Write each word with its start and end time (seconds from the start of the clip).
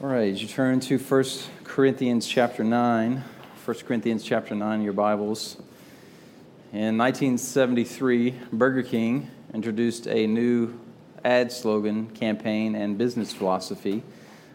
All 0.00 0.08
right, 0.08 0.32
as 0.32 0.40
you 0.40 0.46
turn 0.46 0.78
to 0.78 0.96
1 0.96 1.24
Corinthians 1.64 2.24
chapter 2.24 2.62
9, 2.62 3.24
1 3.64 3.76
Corinthians 3.78 4.22
chapter 4.22 4.54
9 4.54 4.78
in 4.78 4.84
your 4.84 4.92
Bibles. 4.92 5.56
In 6.72 6.96
1973, 6.96 8.30
Burger 8.52 8.84
King 8.84 9.28
introduced 9.52 10.06
a 10.06 10.28
new 10.28 10.78
ad 11.24 11.50
slogan, 11.50 12.10
campaign, 12.10 12.76
and 12.76 12.96
business 12.96 13.32
philosophy 13.32 14.04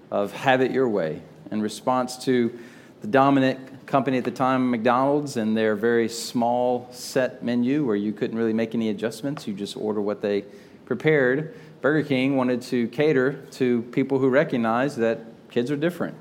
of 0.09 0.31
have 0.31 0.61
it 0.61 0.71
your 0.71 0.87
way 0.87 1.21
in 1.51 1.61
response 1.61 2.23
to 2.23 2.57
the 3.01 3.07
dominant 3.07 3.85
company 3.85 4.17
at 4.17 4.23
the 4.23 4.31
time, 4.31 4.71
McDonald's, 4.71 5.35
and 5.35 5.57
their 5.57 5.75
very 5.75 6.07
small 6.07 6.87
set 6.93 7.43
menu 7.43 7.85
where 7.85 7.97
you 7.97 8.13
couldn't 8.13 8.37
really 8.37 8.53
make 8.53 8.73
any 8.73 8.87
adjustments. 8.87 9.45
You 9.45 9.53
just 9.53 9.75
order 9.75 9.99
what 9.99 10.21
they 10.21 10.45
prepared. 10.85 11.53
Burger 11.81 12.07
King 12.07 12.37
wanted 12.37 12.61
to 12.61 12.87
cater 12.87 13.33
to 13.51 13.81
people 13.91 14.19
who 14.19 14.29
recognized 14.29 14.99
that 14.99 15.32
Kids 15.53 15.69
are 15.69 15.75
different. 15.75 16.17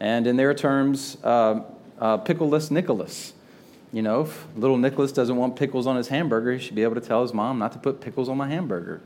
And 0.00 0.26
in 0.26 0.36
their 0.36 0.52
terms, 0.52 1.16
uh, 1.24 1.62
uh, 1.98 2.18
pickleless 2.18 2.70
Nicholas. 2.70 3.32
You 3.90 4.02
know, 4.02 4.20
if 4.20 4.46
little 4.54 4.76
Nicholas 4.76 5.12
doesn't 5.12 5.34
want 5.34 5.56
pickles 5.56 5.86
on 5.86 5.96
his 5.96 6.08
hamburger, 6.08 6.52
he 6.52 6.58
should 6.58 6.74
be 6.74 6.82
able 6.82 6.96
to 6.96 7.00
tell 7.00 7.22
his 7.22 7.32
mom 7.32 7.58
not 7.58 7.72
to 7.72 7.78
put 7.78 8.02
pickles 8.02 8.28
on 8.28 8.36
my 8.36 8.48
hamburger. 8.48 9.00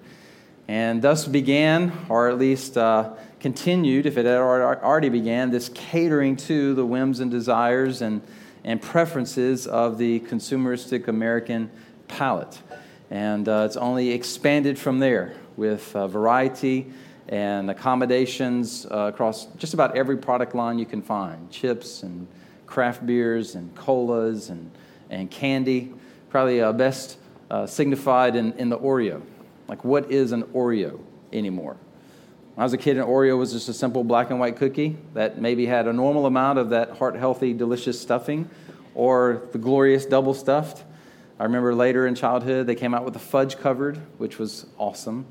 And 0.66 1.00
thus 1.00 1.28
began, 1.28 1.92
or 2.08 2.28
at 2.28 2.36
least 2.36 2.76
uh, 2.76 3.12
continued, 3.38 4.06
if 4.06 4.18
it 4.18 4.26
had 4.26 4.38
already 4.38 5.08
began, 5.08 5.52
this 5.52 5.68
catering 5.68 6.34
to 6.36 6.74
the 6.74 6.84
whims 6.84 7.20
and 7.20 7.30
desires 7.30 8.02
and, 8.02 8.22
and 8.64 8.82
preferences 8.82 9.68
of 9.68 9.98
the 9.98 10.18
consumeristic 10.20 11.06
American 11.06 11.70
palate. 12.08 12.58
And 13.08 13.48
uh, 13.48 13.66
it's 13.66 13.76
only 13.76 14.10
expanded 14.10 14.80
from 14.80 14.98
there 14.98 15.36
with 15.56 15.94
uh, 15.94 16.08
variety 16.08 16.92
and 17.34 17.68
accommodations 17.68 18.86
uh, 18.92 19.10
across 19.12 19.46
just 19.56 19.74
about 19.74 19.96
every 19.96 20.16
product 20.16 20.54
line 20.54 20.78
you 20.78 20.86
can 20.86 21.02
find 21.02 21.50
chips 21.50 22.04
and 22.04 22.28
craft 22.64 23.04
beers 23.04 23.56
and 23.56 23.74
colas 23.74 24.50
and, 24.50 24.70
and 25.10 25.28
candy. 25.32 25.92
Probably 26.30 26.60
uh, 26.60 26.72
best 26.72 27.18
uh, 27.50 27.66
signified 27.66 28.36
in, 28.36 28.52
in 28.52 28.68
the 28.68 28.78
Oreo. 28.78 29.20
Like, 29.66 29.82
what 29.82 30.12
is 30.12 30.30
an 30.30 30.44
Oreo 30.44 31.00
anymore? 31.32 31.76
When 32.54 32.62
I 32.62 32.62
was 32.62 32.72
a 32.72 32.78
kid, 32.78 32.98
an 32.98 33.04
Oreo 33.04 33.36
was 33.36 33.52
just 33.52 33.68
a 33.68 33.74
simple 33.74 34.04
black 34.04 34.30
and 34.30 34.38
white 34.38 34.54
cookie 34.54 34.96
that 35.14 35.40
maybe 35.40 35.66
had 35.66 35.88
a 35.88 35.92
normal 35.92 36.26
amount 36.26 36.60
of 36.60 36.70
that 36.70 36.98
heart 36.98 37.16
healthy, 37.16 37.52
delicious 37.52 38.00
stuffing 38.00 38.48
or 38.94 39.42
the 39.50 39.58
glorious 39.58 40.06
double 40.06 40.34
stuffed. 40.34 40.84
I 41.40 41.42
remember 41.42 41.74
later 41.74 42.06
in 42.06 42.14
childhood, 42.14 42.68
they 42.68 42.76
came 42.76 42.94
out 42.94 43.04
with 43.04 43.14
the 43.14 43.18
fudge 43.18 43.58
covered, 43.58 43.96
which 44.18 44.38
was 44.38 44.66
awesome. 44.78 45.26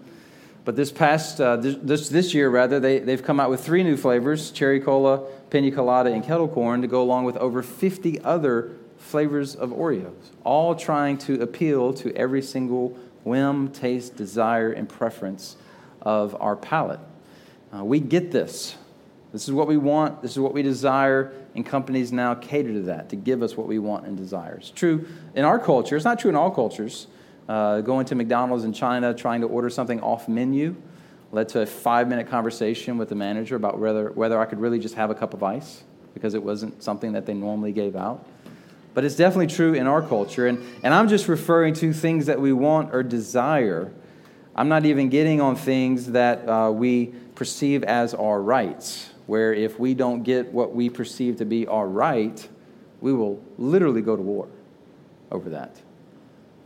But 0.65 0.75
this 0.75 0.91
past, 0.91 1.41
uh, 1.41 1.57
this, 1.57 2.09
this 2.09 2.33
year 2.33 2.49
rather, 2.49 2.79
they, 2.79 2.99
they've 2.99 3.21
come 3.21 3.39
out 3.39 3.49
with 3.49 3.63
three 3.63 3.83
new 3.83 3.97
flavors 3.97 4.51
cherry 4.51 4.79
cola, 4.79 5.25
pina 5.49 5.71
colada, 5.71 6.11
and 6.11 6.23
kettle 6.23 6.47
corn 6.47 6.81
to 6.81 6.87
go 6.87 7.01
along 7.01 7.25
with 7.25 7.35
over 7.37 7.61
50 7.61 8.21
other 8.21 8.71
flavors 8.97 9.55
of 9.55 9.71
Oreos, 9.71 10.31
all 10.43 10.75
trying 10.75 11.17
to 11.19 11.41
appeal 11.41 11.93
to 11.95 12.15
every 12.15 12.41
single 12.41 12.97
whim, 13.23 13.69
taste, 13.69 14.15
desire, 14.15 14.71
and 14.71 14.87
preference 14.87 15.57
of 16.01 16.35
our 16.41 16.55
palate. 16.55 16.99
Uh, 17.75 17.83
we 17.83 17.99
get 17.99 18.31
this. 18.31 18.75
This 19.33 19.47
is 19.47 19.53
what 19.53 19.67
we 19.67 19.77
want, 19.77 20.21
this 20.21 20.31
is 20.31 20.39
what 20.39 20.53
we 20.53 20.61
desire, 20.61 21.33
and 21.55 21.65
companies 21.65 22.11
now 22.11 22.35
cater 22.35 22.71
to 22.73 22.81
that 22.83 23.09
to 23.09 23.15
give 23.15 23.41
us 23.41 23.57
what 23.57 23.67
we 23.67 23.79
want 23.79 24.05
and 24.05 24.15
desire. 24.15 24.55
It's 24.55 24.69
true 24.69 25.07
in 25.33 25.43
our 25.43 25.59
culture, 25.59 25.95
it's 25.95 26.05
not 26.05 26.19
true 26.19 26.29
in 26.29 26.35
all 26.35 26.51
cultures. 26.51 27.07
Uh, 27.47 27.81
going 27.81 28.05
to 28.05 28.15
McDonald's 28.15 28.63
in 28.63 28.73
China, 28.73 29.13
trying 29.13 29.41
to 29.41 29.47
order 29.47 29.69
something 29.69 29.99
off 30.01 30.27
menu, 30.29 30.75
led 31.31 31.49
to 31.49 31.61
a 31.61 31.65
five 31.65 32.07
minute 32.07 32.29
conversation 32.29 32.97
with 32.97 33.09
the 33.09 33.15
manager 33.15 33.55
about 33.55 33.79
whether, 33.79 34.11
whether 34.11 34.39
I 34.39 34.45
could 34.45 34.59
really 34.59 34.79
just 34.79 34.95
have 34.95 35.09
a 35.09 35.15
cup 35.15 35.33
of 35.33 35.43
ice 35.43 35.83
because 36.13 36.33
it 36.35 36.43
wasn't 36.43 36.81
something 36.81 37.13
that 37.13 37.25
they 37.25 37.33
normally 37.33 37.71
gave 37.71 37.95
out. 37.95 38.25
But 38.93 39.03
it's 39.03 39.15
definitely 39.15 39.47
true 39.47 39.73
in 39.73 39.87
our 39.87 40.01
culture. 40.01 40.47
And, 40.47 40.63
and 40.83 40.93
I'm 40.93 41.07
just 41.07 41.27
referring 41.27 41.73
to 41.75 41.91
things 41.93 42.27
that 42.27 42.39
we 42.39 42.53
want 42.53 42.93
or 42.93 43.01
desire. 43.01 43.91
I'm 44.55 44.69
not 44.69 44.85
even 44.85 45.09
getting 45.09 45.41
on 45.41 45.55
things 45.55 46.11
that 46.11 46.47
uh, 46.47 46.71
we 46.71 47.07
perceive 47.33 47.83
as 47.83 48.13
our 48.13 48.39
rights, 48.39 49.09
where 49.25 49.51
if 49.53 49.79
we 49.79 49.95
don't 49.95 50.21
get 50.21 50.53
what 50.53 50.75
we 50.75 50.89
perceive 50.89 51.37
to 51.37 51.45
be 51.45 51.65
our 51.65 51.87
right, 51.87 52.47
we 53.01 53.11
will 53.11 53.43
literally 53.57 54.01
go 54.01 54.15
to 54.15 54.21
war 54.21 54.47
over 55.31 55.49
that. 55.49 55.75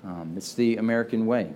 Um, 0.08 0.36
it's 0.38 0.54
the 0.54 0.78
American 0.78 1.26
way. 1.26 1.52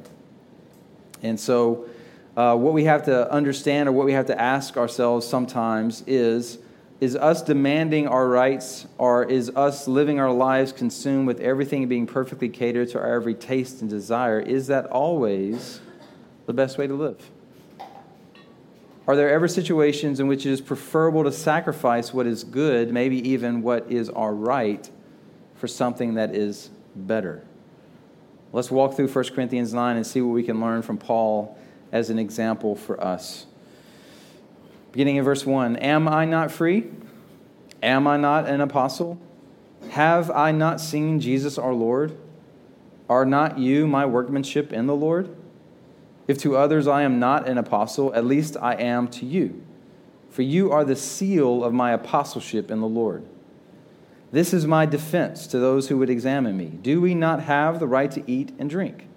And 1.24 1.40
so, 1.40 1.88
uh, 2.36 2.56
what 2.58 2.74
we 2.74 2.84
have 2.84 3.06
to 3.06 3.32
understand 3.32 3.88
or 3.88 3.94
what 3.94 4.06
we 4.06 4.12
have 4.12 4.26
to 4.26 4.40
ask 4.40 4.76
ourselves 4.78 5.26
sometimes 5.26 6.04
is 6.06 6.60
is 7.00 7.16
us 7.16 7.42
demanding 7.42 8.08
our 8.08 8.28
rights 8.28 8.86
or 9.00 9.24
is 9.24 9.50
us 9.56 9.88
living 9.88 10.20
our 10.20 10.32
lives 10.32 10.72
consumed 10.72 11.26
with 11.26 11.40
everything 11.40 11.88
being 11.88 12.06
perfectly 12.06 12.48
catered 12.48 12.90
to 12.90 13.00
our 13.00 13.16
every 13.16 13.34
taste 13.34 13.82
and 13.82 13.90
desire? 13.90 14.40
Is 14.40 14.68
that 14.68 14.86
always 14.86 15.82
the 16.46 16.54
best 16.54 16.78
way 16.78 16.86
to 16.86 16.94
live? 16.94 17.20
Are 19.08 19.16
there 19.16 19.32
ever 19.32 19.48
situations 19.48 20.20
in 20.20 20.28
which 20.28 20.46
it 20.46 20.52
is 20.52 20.62
preferable 20.62 21.24
to 21.24 21.32
sacrifice 21.32 22.14
what 22.14 22.28
is 22.28 22.44
good, 22.44 22.94
maybe 22.94 23.28
even 23.30 23.64
what 23.64 23.92
is 23.92 24.10
our 24.10 24.34
right, 24.34 24.88
for 25.56 25.68
something 25.68 26.14
that 26.14 26.36
is 26.36 26.70
better? 26.96 27.44
Let's 28.54 28.70
walk 28.70 28.96
through 28.96 29.08
1 29.08 29.26
Corinthians 29.30 29.74
9 29.74 29.96
and 29.96 30.06
see 30.06 30.22
what 30.22 30.34
we 30.34 30.44
can 30.44 30.60
learn 30.60 30.82
from 30.82 30.98
Paul 30.98 31.58
as 31.92 32.10
an 32.10 32.20
example 32.20 32.76
for 32.76 33.02
us. 33.02 33.46
Beginning 34.92 35.16
in 35.16 35.24
verse 35.24 35.46
1 35.46 35.78
Am 35.78 36.08
I 36.08 36.26
not 36.26 36.52
free? 36.52 36.90
Am 37.82 38.08
I 38.08 38.18
not 38.18 38.48
an 38.48 38.62
apostle? 38.62 39.20
Have 39.92 40.30
I 40.30 40.52
not 40.52 40.80
seen 40.80 41.20
Jesus 41.20 41.58
our 41.58 41.74
Lord? 41.74 42.16
Are 43.10 43.26
not 43.26 43.58
you 43.58 43.88
my 43.88 44.06
workmanship 44.06 44.72
in 44.72 44.88
the 44.88 44.96
Lord? 44.96 45.36
If 46.28 46.38
to 46.40 46.56
others 46.56 46.88
I 46.88 47.02
am 47.02 47.20
not 47.20 47.48
an 47.48 47.58
apostle, 47.58 48.14
at 48.14 48.26
least 48.26 48.56
I 48.62 48.76
am 48.76 49.08
to 49.10 49.26
you. 49.26 49.64
For 50.30 50.44
you 50.44 50.72
are 50.72 50.86
the 50.86 50.96
seal 50.96 51.64
of 51.64 51.74
my 51.74 51.92
apostleship 51.92 52.72
in 52.72 52.80
the 52.80 52.88
Lord. 52.88 53.26
This 54.32 54.54
is 54.54 54.66
my 54.66 54.86
defense 54.86 55.46
to 55.48 55.60
those 55.60 55.90
who 55.90 55.98
would 55.98 56.10
examine 56.10 56.56
me. 56.56 56.68
Do 56.68 57.02
we 57.02 57.14
not 57.14 57.44
have 57.44 57.80
the 57.80 57.88
right 57.88 58.10
to 58.12 58.24
eat 58.32 58.54
and 58.58 58.70
drink? 58.70 59.08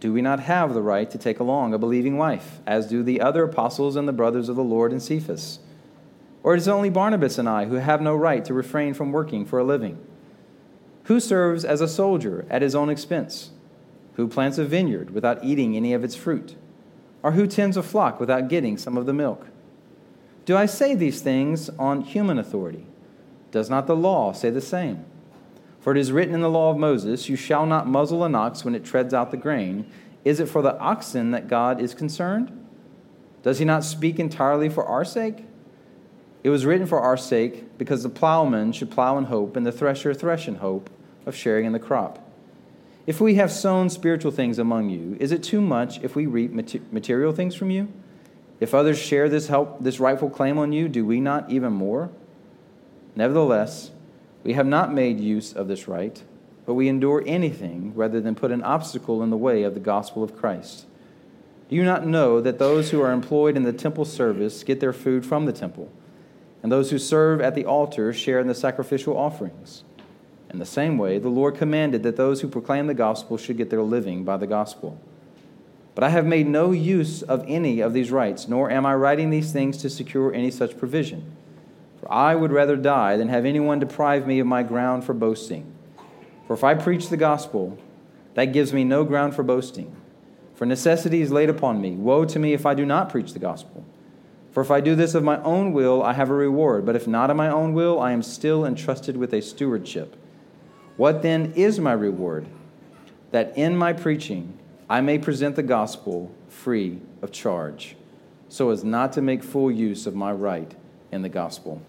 Do 0.00 0.12
we 0.12 0.20
not 0.20 0.40
have 0.40 0.74
the 0.74 0.82
right 0.82 1.08
to 1.12 1.18
take 1.18 1.38
along 1.38 1.72
a 1.72 1.78
believing 1.78 2.18
wife, 2.18 2.60
as 2.66 2.88
do 2.88 3.04
the 3.04 3.20
other 3.20 3.44
apostles 3.44 3.94
and 3.94 4.08
the 4.08 4.12
brothers 4.12 4.48
of 4.48 4.56
the 4.56 4.64
Lord 4.64 4.90
and 4.90 5.00
Cephas? 5.00 5.60
Or 6.42 6.56
is 6.56 6.66
it 6.66 6.72
only 6.72 6.90
Barnabas 6.90 7.38
and 7.38 7.48
I 7.48 7.66
who 7.66 7.76
have 7.76 8.02
no 8.02 8.16
right 8.16 8.44
to 8.44 8.52
refrain 8.52 8.94
from 8.94 9.12
working 9.12 9.46
for 9.46 9.60
a 9.60 9.64
living? 9.64 10.04
Who 11.04 11.20
serves 11.20 11.64
as 11.64 11.80
a 11.80 11.86
soldier 11.86 12.44
at 12.50 12.62
his 12.62 12.74
own 12.74 12.90
expense? 12.90 13.50
Who 14.14 14.26
plants 14.26 14.58
a 14.58 14.64
vineyard 14.64 15.10
without 15.10 15.44
eating 15.44 15.76
any 15.76 15.92
of 15.92 16.02
its 16.02 16.16
fruit? 16.16 16.56
Or 17.22 17.32
who 17.32 17.46
tends 17.46 17.76
a 17.76 17.82
flock 17.82 18.18
without 18.18 18.48
getting 18.48 18.76
some 18.76 18.96
of 18.96 19.06
the 19.06 19.12
milk? 19.12 19.46
Do 20.44 20.56
I 20.56 20.66
say 20.66 20.96
these 20.96 21.22
things 21.22 21.70
on 21.78 22.00
human 22.00 22.40
authority? 22.40 22.86
Does 23.52 23.70
not 23.70 23.86
the 23.86 23.94
law 23.94 24.32
say 24.32 24.50
the 24.50 24.60
same? 24.60 25.04
For 25.78 25.92
it 25.92 25.98
is 25.98 26.10
written 26.10 26.34
in 26.34 26.40
the 26.40 26.50
law 26.50 26.70
of 26.70 26.76
Moses, 26.78 27.28
You 27.28 27.36
shall 27.36 27.66
not 27.66 27.86
muzzle 27.86 28.24
an 28.24 28.34
ox 28.34 28.64
when 28.64 28.74
it 28.74 28.84
treads 28.84 29.14
out 29.14 29.30
the 29.30 29.36
grain. 29.36 29.86
Is 30.24 30.40
it 30.40 30.48
for 30.48 30.62
the 30.62 30.78
oxen 30.78 31.32
that 31.32 31.48
God 31.48 31.80
is 31.80 31.94
concerned? 31.94 32.58
Does 33.42 33.58
he 33.58 33.64
not 33.64 33.84
speak 33.84 34.18
entirely 34.18 34.68
for 34.68 34.84
our 34.84 35.04
sake? 35.04 35.44
It 36.44 36.50
was 36.50 36.64
written 36.64 36.86
for 36.86 37.00
our 37.00 37.16
sake, 37.16 37.78
because 37.78 38.02
the 38.02 38.08
plowman 38.08 38.72
should 38.72 38.90
plow 38.90 39.18
in 39.18 39.24
hope, 39.24 39.56
and 39.56 39.66
the 39.66 39.72
thresher 39.72 40.14
thresh 40.14 40.48
in 40.48 40.56
hope 40.56 40.90
of 41.26 41.36
sharing 41.36 41.66
in 41.66 41.72
the 41.72 41.78
crop. 41.78 42.18
If 43.06 43.20
we 43.20 43.34
have 43.34 43.50
sown 43.50 43.90
spiritual 43.90 44.30
things 44.30 44.58
among 44.58 44.90
you, 44.90 45.16
is 45.18 45.32
it 45.32 45.42
too 45.42 45.60
much 45.60 46.00
if 46.02 46.14
we 46.14 46.26
reap 46.26 46.52
material 46.92 47.32
things 47.32 47.54
from 47.54 47.70
you? 47.70 47.88
If 48.60 48.74
others 48.74 48.98
share 48.98 49.28
this 49.28 49.48
help, 49.48 49.82
this 49.82 49.98
rightful 49.98 50.30
claim 50.30 50.56
on 50.58 50.72
you, 50.72 50.88
do 50.88 51.04
we 51.04 51.20
not 51.20 51.50
even 51.50 51.72
more? 51.72 52.10
Nevertheless, 53.14 53.90
we 54.42 54.54
have 54.54 54.66
not 54.66 54.92
made 54.92 55.20
use 55.20 55.52
of 55.52 55.68
this 55.68 55.86
right, 55.86 56.22
but 56.64 56.74
we 56.74 56.88
endure 56.88 57.22
anything 57.26 57.94
rather 57.94 58.20
than 58.20 58.34
put 58.34 58.52
an 58.52 58.62
obstacle 58.62 59.22
in 59.22 59.30
the 59.30 59.36
way 59.36 59.62
of 59.62 59.74
the 59.74 59.80
gospel 59.80 60.22
of 60.22 60.36
Christ. 60.36 60.86
Do 61.68 61.76
you 61.76 61.84
not 61.84 62.06
know 62.06 62.40
that 62.40 62.58
those 62.58 62.90
who 62.90 63.00
are 63.00 63.12
employed 63.12 63.56
in 63.56 63.62
the 63.62 63.72
temple 63.72 64.04
service 64.04 64.62
get 64.62 64.80
their 64.80 64.92
food 64.92 65.24
from 65.24 65.46
the 65.46 65.52
temple, 65.52 65.90
and 66.62 66.70
those 66.70 66.90
who 66.90 66.98
serve 66.98 67.40
at 67.40 67.54
the 67.54 67.64
altar 67.64 68.12
share 68.12 68.40
in 68.40 68.46
the 68.46 68.54
sacrificial 68.54 69.16
offerings? 69.16 69.84
In 70.50 70.58
the 70.58 70.66
same 70.66 70.98
way, 70.98 71.18
the 71.18 71.28
Lord 71.28 71.56
commanded 71.56 72.02
that 72.02 72.16
those 72.16 72.42
who 72.42 72.48
proclaim 72.48 72.86
the 72.86 72.94
gospel 72.94 73.38
should 73.38 73.56
get 73.56 73.70
their 73.70 73.82
living 73.82 74.22
by 74.22 74.36
the 74.36 74.46
gospel. 74.46 75.00
But 75.94 76.04
I 76.04 76.10
have 76.10 76.26
made 76.26 76.46
no 76.46 76.72
use 76.72 77.22
of 77.22 77.44
any 77.48 77.80
of 77.80 77.92
these 77.92 78.10
rights, 78.10 78.48
nor 78.48 78.70
am 78.70 78.84
I 78.84 78.94
writing 78.94 79.30
these 79.30 79.52
things 79.52 79.78
to 79.78 79.90
secure 79.90 80.32
any 80.32 80.50
such 80.50 80.78
provision. 80.78 81.36
For 82.02 82.10
I 82.12 82.34
would 82.34 82.50
rather 82.50 82.76
die 82.76 83.16
than 83.16 83.28
have 83.28 83.44
anyone 83.44 83.78
deprive 83.78 84.26
me 84.26 84.40
of 84.40 84.46
my 84.46 84.64
ground 84.64 85.04
for 85.04 85.14
boasting. 85.14 85.72
For 86.48 86.54
if 86.54 86.64
I 86.64 86.74
preach 86.74 87.08
the 87.08 87.16
gospel, 87.16 87.78
that 88.34 88.46
gives 88.46 88.72
me 88.72 88.82
no 88.82 89.04
ground 89.04 89.36
for 89.36 89.44
boasting. 89.44 89.94
For 90.56 90.66
necessity 90.66 91.22
is 91.22 91.30
laid 91.30 91.48
upon 91.48 91.80
me. 91.80 91.92
Woe 91.92 92.24
to 92.24 92.40
me 92.40 92.54
if 92.54 92.66
I 92.66 92.74
do 92.74 92.84
not 92.84 93.08
preach 93.08 93.32
the 93.32 93.38
gospel. 93.38 93.84
For 94.50 94.60
if 94.60 94.70
I 94.72 94.80
do 94.80 94.96
this 94.96 95.14
of 95.14 95.22
my 95.22 95.40
own 95.44 95.72
will, 95.72 96.02
I 96.02 96.14
have 96.14 96.28
a 96.28 96.34
reward. 96.34 96.84
But 96.84 96.96
if 96.96 97.06
not 97.06 97.30
of 97.30 97.36
my 97.36 97.48
own 97.48 97.72
will, 97.72 98.00
I 98.00 98.10
am 98.10 98.24
still 98.24 98.66
entrusted 98.66 99.16
with 99.16 99.32
a 99.32 99.40
stewardship. 99.40 100.16
What 100.96 101.22
then 101.22 101.52
is 101.54 101.78
my 101.78 101.92
reward? 101.92 102.48
That 103.30 103.56
in 103.56 103.76
my 103.76 103.92
preaching 103.92 104.58
I 104.90 105.02
may 105.02 105.18
present 105.18 105.54
the 105.54 105.62
gospel 105.62 106.34
free 106.48 106.98
of 107.22 107.30
charge, 107.30 107.94
so 108.48 108.70
as 108.70 108.82
not 108.82 109.12
to 109.12 109.22
make 109.22 109.44
full 109.44 109.70
use 109.70 110.04
of 110.08 110.16
my 110.16 110.32
right 110.32 110.74
in 111.12 111.22
the 111.22 111.28
gospel. 111.28 111.80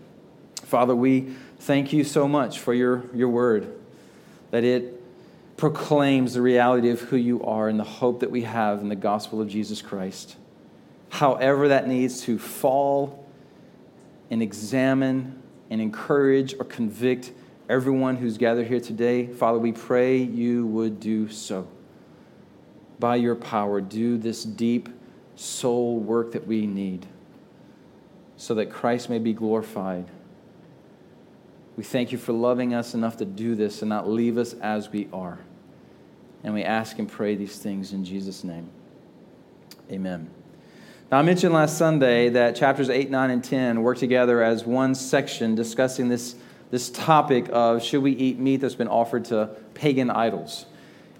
Father, 0.63 0.95
we 0.95 1.33
thank 1.60 1.94
you 1.94 2.04
so 2.04 2.27
much 2.27 2.60
for 2.60 2.74
your, 2.74 3.04
your 3.13 3.30
word, 3.30 3.74
that 4.51 4.63
it 4.63 5.01
proclaims 5.57 6.33
the 6.33 6.42
reality 6.42 6.89
of 6.89 7.01
who 7.01 7.15
you 7.15 7.44
are 7.44 7.69
and 7.69 7.80
the 7.80 7.83
hope 7.83 8.19
that 8.21 8.31
we 8.31 8.42
have 8.42 8.81
in 8.81 8.89
the 8.89 8.95
gospel 8.95 9.42
of 9.42 9.48
Jesus 9.48 9.81
Christ 9.81 10.36
however 11.13 11.68
that 11.68 11.88
needs 11.88 12.21
to 12.21 12.39
fall 12.39 13.24
and 14.31 14.42
examine 14.42 15.39
and 15.69 15.80
encourage 15.80 16.56
or 16.56 16.65
convict 16.65 17.31
everyone 17.69 18.15
who's 18.15 18.39
gathered 18.39 18.65
here 18.65 18.80
today. 18.80 19.27
Father, 19.27 19.60
we 19.60 19.71
pray 19.71 20.18
you 20.18 20.65
would 20.65 21.00
do 21.00 21.30
so. 21.30 21.68
By 23.00 23.18
your 23.18 23.36
power, 23.36 23.80
do 23.80 24.18
this 24.18 24.44
deep 24.44 24.89
soul 25.36 26.00
work 26.00 26.31
that 26.31 26.48
we 26.48 26.65
need 26.65 27.06
so 28.36 28.56
that 28.56 28.71
Christ 28.71 29.07
may 29.07 29.19
be 29.19 29.33
glorified. 29.33 30.07
We 31.75 31.84
thank 31.84 32.12
you 32.12 32.18
for 32.18 32.34
loving 32.34 32.74
us 32.74 32.94
enough 32.94 33.18
to 33.18 33.25
do 33.25 33.56
this 33.56 33.81
and 33.81 33.90
not 33.90 34.08
leave 34.08 34.38
us 34.38 34.54
as 34.54 34.92
we 34.92 35.08
are. 35.12 35.40
And 36.44 36.54
we 36.54 36.64
ask 36.64 37.00
and 37.00 37.10
pray 37.10 37.36
these 37.36 37.58
things 37.58 37.94
in 37.94 38.06
Jesus' 38.06 38.44
name. 38.44 38.70
Amen. 39.92 40.30
Now, 41.12 41.20
I 41.20 41.22
mentioned 41.22 41.54
last 41.54 41.78
Sunday 41.78 42.30
that 42.30 42.56
chapters 42.56 42.90
8, 42.90 43.10
9, 43.10 43.30
and 43.30 43.44
10 43.44 43.81
work 43.81 43.98
together 43.98 44.44
as 44.44 44.66
one 44.66 44.94
section 44.94 45.56
discussing 45.56 46.10
this, 46.10 46.36
this 46.70 46.90
topic 46.90 47.50
of 47.52 47.84
should 47.84 48.04
we 48.04 48.12
eat 48.12 48.40
meat 48.40 48.58
that's 48.58 48.75
been 48.75 48.88
offered 48.88 49.25
to 49.25 49.50
pagan 49.74 50.10
idols. 50.10 50.66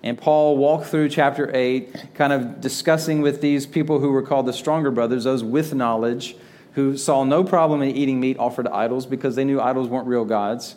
And 0.04 0.18
Paul 0.18 0.58
walked 0.58 0.88
through 0.88 1.10
chapter 1.10 1.50
8, 1.54 2.14
kind 2.14 2.34
of 2.34 2.60
discussing 2.60 3.22
with 3.22 3.40
these 3.40 3.66
people 3.66 4.00
who 4.00 4.12
were 4.12 4.22
called 4.22 4.46
the 4.46 4.54
stronger 4.54 4.92
brothers, 4.92 5.24
those 5.24 5.44
with 5.44 5.74
knowledge, 5.74 6.36
who 6.74 6.98
saw 6.98 7.24
no 7.24 7.44
problem 7.44 7.82
in 7.82 7.96
eating 7.96 8.20
meat 8.20 8.38
offered 8.38 8.64
to 8.64 8.74
idols 8.74 9.06
because 9.06 9.36
they 9.36 9.46
knew 9.46 9.60
idols 9.60 9.88
weren't 9.88 10.08
real 10.08 10.26
gods 10.26 10.76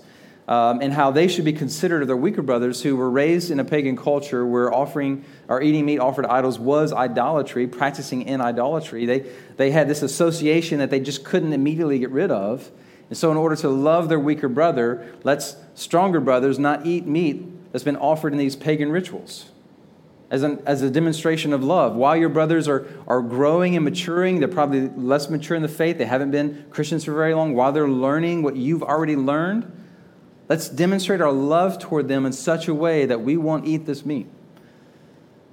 um, 0.49 0.81
and 0.81 0.93
how 0.93 1.11
they 1.11 1.27
should 1.27 1.45
be 1.45 1.53
considered 1.53 2.03
of 2.03 2.09
their 2.09 2.17
weaker 2.17 2.43
brothers 2.43 2.83
who 2.83 2.97
were 2.97 3.11
raised 3.11 3.51
in 3.51 3.59
a 3.59 3.65
pagan 3.65 3.97
culture 3.97 4.47
where 4.47 4.73
offering 4.73 5.25
or 5.49 5.61
eating 5.61 5.85
meat 5.85 5.99
offered 5.99 6.23
to 6.23 6.33
idols 6.33 6.59
was 6.59 6.93
idolatry, 6.93 7.67
practicing 7.67 8.23
in 8.23 8.41
idolatry. 8.41 9.07
They, 9.07 9.27
they 9.57 9.71
had 9.73 9.89
this 9.89 10.03
association 10.03 10.79
that 10.79 10.91
they 10.91 11.01
just 11.01 11.25
couldn't 11.25 11.53
immediately 11.53 11.99
get 11.99 12.11
rid 12.11 12.31
of. 12.31 12.71
And 13.09 13.17
so, 13.17 13.31
in 13.31 13.37
order 13.37 13.57
to 13.57 13.69
love 13.69 14.09
their 14.09 14.19
weaker 14.19 14.49
brother, 14.49 15.15
let's 15.23 15.57
stronger 15.75 16.21
brothers 16.21 16.59
not 16.59 16.87
eat 16.87 17.07
meat 17.07 17.73
that's 17.73 17.85
been 17.85 17.97
offered 17.97 18.33
in 18.33 18.39
these 18.39 18.57
pagan 18.57 18.91
rituals 18.91 19.47
as, 20.31 20.43
an, 20.43 20.63
as 20.67 20.83
a 20.83 20.91
demonstration 20.91 21.53
of 21.53 21.63
love. 21.63 21.95
While 21.95 22.17
your 22.17 22.29
brothers 22.29 22.69
are, 22.69 22.87
are 23.07 23.23
growing 23.23 23.77
and 23.77 23.85
maturing, 23.85 24.41
they're 24.41 24.49
probably 24.49 24.89
less 24.89 25.31
mature 25.31 25.57
in 25.57 25.63
the 25.63 25.69
faith, 25.69 25.99
they 25.99 26.07
haven't 26.07 26.31
been 26.31 26.67
Christians 26.71 27.05
for 27.05 27.15
very 27.15 27.35
long. 27.35 27.55
While 27.55 27.73
they're 27.73 27.89
learning 27.89 28.43
what 28.43 28.57
you've 28.57 28.83
already 28.83 29.17
learned, 29.17 29.73
Let's 30.49 30.69
demonstrate 30.69 31.21
our 31.21 31.33
love 31.33 31.79
toward 31.79 32.09
them 32.09 32.25
in 32.25 32.33
such 32.33 32.69
a 32.69 32.75
way 32.75 33.07
that 33.07 33.21
we 33.21 33.37
won't 33.37 33.67
eat 33.67 33.87
this 33.87 34.05
meat. 34.07 34.27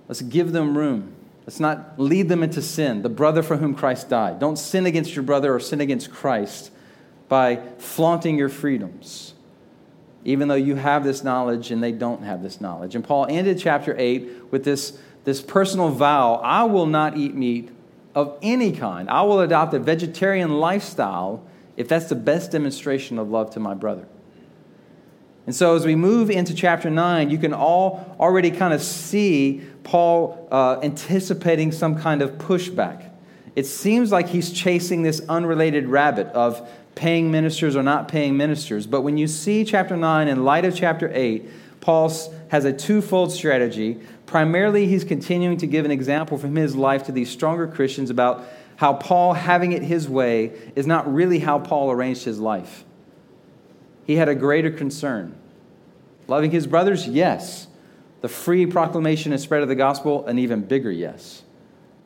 Let's 0.08 0.22
give 0.22 0.52
them 0.52 0.78
room. 0.78 1.16
Let's 1.46 1.60
not 1.60 2.00
lead 2.00 2.30
them 2.30 2.44
into 2.44 2.62
sin, 2.62 3.02
the 3.02 3.10
brother 3.10 3.44
for 3.44 3.58
whom 3.58 3.74
Christ 3.74 4.10
died. 4.10 4.40
Don't 4.40 4.58
sin 4.58 4.86
against 4.86 5.16
your 5.16 5.24
brother 5.24 5.54
or 5.54 5.60
sin 5.60 5.81
against 5.81 6.12
Christ 6.12 6.72
by 7.28 7.58
flaunting 7.80 8.38
your 8.38 8.50
freedoms, 8.50 9.32
even 10.25 10.48
though 10.48 10.56
you 10.56 10.75
have 10.75 11.04
this 11.04 11.24
knowledge 11.24 11.72
and 11.72 11.84
they 11.84 11.92
don't 11.92 12.24
have 12.24 12.42
this 12.42 12.62
knowledge. 12.62 12.96
And 12.96 13.04
Paul 13.04 13.28
ended 13.30 13.60
chapter 13.60 13.96
8 13.98 14.52
with 14.52 14.64
this, 14.64 14.98
this 15.24 15.42
personal 15.42 15.90
vow 15.90 16.36
I 16.36 16.64
will 16.64 16.86
not 16.86 17.18
eat 17.18 17.36
meat 17.36 17.70
of 18.16 18.38
any 18.42 18.72
kind. 18.72 19.10
I 19.10 19.24
will 19.24 19.40
adopt 19.40 19.74
a 19.74 19.80
vegetarian 19.80 20.60
lifestyle 20.60 21.44
if 21.75 21.88
that's 21.88 22.08
the 22.08 22.16
best 22.16 22.52
demonstration 22.52 23.18
of 23.18 23.30
love 23.30 23.50
to 23.52 23.60
my 23.60 23.74
brother. 23.74 24.06
And 25.46 25.54
so, 25.54 25.75
as 25.75 25.86
we 25.86 25.96
move 25.96 26.30
into 26.31 26.54
chapter 26.54 26.90
9, 26.90 27.30
you 27.30 27.38
can 27.38 27.54
all 27.54 28.16
already 28.18 28.50
kind 28.50 28.74
of 28.74 28.81
see 28.81 29.62
Paul 29.84 30.48
uh, 30.50 30.80
anticipating 30.81 31.74
some 31.74 32.00
kind 32.00 32.22
of 32.22 32.34
pushback. 32.34 33.10
It 33.56 33.66
seems 33.66 34.12
like 34.12 34.30
he's 34.30 34.52
chasing 34.52 35.04
this 35.04 35.22
unrelated 35.28 35.88
rabbit 35.88 36.28
of 36.28 36.68
paying 36.95 37.31
ministers 37.31 37.75
or 37.75 37.84
not 37.84 38.07
paying 38.07 38.38
ministers. 38.38 38.88
But 38.88 39.01
when 39.01 39.18
you 39.18 39.28
see 39.28 39.66
chapter 39.66 39.98
9 39.98 40.28
in 40.28 40.44
light 40.44 40.66
of 40.66 40.75
chapter 40.75 41.10
8, 41.13 41.50
Paul 41.81 42.12
has 42.50 42.66
a 42.66 42.74
twofold 42.74 43.31
strategy. 43.31 44.00
Primarily, 44.25 44.88
he's 44.88 45.04
continuing 45.04 45.57
to 45.57 45.68
give 45.68 45.86
an 45.86 45.92
example 45.92 46.38
from 46.38 46.56
his 46.56 46.75
life 46.75 47.04
to 47.04 47.12
these 47.12 47.30
stronger 47.30 47.68
Christians 47.68 48.10
about 48.10 48.45
how 48.78 48.94
Paul 48.94 49.34
having 49.34 49.72
it 49.72 49.84
his 49.84 50.07
way 50.07 50.51
is 50.75 50.88
not 50.88 51.12
really 51.12 51.40
how 51.40 51.60
Paul 51.60 51.92
arranged 51.92 52.24
his 52.24 52.40
life. 52.40 52.84
He 54.06 54.16
had 54.16 54.30
a 54.30 54.36
greater 54.36 54.72
concern. 54.72 55.36
Loving 56.28 56.51
his 56.51 56.68
brothers? 56.68 57.07
Yes. 57.07 57.68
The 58.22 58.30
free 58.30 58.66
proclamation 58.66 59.31
and 59.31 59.42
spread 59.42 59.62
of 59.62 59.68
the 59.68 59.75
gospel? 59.75 60.25
An 60.25 60.39
even 60.39 60.62
bigger 60.62 60.92
yes. 60.92 61.44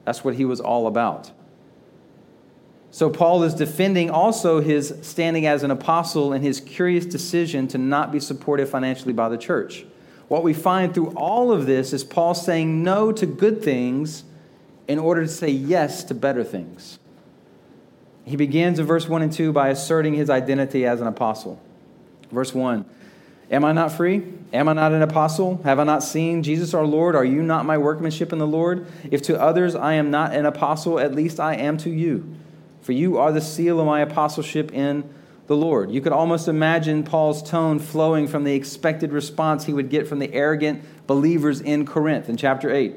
That's 0.05 0.23
what 0.23 0.35
he 0.35 0.45
was 0.45 0.59
all 0.59 0.87
about. 0.87 1.31
So, 2.89 3.09
Paul 3.09 3.43
is 3.43 3.53
defending 3.53 4.09
also 4.09 4.61
his 4.61 4.93
standing 5.01 5.45
as 5.45 5.63
an 5.63 5.71
apostle 5.71 6.33
and 6.33 6.43
his 6.43 6.59
curious 6.59 7.05
decision 7.05 7.67
to 7.69 7.77
not 7.77 8.11
be 8.11 8.19
supported 8.19 8.67
financially 8.69 9.13
by 9.13 9.29
the 9.29 9.37
church. 9.37 9.85
What 10.27 10.43
we 10.43 10.53
find 10.53 10.93
through 10.93 11.11
all 11.11 11.51
of 11.51 11.65
this 11.65 11.93
is 11.93 12.03
Paul 12.03 12.33
saying 12.33 12.83
no 12.83 13.11
to 13.11 13.25
good 13.25 13.61
things 13.61 14.23
in 14.87 14.99
order 14.99 15.21
to 15.21 15.27
say 15.27 15.49
yes 15.49 16.03
to 16.05 16.13
better 16.13 16.43
things. 16.43 16.99
He 18.25 18.35
begins 18.35 18.79
in 18.79 18.85
verse 18.85 19.07
1 19.07 19.21
and 19.21 19.31
2 19.31 19.53
by 19.53 19.69
asserting 19.69 20.13
his 20.13 20.29
identity 20.29 20.85
as 20.85 20.99
an 20.99 21.07
apostle. 21.07 21.61
Verse 22.31 22.53
1 22.53 22.85
Am 23.49 23.63
I 23.63 23.71
not 23.71 23.93
free? 23.93 24.23
Am 24.51 24.67
I 24.67 24.73
not 24.73 24.91
an 24.91 25.01
apostle? 25.01 25.61
Have 25.63 25.79
I 25.79 25.85
not 25.85 26.03
seen 26.03 26.43
Jesus 26.43 26.73
our 26.73 26.85
Lord? 26.85 27.15
Are 27.15 27.23
you 27.23 27.41
not 27.41 27.65
my 27.65 27.77
workmanship 27.77 28.33
in 28.33 28.39
the 28.39 28.47
Lord? 28.47 28.85
If 29.09 29.21
to 29.23 29.39
others 29.39 29.75
I 29.75 29.93
am 29.93 30.11
not 30.11 30.33
an 30.33 30.45
apostle, 30.45 30.99
at 30.99 31.15
least 31.15 31.39
I 31.39 31.55
am 31.55 31.77
to 31.79 31.89
you. 31.89 32.35
For 32.87 32.93
you 32.93 33.17
are 33.17 33.33
the 33.33 33.41
seal 33.41 33.81
of 33.81 33.85
my 33.85 33.99
apostleship 33.99 34.73
in 34.73 35.13
the 35.47 35.57
Lord. 35.57 35.91
You 35.91 35.99
could 35.99 36.13
almost 36.13 36.47
imagine 36.47 37.03
Paul's 37.03 37.43
tone 37.43 37.79
flowing 37.79 38.29
from 38.29 38.45
the 38.45 38.55
expected 38.55 39.11
response 39.11 39.65
he 39.65 39.73
would 39.73 39.89
get 39.89 40.07
from 40.07 40.19
the 40.19 40.33
arrogant 40.33 40.85
believers 41.05 41.59
in 41.59 41.85
Corinth 41.85 42.29
in 42.29 42.37
chapter 42.37 42.73
8. 42.73 42.95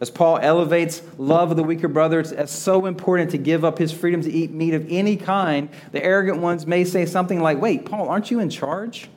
As 0.00 0.10
Paul 0.10 0.40
elevates 0.42 1.02
love 1.18 1.52
of 1.52 1.56
the 1.56 1.62
weaker 1.62 1.86
brother 1.86 2.18
as 2.18 2.50
so 2.50 2.86
important 2.86 3.30
to 3.30 3.38
give 3.38 3.64
up 3.64 3.78
his 3.78 3.92
freedom 3.92 4.22
to 4.22 4.28
eat 4.32 4.50
meat 4.50 4.74
of 4.74 4.88
any 4.90 5.16
kind, 5.16 5.68
the 5.92 6.04
arrogant 6.04 6.38
ones 6.38 6.66
may 6.66 6.82
say 6.82 7.06
something 7.06 7.40
like, 7.40 7.60
Wait, 7.60 7.84
Paul, 7.84 8.08
aren't 8.08 8.32
you 8.32 8.40
in 8.40 8.50
charge? 8.50 9.08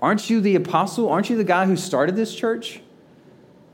Aren't 0.00 0.30
you 0.30 0.40
the 0.40 0.54
apostle? 0.54 1.10
Aren't 1.10 1.28
you 1.28 1.36
the 1.36 1.44
guy 1.44 1.66
who 1.66 1.76
started 1.76 2.16
this 2.16 2.34
church? 2.34 2.80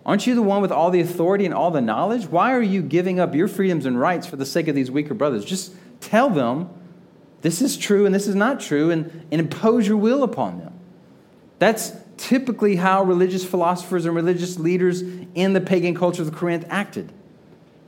Aren't 0.06 0.26
you 0.26 0.34
the 0.34 0.42
one 0.42 0.60
with 0.60 0.70
all 0.70 0.90
the 0.90 1.00
authority 1.00 1.46
and 1.46 1.54
all 1.54 1.70
the 1.70 1.80
knowledge? 1.80 2.26
Why 2.26 2.52
are 2.52 2.62
you 2.62 2.82
giving 2.82 3.18
up 3.18 3.34
your 3.34 3.48
freedoms 3.48 3.86
and 3.86 3.98
rights 3.98 4.26
for 4.26 4.36
the 4.36 4.44
sake 4.44 4.68
of 4.68 4.74
these 4.74 4.90
weaker 4.90 5.14
brothers? 5.14 5.44
Just 5.44 5.72
tell 6.00 6.28
them 6.28 6.68
this 7.40 7.62
is 7.62 7.76
true 7.76 8.04
and 8.04 8.14
this 8.14 8.26
is 8.26 8.34
not 8.34 8.60
true 8.60 8.90
and, 8.90 9.26
and 9.30 9.40
impose 9.40 9.88
your 9.88 9.96
will 9.96 10.22
upon 10.22 10.58
them. 10.58 10.72
That's 11.58 11.92
typically 12.16 12.76
how 12.76 13.02
religious 13.02 13.44
philosophers 13.44 14.04
and 14.04 14.14
religious 14.14 14.58
leaders 14.58 15.02
in 15.34 15.52
the 15.52 15.60
pagan 15.60 15.94
culture 15.94 16.22
of 16.22 16.34
Corinth 16.34 16.66
acted. 16.68 17.10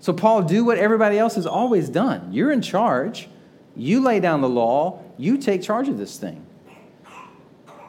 So, 0.00 0.12
Paul, 0.12 0.42
do 0.42 0.64
what 0.64 0.78
everybody 0.78 1.18
else 1.18 1.34
has 1.34 1.46
always 1.46 1.88
done. 1.88 2.32
You're 2.32 2.52
in 2.52 2.62
charge. 2.62 3.28
You 3.74 4.00
lay 4.00 4.20
down 4.20 4.40
the 4.40 4.48
law. 4.48 5.02
You 5.18 5.36
take 5.36 5.62
charge 5.62 5.88
of 5.88 5.98
this 5.98 6.16
thing. 6.16 6.45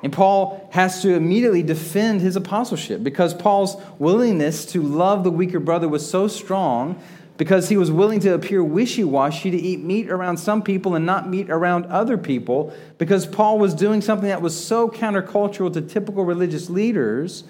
And 0.04 0.13
Paul 0.13 0.68
has 0.72 1.01
to 1.01 1.13
immediately 1.13 1.63
defend 1.63 2.22
his 2.22 2.36
apostleship 2.36 3.04
because 3.04 3.34
Paul's 3.34 3.82
willingness 3.98 4.66
to 4.68 4.82
love 4.82 5.24
the 5.24 5.32
weaker 5.32 5.60
brother 5.60 5.88
was 5.88 6.08
so 6.08 6.27
strong 6.27 7.01
because 7.38 7.70
he 7.70 7.77
was 7.77 7.92
willing 7.92 8.20
to 8.20 8.34
appear 8.34 8.63
wishy 8.63 9.04
washy, 9.04 9.51
to 9.51 9.58
eat 9.58 9.80
meat 9.80 10.10
around 10.10 10.38
some 10.38 10.62
people 10.62 10.96
and 10.96 11.06
not 11.06 11.30
meat 11.30 11.50
around 11.50 11.86
other 11.86 12.18
people, 12.18 12.74
because 12.98 13.25
Paul 13.27 13.60
was 13.60 13.75
doing 13.75 14.01
something 14.01 14.27
that 14.27 14.42
was 14.42 14.66
so 14.66 14.89
countercultural 14.89 15.72
to 15.74 15.82
typical 15.82 16.25
religious 16.25 16.70
leaders, 16.70 17.44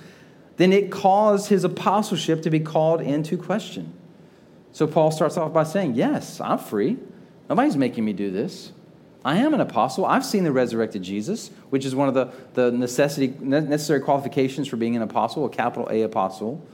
then 0.58 0.74
it 0.74 0.92
caused 0.92 1.48
his 1.50 1.64
apostleship 1.64 2.42
to 2.42 2.50
be 2.50 2.60
called 2.60 3.02
into 3.02 3.38
question. 3.38 3.94
So 4.74 4.88
Paul 4.88 5.12
starts 5.12 5.38
off 5.38 5.54
by 5.54 5.64
saying, 5.64 5.96
Yes, 5.96 6.42
I'm 6.42 6.60
free. 6.60 6.98
Nobody's 7.50 7.78
making 7.78 8.04
me 8.04 8.12
do 8.14 8.30
this. 8.30 8.74
I 9.26 9.38
am 9.38 9.54
an 9.54 9.60
apostle. 9.60 10.06
I've 10.06 10.26
seen 10.26 10.44
the 10.44 10.52
resurrected 10.52 11.02
Jesus, 11.02 11.50
which 11.70 11.86
is 11.86 11.96
one 11.96 12.08
of 12.08 12.14
the, 12.14 12.32
the 12.54 12.72
necessity, 12.72 13.34
necessary 13.40 14.00
qualifications 14.00 14.68
for 14.68 14.78
being 14.78 14.96
an 14.96 15.02
apostle, 15.02 15.46
a 15.46 15.50
capital 15.50 15.88
A 15.92 16.04
apostle. 16.04 16.66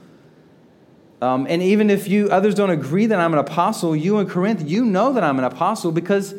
Um, 1.21 1.47
and 1.49 1.63
even 1.63 1.89
if 1.89 2.07
you 2.07 2.29
others 2.29 2.53
don't 2.53 2.69
agree 2.69 3.05
that 3.05 3.17
I'm 3.17 3.31
an 3.33 3.39
apostle, 3.39 3.95
you 3.95 4.19
in 4.19 4.27
Corinth, 4.27 4.69
you 4.69 4.83
know 4.83 5.13
that 5.13 5.23
I'm 5.23 5.39
an 5.39 5.45
apostle 5.45 5.91
because 5.91 6.35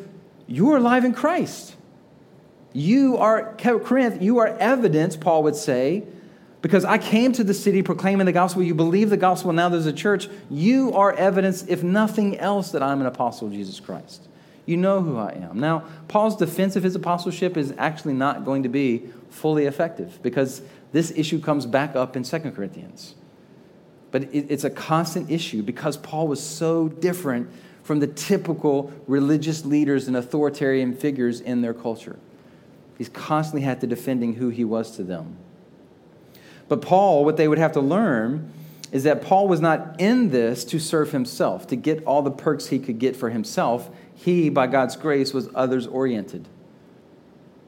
you 0.46 0.70
are 0.72 0.76
alive 0.76 1.04
in 1.04 1.14
Christ. 1.14 1.74
You 2.74 3.16
are, 3.16 3.54
Corinth, 3.56 4.20
you 4.20 4.38
are 4.38 4.48
evidence, 4.48 5.16
Paul 5.16 5.44
would 5.44 5.56
say, 5.56 6.04
because 6.60 6.84
I 6.84 6.98
came 6.98 7.32
to 7.32 7.44
the 7.44 7.54
city 7.54 7.82
proclaiming 7.82 8.26
the 8.26 8.32
gospel. 8.32 8.62
You 8.62 8.74
believe 8.74 9.10
the 9.10 9.16
gospel, 9.16 9.52
now 9.52 9.68
there's 9.68 9.86
a 9.86 9.92
church. 9.92 10.28
You 10.50 10.92
are 10.92 11.12
evidence, 11.12 11.64
if 11.68 11.82
nothing 11.82 12.36
else, 12.38 12.72
that 12.72 12.82
I'm 12.82 13.00
an 13.00 13.06
apostle 13.06 13.48
of 13.48 13.54
Jesus 13.54 13.80
Christ. 13.80 14.28
You 14.66 14.76
know 14.76 15.02
who 15.02 15.18
I 15.18 15.32
am. 15.32 15.60
Now, 15.60 15.84
Paul's 16.08 16.36
defense 16.36 16.76
of 16.76 16.82
his 16.82 16.94
apostleship 16.94 17.56
is 17.56 17.74
actually 17.76 18.14
not 18.14 18.44
going 18.44 18.62
to 18.62 18.68
be 18.68 19.04
fully 19.28 19.66
effective 19.66 20.18
because 20.22 20.62
this 20.92 21.10
issue 21.10 21.40
comes 21.40 21.66
back 21.66 21.94
up 21.96 22.16
in 22.16 22.22
2 22.22 22.38
Corinthians. 22.52 23.14
But 24.10 24.28
it's 24.32 24.64
a 24.64 24.70
constant 24.70 25.30
issue 25.30 25.62
because 25.62 25.96
Paul 25.96 26.28
was 26.28 26.40
so 26.40 26.88
different 26.88 27.50
from 27.82 28.00
the 28.00 28.06
typical 28.06 28.92
religious 29.06 29.64
leaders 29.64 30.08
and 30.08 30.16
authoritarian 30.16 30.94
figures 30.94 31.40
in 31.40 31.60
their 31.60 31.74
culture. 31.74 32.16
He's 32.96 33.08
constantly 33.08 33.62
had 33.62 33.80
to 33.80 33.86
defending 33.86 34.34
who 34.34 34.48
he 34.48 34.64
was 34.64 34.92
to 34.92 35.02
them. 35.02 35.36
But 36.68 36.80
Paul, 36.80 37.24
what 37.24 37.36
they 37.36 37.48
would 37.48 37.58
have 37.58 37.72
to 37.72 37.80
learn 37.80 38.50
is 38.92 39.02
that 39.02 39.20
Paul 39.20 39.48
was 39.48 39.60
not 39.60 40.00
in 40.00 40.30
this 40.30 40.64
to 40.66 40.78
serve 40.78 41.10
himself, 41.10 41.66
to 41.66 41.76
get 41.76 42.04
all 42.04 42.22
the 42.22 42.30
perks 42.30 42.68
he 42.68 42.78
could 42.78 43.00
get 43.00 43.16
for 43.16 43.30
himself. 43.30 43.90
He, 44.24 44.48
by 44.48 44.68
God's 44.68 44.96
grace, 44.96 45.34
was 45.34 45.50
others 45.54 45.86
oriented. 45.86 46.48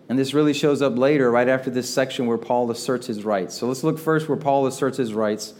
And 0.09 0.19
this 0.19 0.33
really 0.33 0.55
shows 0.55 0.81
up 0.81 0.97
later, 0.97 1.31
right 1.31 1.49
after 1.49 1.69
this 1.69 1.93
section 1.93 2.27
where 2.27 2.39
Paul 2.39 2.71
asserts 2.71 3.09
his 3.09 3.27
rights. 3.27 3.55
So 3.55 3.67
let's 3.67 3.85
look 3.85 3.99
first 3.99 4.27
where 4.27 4.39
Paul 4.39 4.67
asserts 4.67 4.97
his 4.97 5.13
rights. 5.13 5.53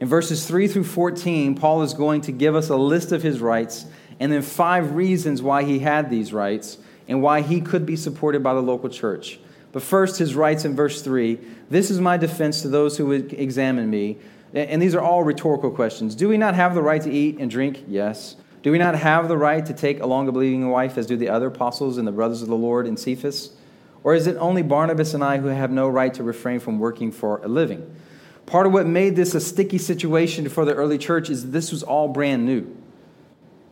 In 0.00 0.08
verses 0.08 0.48
3 0.48 0.66
through 0.66 0.84
14, 0.84 1.54
Paul 1.54 1.82
is 1.82 1.94
going 1.94 2.22
to 2.22 2.32
give 2.32 2.56
us 2.56 2.68
a 2.68 2.76
list 2.76 3.12
of 3.12 3.22
his 3.22 3.40
rights 3.40 3.86
and 4.18 4.32
then 4.32 4.42
five 4.42 4.96
reasons 4.96 5.40
why 5.40 5.62
he 5.62 5.78
had 5.78 6.10
these 6.10 6.32
rights 6.32 6.78
and 7.06 7.22
why 7.22 7.42
he 7.42 7.60
could 7.60 7.86
be 7.86 7.94
supported 7.94 8.42
by 8.42 8.52
the 8.52 8.60
local 8.60 8.88
church. 8.88 9.38
But 9.70 9.84
first, 9.84 10.18
his 10.18 10.34
rights 10.34 10.64
in 10.64 10.74
verse 10.74 11.00
3 11.00 11.38
This 11.68 11.92
is 11.92 12.00
my 12.00 12.16
defense 12.16 12.62
to 12.62 12.68
those 12.68 12.96
who 12.96 13.06
would 13.06 13.34
examine 13.34 13.88
me. 13.88 14.18
And 14.52 14.82
these 14.82 14.96
are 14.96 15.00
all 15.00 15.22
rhetorical 15.22 15.70
questions. 15.70 16.16
Do 16.16 16.28
we 16.28 16.36
not 16.36 16.56
have 16.56 16.74
the 16.74 16.82
right 16.82 17.00
to 17.02 17.10
eat 17.10 17.36
and 17.38 17.48
drink? 17.48 17.84
Yes. 17.86 18.34
Do 18.62 18.72
we 18.72 18.78
not 18.78 18.94
have 18.94 19.28
the 19.28 19.38
right 19.38 19.64
to 19.64 19.72
take 19.72 20.00
along 20.00 20.28
a 20.28 20.32
believing 20.32 20.68
wife, 20.68 20.98
as 20.98 21.06
do 21.06 21.16
the 21.16 21.30
other 21.30 21.46
apostles 21.46 21.96
and 21.96 22.06
the 22.06 22.12
brothers 22.12 22.42
of 22.42 22.48
the 22.48 22.56
Lord 22.56 22.86
in 22.86 22.96
Cephas? 22.96 23.50
Or 24.04 24.14
is 24.14 24.26
it 24.26 24.36
only 24.36 24.62
Barnabas 24.62 25.14
and 25.14 25.24
I 25.24 25.38
who 25.38 25.48
have 25.48 25.70
no 25.70 25.88
right 25.88 26.12
to 26.14 26.22
refrain 26.22 26.60
from 26.60 26.78
working 26.78 27.12
for 27.12 27.38
a 27.42 27.48
living? 27.48 27.94
Part 28.46 28.66
of 28.66 28.72
what 28.72 28.86
made 28.86 29.16
this 29.16 29.34
a 29.34 29.40
sticky 29.40 29.78
situation 29.78 30.48
for 30.48 30.64
the 30.64 30.74
early 30.74 30.98
church 30.98 31.30
is 31.30 31.50
this 31.50 31.70
was 31.70 31.82
all 31.82 32.08
brand 32.08 32.44
new. 32.44 32.76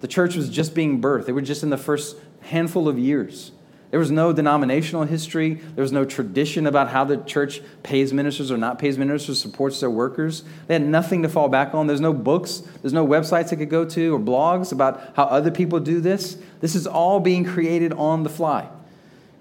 The 0.00 0.08
church 0.08 0.36
was 0.36 0.48
just 0.48 0.74
being 0.74 1.02
birthed, 1.02 1.26
they 1.26 1.32
were 1.32 1.42
just 1.42 1.62
in 1.62 1.70
the 1.70 1.76
first 1.76 2.16
handful 2.42 2.88
of 2.88 2.98
years. 2.98 3.52
There 3.90 3.98
was 3.98 4.10
no 4.10 4.34
denominational 4.34 5.04
history. 5.04 5.54
There 5.54 5.82
was 5.82 5.92
no 5.92 6.04
tradition 6.04 6.66
about 6.66 6.90
how 6.90 7.04
the 7.04 7.16
church 7.16 7.62
pays 7.82 8.12
ministers 8.12 8.50
or 8.50 8.58
not 8.58 8.78
pays 8.78 8.98
ministers, 8.98 9.40
supports 9.40 9.80
their 9.80 9.90
workers. 9.90 10.44
They 10.66 10.74
had 10.74 10.86
nothing 10.86 11.22
to 11.22 11.28
fall 11.28 11.48
back 11.48 11.74
on. 11.74 11.86
There's 11.86 12.00
no 12.00 12.12
books, 12.12 12.62
there's 12.82 12.92
no 12.92 13.06
websites 13.06 13.48
they 13.48 13.56
could 13.56 13.70
go 13.70 13.86
to 13.86 14.14
or 14.14 14.18
blogs 14.18 14.72
about 14.72 15.14
how 15.16 15.24
other 15.24 15.50
people 15.50 15.80
do 15.80 16.00
this. 16.00 16.36
This 16.60 16.74
is 16.74 16.86
all 16.86 17.18
being 17.18 17.44
created 17.44 17.94
on 17.94 18.24
the 18.24 18.30
fly. 18.30 18.68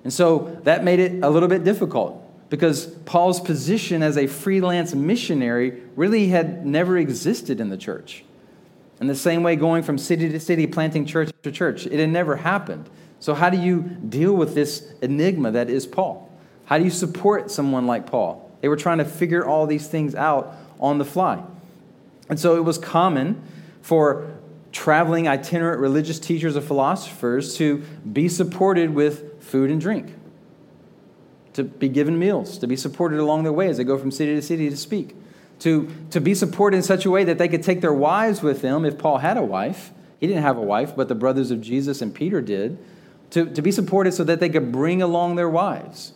And 0.06 0.14
so 0.14 0.58
that 0.64 0.86
made 0.86 1.00
it 1.00 1.24
a 1.24 1.30
little 1.30 1.50
bit 1.50 1.66
difficult 1.66 2.24
because 2.50 2.86
Paul's 2.86 3.42
position 3.42 4.02
as 4.02 4.18
a 4.18 4.28
freelance 4.28 4.96
missionary 4.96 5.82
really 5.98 6.30
had 6.30 6.66
never 6.66 6.98
existed 6.98 7.60
in 7.60 7.70
the 7.70 7.76
church. 7.76 8.24
In 9.02 9.08
the 9.08 9.16
same 9.16 9.44
way, 9.44 9.58
going 9.58 9.84
from 9.84 9.98
city 9.98 10.30
to 10.30 10.40
city, 10.40 10.66
planting 10.66 11.06
church 11.06 11.32
to 11.44 11.52
church, 11.52 11.86
it 11.86 12.00
had 12.00 12.10
never 12.10 12.38
happened. 12.38 12.90
So, 13.20 13.34
how 13.34 13.50
do 13.50 13.58
you 13.58 13.82
deal 13.82 14.34
with 14.34 14.54
this 14.54 14.92
enigma 15.02 15.52
that 15.52 15.70
is 15.70 15.86
Paul? 15.86 16.30
How 16.66 16.78
do 16.78 16.84
you 16.84 16.90
support 16.90 17.50
someone 17.50 17.88
like 17.88 18.06
Paul? 18.06 18.52
They 18.62 18.68
were 18.68 18.76
trying 18.76 19.00
to 19.00 19.06
figure 19.06 19.46
all 19.46 19.66
these 19.68 19.88
things 19.88 20.16
out 20.16 20.56
on 20.80 20.98
the 20.98 21.06
fly. 21.06 21.44
And 22.30 22.40
so, 22.40 22.56
it 22.56 22.64
was 22.64 22.78
common 22.78 23.42
for 23.82 24.28
traveling 24.72 25.28
itinerant 25.28 25.80
religious 25.80 26.20
teachers 26.20 26.56
or 26.56 26.62
philosophers 26.62 27.56
to 27.58 27.78
be 28.12 28.28
supported 28.30 28.94
with 28.94 29.42
food 29.42 29.72
and 29.72 29.82
drink, 29.82 30.14
to 31.54 31.64
be 31.64 31.90
given 31.90 32.20
meals, 32.20 32.58
to 32.60 32.68
be 32.68 32.76
supported 32.76 33.20
along 33.20 33.44
their 33.44 33.54
way 33.54 33.70
as 33.70 33.78
they 33.78 33.84
go 33.84 33.98
from 33.98 34.12
city 34.12 34.36
to 34.36 34.42
city 34.42 34.70
to 34.70 34.78
speak 34.78 35.16
to, 35.60 35.92
to 36.12 36.22
be 36.22 36.34
supported 36.34 36.78
in 36.78 36.84
such 36.84 37.06
a 37.06 37.12
way 37.12 37.24
that 37.24 37.38
they 37.38 37.48
could 37.48 37.64
take 37.64 37.82
their 37.82 37.94
wives 37.94 38.42
with 38.42 38.62
them 38.62 38.86
if 38.86 38.98
Paul 38.98 39.18
had 39.18 39.38
a 39.38 39.42
wife. 39.42 39.92
He 40.20 40.28
didn't 40.28 40.44
have 40.44 40.58
a 40.58 40.62
wife, 40.62 40.96
but 40.96 41.08
the 41.08 41.16
brothers 41.16 41.52
of 41.52 41.62
Jesus 41.62 42.02
and 42.02 42.14
Peter 42.14 42.42
did. 42.42 42.78
To, 43.32 43.46
to 43.46 43.62
be 43.62 43.72
supported 43.72 44.14
so 44.14 44.24
that 44.24 44.40
they 44.40 44.50
could 44.50 44.72
bring 44.72 45.02
along 45.02 45.36
their 45.36 45.50
wives. 45.50 46.14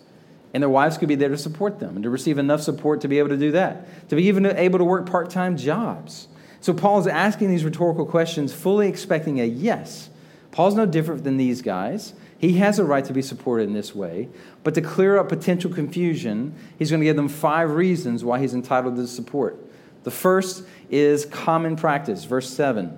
And 0.53 0.63
their 0.63 0.69
wives 0.69 0.97
could 0.97 1.07
be 1.07 1.15
there 1.15 1.29
to 1.29 1.37
support 1.37 1.79
them 1.79 1.95
and 1.95 2.03
to 2.03 2.09
receive 2.09 2.37
enough 2.37 2.61
support 2.61 3.01
to 3.01 3.07
be 3.07 3.19
able 3.19 3.29
to 3.29 3.37
do 3.37 3.51
that. 3.51 4.09
To 4.09 4.15
be 4.15 4.23
even 4.23 4.45
able 4.45 4.79
to 4.79 4.85
work 4.85 5.09
part 5.09 5.29
time 5.29 5.57
jobs. 5.57 6.27
So 6.61 6.73
Paul 6.73 6.99
is 6.99 7.07
asking 7.07 7.49
these 7.49 7.65
rhetorical 7.65 8.05
questions, 8.05 8.53
fully 8.53 8.87
expecting 8.87 9.39
a 9.39 9.45
yes. 9.45 10.09
Paul's 10.51 10.75
no 10.75 10.85
different 10.85 11.23
than 11.23 11.37
these 11.37 11.61
guys. 11.61 12.13
He 12.37 12.53
has 12.53 12.79
a 12.79 12.83
right 12.83 13.05
to 13.05 13.13
be 13.13 13.21
supported 13.21 13.63
in 13.63 13.73
this 13.73 13.95
way. 13.95 14.29
But 14.63 14.73
to 14.75 14.81
clear 14.81 15.17
up 15.17 15.29
potential 15.29 15.71
confusion, 15.71 16.55
he's 16.77 16.89
going 16.89 16.99
to 16.99 17.05
give 17.05 17.15
them 17.15 17.29
five 17.29 17.71
reasons 17.71 18.23
why 18.23 18.39
he's 18.39 18.53
entitled 18.53 18.95
to 18.97 19.07
support. 19.07 19.57
The 20.03 20.11
first 20.11 20.63
is 20.89 21.25
common 21.25 21.75
practice, 21.75 22.25
verse 22.25 22.49
7. 22.49 22.97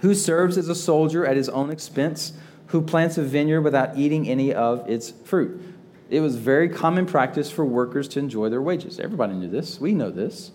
Who 0.00 0.14
serves 0.14 0.58
as 0.58 0.68
a 0.68 0.74
soldier 0.74 1.24
at 1.24 1.36
his 1.36 1.48
own 1.48 1.70
expense, 1.70 2.32
who 2.74 2.82
plants 2.82 3.16
a 3.16 3.22
vineyard 3.22 3.60
without 3.60 3.96
eating 3.96 4.28
any 4.28 4.52
of 4.52 4.90
its 4.90 5.12
fruit. 5.24 5.62
It 6.10 6.18
was 6.18 6.34
very 6.34 6.68
common 6.68 7.06
practice 7.06 7.48
for 7.48 7.64
workers 7.64 8.08
to 8.08 8.18
enjoy 8.18 8.48
their 8.48 8.60
wages. 8.60 8.98
Everybody 8.98 9.34
knew 9.34 9.48
this. 9.48 9.80
We 9.80 9.92
know 9.92 10.10
this. 10.10 10.50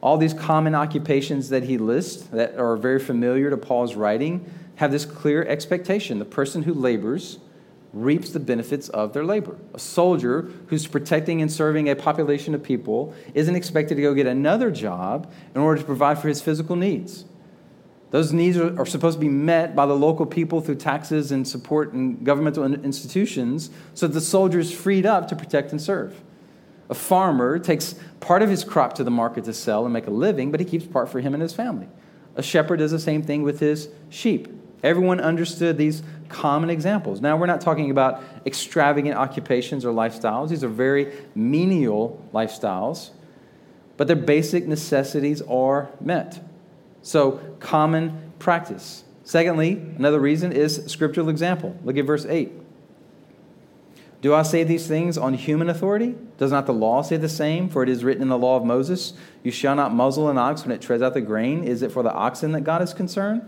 All 0.00 0.16
these 0.16 0.32
common 0.32 0.76
occupations 0.76 1.48
that 1.48 1.64
he 1.64 1.78
lists 1.78 2.28
that 2.28 2.56
are 2.56 2.76
very 2.76 3.00
familiar 3.00 3.50
to 3.50 3.56
Paul's 3.56 3.96
writing 3.96 4.48
have 4.76 4.92
this 4.92 5.04
clear 5.04 5.44
expectation. 5.44 6.20
The 6.20 6.24
person 6.24 6.62
who 6.62 6.74
labors 6.74 7.40
reaps 7.92 8.30
the 8.30 8.38
benefits 8.38 8.88
of 8.90 9.14
their 9.14 9.24
labor. 9.24 9.58
A 9.74 9.80
soldier 9.80 10.42
who's 10.68 10.86
protecting 10.86 11.42
and 11.42 11.50
serving 11.50 11.90
a 11.90 11.96
population 11.96 12.54
of 12.54 12.62
people 12.62 13.16
isn't 13.34 13.56
expected 13.56 13.96
to 13.96 14.02
go 14.02 14.14
get 14.14 14.28
another 14.28 14.70
job 14.70 15.28
in 15.56 15.60
order 15.60 15.80
to 15.80 15.84
provide 15.84 16.20
for 16.20 16.28
his 16.28 16.40
physical 16.40 16.76
needs. 16.76 17.24
Those 18.12 18.30
needs 18.30 18.58
are, 18.58 18.78
are 18.78 18.86
supposed 18.86 19.16
to 19.16 19.20
be 19.20 19.30
met 19.30 19.74
by 19.74 19.86
the 19.86 19.96
local 19.96 20.26
people 20.26 20.60
through 20.60 20.74
taxes 20.76 21.32
and 21.32 21.48
support 21.48 21.94
and 21.94 22.24
governmental 22.24 22.62
institutions 22.62 23.70
so 23.94 24.06
that 24.06 24.12
the 24.12 24.20
soldier 24.20 24.60
is 24.60 24.70
freed 24.70 25.06
up 25.06 25.28
to 25.28 25.34
protect 25.34 25.72
and 25.72 25.80
serve. 25.80 26.20
A 26.90 26.94
farmer 26.94 27.58
takes 27.58 27.94
part 28.20 28.42
of 28.42 28.50
his 28.50 28.64
crop 28.64 28.92
to 28.96 29.04
the 29.04 29.10
market 29.10 29.44
to 29.44 29.54
sell 29.54 29.84
and 29.84 29.94
make 29.94 30.06
a 30.06 30.10
living, 30.10 30.50
but 30.50 30.60
he 30.60 30.66
keeps 30.66 30.84
part 30.84 31.08
for 31.08 31.20
him 31.20 31.32
and 31.32 31.42
his 31.42 31.54
family. 31.54 31.88
A 32.36 32.42
shepherd 32.42 32.76
does 32.80 32.90
the 32.90 32.98
same 32.98 33.22
thing 33.22 33.42
with 33.42 33.60
his 33.60 33.88
sheep. 34.10 34.46
Everyone 34.82 35.18
understood 35.18 35.78
these 35.78 36.02
common 36.28 36.68
examples. 36.68 37.22
Now, 37.22 37.38
we're 37.38 37.46
not 37.46 37.62
talking 37.62 37.90
about 37.90 38.22
extravagant 38.44 39.16
occupations 39.16 39.86
or 39.86 39.94
lifestyles, 39.94 40.50
these 40.50 40.62
are 40.62 40.68
very 40.68 41.14
menial 41.34 42.22
lifestyles, 42.34 43.10
but 43.96 44.06
their 44.06 44.16
basic 44.16 44.66
necessities 44.66 45.40
are 45.42 45.88
met. 45.98 46.40
So, 47.02 47.40
common 47.60 48.32
practice. 48.38 49.04
Secondly, 49.24 49.72
another 49.96 50.20
reason 50.20 50.52
is 50.52 50.84
scriptural 50.86 51.28
example. 51.28 51.76
Look 51.84 51.96
at 51.96 52.04
verse 52.04 52.24
8. 52.24 52.52
Do 54.20 54.34
I 54.34 54.42
say 54.42 54.62
these 54.62 54.86
things 54.86 55.18
on 55.18 55.34
human 55.34 55.68
authority? 55.68 56.14
Does 56.38 56.52
not 56.52 56.66
the 56.66 56.72
law 56.72 57.02
say 57.02 57.16
the 57.16 57.28
same? 57.28 57.68
For 57.68 57.82
it 57.82 57.88
is 57.88 58.04
written 58.04 58.22
in 58.22 58.28
the 58.28 58.38
law 58.38 58.56
of 58.56 58.64
Moses, 58.64 59.14
You 59.42 59.50
shall 59.50 59.74
not 59.74 59.92
muzzle 59.92 60.28
an 60.28 60.38
ox 60.38 60.62
when 60.62 60.70
it 60.70 60.80
treads 60.80 61.02
out 61.02 61.14
the 61.14 61.20
grain. 61.20 61.64
Is 61.64 61.82
it 61.82 61.90
for 61.90 62.04
the 62.04 62.12
oxen 62.12 62.52
that 62.52 62.60
God 62.60 62.82
is 62.82 62.94
concerned? 62.94 63.42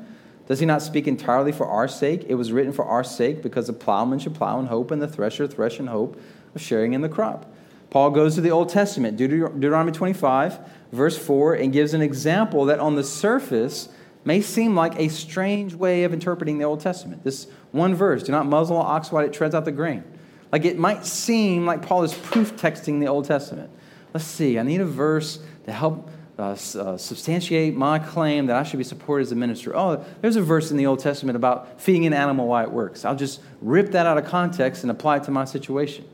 Does 0.47 0.59
he 0.59 0.67
not 0.67 0.83
speak 0.83 1.07
entirely 1.07 1.53
for 1.53 1.67
our 1.67 1.87
sake? 1.89 2.27
It 2.29 2.35
was 2.35 2.53
written 2.53 2.73
for 2.73 2.85
our 2.85 3.05
sake 3.05 3.41
because 3.41 3.69
the 3.69 3.73
plowman 3.73 4.19
should 4.19 4.35
plow 4.35 4.59
in 4.59 4.67
hope 4.67 4.91
and 4.91 5.01
the 5.01 5.09
thresher 5.09 5.47
thresh 5.47 5.79
in 5.79 5.87
hope 5.87 6.21
of 6.55 6.61
sharing 6.61 6.93
in 6.93 7.01
the 7.01 7.09
crop. 7.09 7.51
Paul 7.95 8.11
goes 8.11 8.35
to 8.35 8.41
the 8.41 8.51
Old 8.51 8.71
Testament, 8.71 9.17
Deuteronomy 9.17 9.93
25, 9.93 10.59
verse 10.91 11.17
4, 11.17 11.55
and 11.55 11.73
gives 11.73 11.95
an 11.95 12.03
example 12.03 12.65
that 12.65 12.81
on 12.81 12.97
the 12.97 13.05
surface 13.05 13.89
may 14.25 14.41
seem 14.41 14.75
like 14.75 14.99
a 14.99 15.07
strange 15.07 15.75
way 15.75 16.03
of 16.03 16.13
interpreting 16.13 16.59
the 16.59 16.65
Old 16.65 16.81
Testament. 16.81 17.23
This 17.23 17.47
one 17.71 17.95
verse, 17.95 18.25
do 18.25 18.33
not 18.33 18.47
muzzle 18.47 18.81
an 18.81 18.87
ox 18.89 19.13
while 19.13 19.25
it 19.25 19.33
treads 19.33 19.55
out 19.55 19.65
the 19.65 19.71
grain. 19.71 20.03
Like 20.51 20.65
it 20.65 20.77
might 20.77 21.07
seem 21.07 21.67
like 21.67 21.83
Paul 21.83 22.03
is 22.03 22.13
proof 22.15 22.57
texting 22.57 22.99
the 22.99 23.07
Old 23.07 23.27
Testament. 23.27 23.71
Let's 24.13 24.27
see, 24.27 24.59
I 24.59 24.65
need 24.65 24.81
a 24.81 24.85
verse 24.85 25.39
to 25.67 25.71
help 25.71 26.11
uh, 26.37 26.57
uh, 26.75 26.97
substantiate 26.97 27.77
my 27.77 28.01
claim 28.01 28.47
that 28.47 28.57
I 28.57 28.65
should 28.65 28.79
be 28.79 28.85
supported 28.85 29.23
as 29.23 29.31
a 29.31 29.37
minister. 29.37 29.73
Oh, 29.77 30.05
there's 30.21 30.35
a 30.35 30.43
verse 30.43 30.73
in 30.73 30.79
the 30.79 30.87
Old 30.87 30.99
Testament 30.99 31.37
about 31.37 31.81
feeding 31.81 32.07
an 32.07 32.13
animal 32.13 32.49
while 32.49 32.65
it 32.65 32.73
works. 32.73 33.05
I'll 33.05 33.15
just 33.15 33.41
rip 33.61 33.93
that 33.93 34.05
out 34.05 34.19
of 34.19 34.25
context 34.25 34.83
and 34.83 34.91
apply 34.91 35.19
it 35.19 35.23
to 35.25 35.31
my 35.31 35.45
situation. 35.45 36.07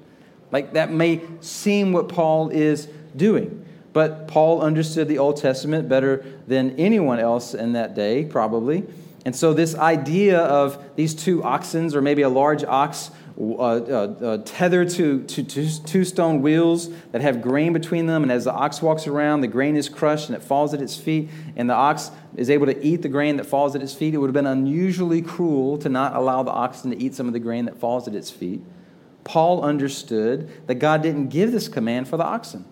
Like 0.52 0.72
that 0.74 0.92
may 0.92 1.20
seem 1.40 1.92
what 1.92 2.08
Paul 2.08 2.50
is 2.50 2.88
doing. 3.16 3.66
But 3.92 4.28
Paul 4.28 4.62
understood 4.62 5.08
the 5.08 5.18
Old 5.18 5.36
Testament 5.36 5.88
better 5.88 6.24
than 6.46 6.76
anyone 6.78 7.18
else 7.18 7.54
in 7.54 7.72
that 7.72 7.94
day, 7.94 8.24
probably. 8.24 8.84
And 9.24 9.34
so, 9.34 9.52
this 9.52 9.74
idea 9.74 10.38
of 10.38 10.82
these 10.96 11.14
two 11.14 11.40
oxens, 11.40 11.94
or 11.94 12.00
maybe 12.00 12.22
a 12.22 12.28
large 12.28 12.64
ox 12.64 13.10
uh, 13.38 13.42
uh, 13.42 14.14
uh, 14.20 14.38
tethered 14.44 14.90
to, 14.90 15.22
to, 15.24 15.42
to, 15.42 15.84
two 15.84 16.04
stone 16.04 16.42
wheels 16.42 16.90
that 17.12 17.20
have 17.20 17.40
grain 17.40 17.72
between 17.72 18.06
them, 18.06 18.22
and 18.22 18.30
as 18.30 18.44
the 18.44 18.52
ox 18.52 18.82
walks 18.82 19.06
around, 19.06 19.40
the 19.40 19.48
grain 19.48 19.76
is 19.76 19.88
crushed 19.88 20.28
and 20.28 20.36
it 20.36 20.42
falls 20.42 20.74
at 20.74 20.82
its 20.82 20.96
feet, 20.96 21.28
and 21.56 21.68
the 21.68 21.74
ox 21.74 22.10
is 22.36 22.50
able 22.50 22.66
to 22.66 22.84
eat 22.84 23.02
the 23.02 23.08
grain 23.08 23.36
that 23.36 23.44
falls 23.46 23.74
at 23.74 23.82
its 23.82 23.94
feet. 23.94 24.14
It 24.14 24.18
would 24.18 24.28
have 24.28 24.34
been 24.34 24.46
unusually 24.46 25.22
cruel 25.22 25.78
to 25.78 25.88
not 25.88 26.14
allow 26.14 26.42
the 26.42 26.50
oxen 26.50 26.90
to 26.90 27.02
eat 27.02 27.14
some 27.14 27.26
of 27.26 27.32
the 27.32 27.40
grain 27.40 27.64
that 27.64 27.78
falls 27.78 28.06
at 28.06 28.14
its 28.14 28.30
feet. 28.30 28.62
Paul 29.30 29.62
understood 29.62 30.50
that 30.66 30.80
God 30.80 31.04
didn't 31.04 31.28
give 31.28 31.52
this 31.52 31.68
command 31.68 32.08
for 32.08 32.16
the 32.16 32.24
oxen. 32.24 32.64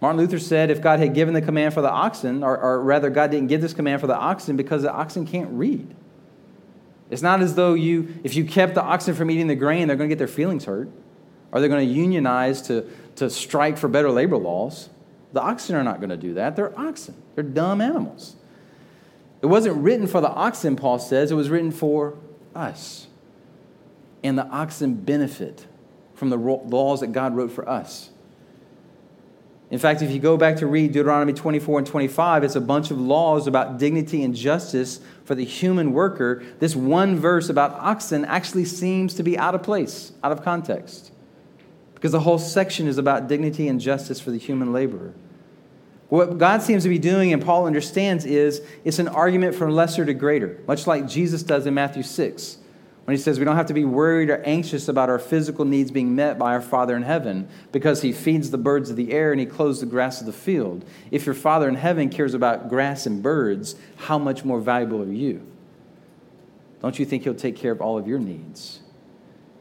Martin 0.00 0.18
Luther 0.18 0.38
said 0.38 0.70
if 0.70 0.80
God 0.80 0.98
had 0.98 1.12
given 1.12 1.34
the 1.34 1.42
command 1.42 1.74
for 1.74 1.82
the 1.82 1.90
oxen, 1.90 2.42
or, 2.42 2.56
or, 2.56 2.80
rather, 2.82 3.10
God 3.10 3.30
didn't 3.30 3.48
give 3.48 3.60
this 3.60 3.74
command 3.74 4.00
for 4.00 4.06
the 4.06 4.16
oxen 4.16 4.56
because 4.56 4.80
the 4.80 4.90
oxen 4.90 5.26
can't 5.26 5.50
read. 5.50 5.94
It's 7.10 7.20
not 7.20 7.42
as 7.42 7.54
though 7.54 7.74
you, 7.74 8.14
if 8.24 8.34
you 8.34 8.46
kept 8.46 8.74
the 8.76 8.82
oxen 8.82 9.14
from 9.14 9.30
eating 9.30 9.46
the 9.46 9.56
grain, 9.56 9.88
they're 9.88 9.96
going 9.98 10.08
to 10.08 10.14
get 10.14 10.18
their 10.18 10.26
feelings 10.26 10.64
hurt, 10.64 10.88
or 11.52 11.60
they're 11.60 11.68
going 11.68 11.86
to 11.86 11.94
unionize 11.94 12.62
to, 12.62 12.88
to 13.16 13.28
strike 13.28 13.76
for 13.76 13.88
better 13.88 14.10
labor 14.10 14.38
laws. 14.38 14.88
The 15.34 15.42
oxen 15.42 15.76
are 15.76 15.84
not 15.84 15.98
going 15.98 16.08
to 16.08 16.16
do 16.16 16.32
that. 16.34 16.56
They're 16.56 16.78
oxen, 16.80 17.14
they're 17.34 17.44
dumb 17.44 17.82
animals. 17.82 18.36
It 19.42 19.46
wasn't 19.46 19.76
written 19.82 20.06
for 20.06 20.22
the 20.22 20.30
oxen, 20.30 20.76
Paul 20.76 20.98
says, 20.98 21.30
it 21.30 21.34
was 21.34 21.50
written 21.50 21.72
for 21.72 22.16
us. 22.54 23.07
And 24.22 24.36
the 24.36 24.46
oxen 24.46 24.94
benefit 24.94 25.66
from 26.14 26.30
the 26.30 26.36
laws 26.36 27.00
that 27.00 27.12
God 27.12 27.36
wrote 27.36 27.52
for 27.52 27.68
us. 27.68 28.10
In 29.70 29.78
fact, 29.78 30.00
if 30.00 30.10
you 30.10 30.18
go 30.18 30.36
back 30.36 30.56
to 30.56 30.66
read 30.66 30.92
Deuteronomy 30.92 31.34
24 31.34 31.80
and 31.80 31.86
25, 31.86 32.42
it's 32.42 32.56
a 32.56 32.60
bunch 32.60 32.90
of 32.90 32.98
laws 32.98 33.46
about 33.46 33.78
dignity 33.78 34.22
and 34.22 34.34
justice 34.34 35.00
for 35.24 35.34
the 35.34 35.44
human 35.44 35.92
worker. 35.92 36.42
This 36.58 36.74
one 36.74 37.18
verse 37.18 37.50
about 37.50 37.72
oxen 37.72 38.24
actually 38.24 38.64
seems 38.64 39.14
to 39.14 39.22
be 39.22 39.36
out 39.36 39.54
of 39.54 39.62
place, 39.62 40.12
out 40.24 40.32
of 40.32 40.42
context, 40.42 41.12
because 41.94 42.12
the 42.12 42.20
whole 42.20 42.38
section 42.38 42.88
is 42.88 42.96
about 42.96 43.28
dignity 43.28 43.68
and 43.68 43.78
justice 43.78 44.20
for 44.20 44.30
the 44.30 44.38
human 44.38 44.72
laborer. 44.72 45.12
What 46.08 46.38
God 46.38 46.62
seems 46.62 46.84
to 46.84 46.88
be 46.88 46.98
doing, 46.98 47.34
and 47.34 47.44
Paul 47.44 47.66
understands, 47.66 48.24
is 48.24 48.62
it's 48.84 48.98
an 48.98 49.08
argument 49.08 49.54
from 49.54 49.72
lesser 49.72 50.06
to 50.06 50.14
greater, 50.14 50.62
much 50.66 50.86
like 50.86 51.06
Jesus 51.06 51.42
does 51.42 51.66
in 51.66 51.74
Matthew 51.74 52.02
6 52.02 52.57
when 53.08 53.16
he 53.16 53.22
says 53.22 53.38
we 53.38 53.44
don't 53.46 53.56
have 53.56 53.64
to 53.64 53.72
be 53.72 53.86
worried 53.86 54.28
or 54.28 54.42
anxious 54.42 54.86
about 54.86 55.08
our 55.08 55.18
physical 55.18 55.64
needs 55.64 55.90
being 55.90 56.14
met 56.14 56.38
by 56.38 56.52
our 56.52 56.60
Father 56.60 56.94
in 56.94 57.04
heaven 57.04 57.48
because 57.72 58.02
he 58.02 58.12
feeds 58.12 58.50
the 58.50 58.58
birds 58.58 58.90
of 58.90 58.96
the 58.96 59.12
air 59.12 59.32
and 59.32 59.40
he 59.40 59.46
clothes 59.46 59.80
the 59.80 59.86
grass 59.86 60.20
of 60.20 60.26
the 60.26 60.32
field. 60.34 60.84
If 61.10 61.24
your 61.24 61.34
Father 61.34 61.70
in 61.70 61.76
heaven 61.76 62.10
cares 62.10 62.34
about 62.34 62.68
grass 62.68 63.06
and 63.06 63.22
birds, 63.22 63.76
how 63.96 64.18
much 64.18 64.44
more 64.44 64.60
valuable 64.60 65.00
are 65.00 65.10
you? 65.10 65.40
Don't 66.82 66.98
you 66.98 67.06
think 67.06 67.22
he'll 67.22 67.34
take 67.34 67.56
care 67.56 67.72
of 67.72 67.80
all 67.80 67.96
of 67.96 68.06
your 68.06 68.18
needs? 68.18 68.80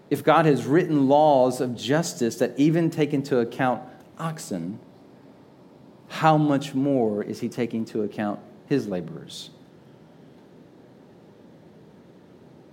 If 0.09 0.25
God 0.25 0.45
has 0.45 0.65
written 0.65 1.07
laws 1.07 1.61
of 1.61 1.73
justice 1.73 2.35
that 2.39 2.53
even 2.57 2.89
take 2.89 3.13
into 3.13 3.39
account 3.39 3.81
oxen, 4.19 4.77
how 6.09 6.35
much 6.35 6.75
more 6.75 7.23
is 7.23 7.39
he 7.39 7.47
taking 7.47 7.83
into 7.83 8.01
account 8.01 8.41
his 8.65 8.89
laborers? 8.89 9.51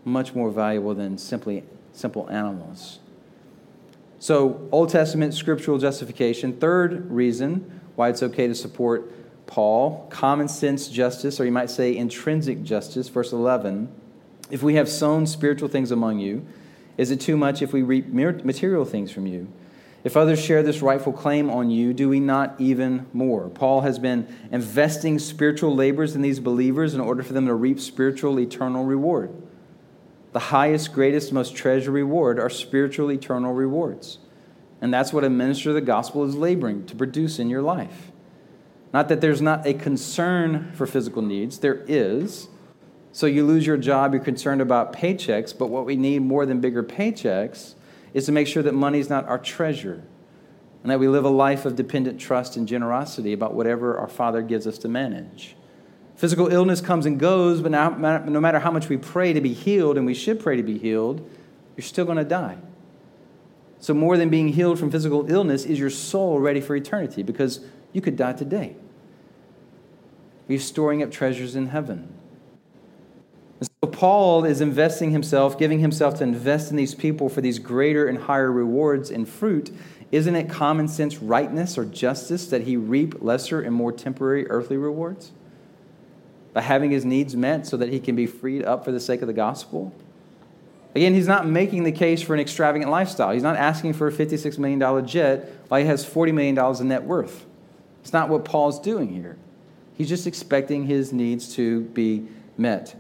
Much 0.05 0.35
more 0.35 0.51
valuable 0.51 0.95
than 0.95 1.19
simply 1.19 1.65
simple 1.93 2.29
animals. 2.31 2.99
So, 4.19 4.69
Old 4.73 4.89
Testament 4.89 5.35
scriptural 5.35 5.79
justification. 5.79 6.55
Third 6.55 7.11
reason 7.11 7.81
why 7.95 8.09
it's 8.09 8.23
okay 8.23 8.47
to 8.47 8.55
support 8.55 9.13
Paul 9.47 10.07
common 10.11 10.49
sense 10.49 10.89
justice, 10.89 11.39
or 11.39 11.45
you 11.45 11.53
might 11.53 11.71
say 11.71 11.97
intrinsic 11.97 12.63
justice. 12.63 13.09
Verse 13.09 13.33
11 13.33 13.89
If 14.51 14.63
we 14.63 14.75
have 14.77 14.89
sown 14.89 15.27
spiritual 15.27 15.69
things 15.69 15.91
among 15.91 16.21
you, 16.21 16.47
is 16.97 17.11
it 17.11 17.21
too 17.21 17.37
much 17.37 17.61
if 17.61 17.73
we 17.73 17.83
reap 17.83 18.09
material 18.09 18.85
things 18.85 19.11
from 19.11 19.27
you? 19.27 19.49
If 20.05 20.17
others 20.19 20.43
share 20.43 20.63
this 20.63 20.83
rightful 20.83 21.15
claim 21.15 21.49
on 21.49 21.71
you, 21.71 21.95
do 21.95 22.11
we 22.11 22.21
not 22.21 22.55
even 22.59 23.07
more? 23.15 23.49
Paul 23.49 23.81
has 23.83 23.99
been 23.99 24.27
investing 24.53 25.19
spiritual 25.19 25.75
labors 25.75 26.15
in 26.15 26.21
these 26.21 26.41
believers 26.41 26.95
in 26.95 27.01
order 27.01 27.23
for 27.23 27.33
them 27.33 27.47
to 27.47 27.55
reap 27.55 27.81
spiritual 27.81 28.39
eternal 28.39 28.85
reward 28.85 29.35
the 30.35 30.41
highest, 30.41 30.93
greatest, 30.93 31.33
most 31.33 31.55
treasured 31.55 31.93
reward 31.93 32.41
are 32.41 32.51
spiritual, 32.51 33.13
eternal 33.13 33.55
rewards. 33.55 34.19
And 34.81 34.93
that's 34.93 35.13
what 35.13 35.23
a 35.23 35.31
minister 35.31 35.69
of 35.69 35.77
the 35.77 35.81
gospel 35.81 36.25
is 36.25 36.35
laboring 36.35 36.87
to 36.87 36.97
produce 36.97 37.39
in 37.39 37.49
your 37.49 37.63
life. 37.63 38.11
Not 38.93 39.09
that 39.09 39.21
there's 39.21 39.41
not 39.41 39.65
a 39.65 39.73
concern 39.75 40.73
for 40.75 40.87
physical 40.87 41.23
needs, 41.23 41.61
there 41.61 41.85
is. 41.87 42.49
So 43.13 43.27
you 43.27 43.47
lose 43.47 43.65
your 43.65 43.77
job, 43.77 44.13
you're 44.13 44.25
concerned 44.25 44.61
about 44.61 44.93
paychecks, 44.93 45.57
but 45.57 45.69
what 45.69 45.87
we 45.87 45.95
need 45.95 46.23
more 46.23 46.47
than 46.47 46.61
bigger 46.61 46.83
paychecks 46.83 47.75
is 48.13 48.27
to 48.27 48.33
make 48.33 48.49
sure 48.49 48.65
that 48.65 48.75
money 48.75 48.99
is 48.99 49.09
not 49.09 49.29
our 49.29 49.39
treasure 49.39 50.03
and 50.83 50.91
that 50.91 50.99
we 50.99 51.07
live 51.07 51.25
a 51.25 51.31
life 51.31 51.65
of 51.65 51.77
dependent 51.77 52.21
trust 52.21 52.57
and 52.57 52.67
generosity 52.67 53.33
about 53.33 53.55
whatever 53.55 53.97
our 53.97 54.09
Father 54.09 54.43
gives 54.43 54.67
us 54.67 54.79
to 54.79 54.89
manage. 54.89 55.55
Physical 56.17 56.49
illness 56.49 56.81
comes 56.81 57.07
and 57.07 57.19
goes, 57.19 57.61
but 57.61 57.71
no 57.71 58.41
matter 58.41 58.61
how 58.61 58.71
much 58.71 58.89
we 58.89 58.97
pray 58.97 59.33
to 59.33 59.41
be 59.41 59.53
healed, 59.53 59.97
and 59.97 60.07
we 60.07 60.15
should 60.15 60.41
pray 60.41 60.57
to 60.57 60.63
be 60.63 60.79
healed, 60.79 61.29
you're 61.77 61.85
still 61.85 62.05
going 62.05 62.19
to 62.19 62.25
die. 62.25 62.59
So, 63.81 63.93
more 63.93 64.17
than 64.17 64.31
being 64.31 64.49
healed 64.49 64.79
from 64.79 64.91
physical 64.91 65.31
illness, 65.31 65.65
is 65.65 65.79
your 65.79 65.91
soul 65.91 66.39
ready 66.39 66.61
for 66.61 66.75
eternity? 66.75 67.23
Because 67.23 67.61
you 67.93 68.01
could 68.01 68.17
die 68.17 68.33
today. 68.33 68.77
Are 70.49 70.53
you 70.53 70.59
storing 70.59 71.03
up 71.03 71.11
treasures 71.11 71.55
in 71.57 71.67
heaven? 71.67 72.15
And 73.61 73.69
so, 73.83 73.91
Paul 73.91 74.45
is 74.45 74.61
investing 74.61 75.11
himself, 75.11 75.59
giving 75.59 75.81
himself 75.81 76.15
to 76.19 76.25
invest 76.25 76.71
in 76.71 76.77
these 76.77 76.95
people 76.95 77.29
for 77.29 77.41
these 77.41 77.59
greater 77.59 78.07
and 78.07 78.19
higher 78.19 78.51
rewards 78.51 79.11
and 79.11 79.29
fruit. 79.29 79.71
Isn't 80.13 80.37
it 80.37 80.49
common 80.49 80.87
sense 80.89 81.19
rightness 81.19 81.77
or 81.77 81.85
justice 81.85 82.47
that 82.47 82.63
he 82.63 82.77
reap 82.77 83.21
lesser 83.21 83.61
and 83.61 83.75
more 83.75 83.93
temporary 83.93 84.49
earthly 84.49 84.77
rewards? 84.77 85.33
By 86.55 86.63
having 86.63 86.91
his 86.91 87.05
needs 87.05 87.37
met 87.37 87.67
so 87.67 87.77
that 87.77 87.91
he 87.91 88.01
can 88.01 88.17
be 88.17 88.27
freed 88.27 88.65
up 88.65 88.85
for 88.85 88.93
the 88.93 89.01
sake 89.01 89.21
of 89.21 89.27
the 89.27 89.35
gospel. 89.35 89.93
Again, 90.95 91.13
he's 91.13 91.27
not 91.27 91.47
making 91.47 91.83
the 91.83 91.93
case 91.93 92.23
for 92.23 92.33
an 92.33 92.41
extravagant 92.41 92.91
lifestyle. 92.91 93.33
He's 93.33 93.43
not 93.43 93.57
asking 93.57 93.95
for 93.95 94.07
a 94.07 94.13
$56 94.13 94.59
million 94.59 95.07
jet 95.07 95.53
while 95.69 95.81
he 95.81 95.87
has 95.87 96.09
$40 96.09 96.33
million 96.33 96.57
in 96.81 96.89
net 96.89 97.03
worth. 97.03 97.45
It's 98.01 98.13
not 98.13 98.29
what 98.29 98.45
Paul's 98.45 98.79
doing 98.79 99.13
here. 99.13 99.37
He's 99.97 100.09
just 100.09 100.27
expecting 100.27 100.87
his 100.87 101.13
needs 101.13 101.55
to 101.57 101.83
be 101.83 102.29
met. 102.57 102.95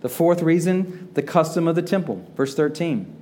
The 0.00 0.08
fourth 0.08 0.42
reason, 0.42 1.08
the 1.14 1.22
custom 1.22 1.66
of 1.66 1.74
the 1.74 1.82
temple. 1.82 2.24
Verse 2.36 2.54
13. 2.54 3.19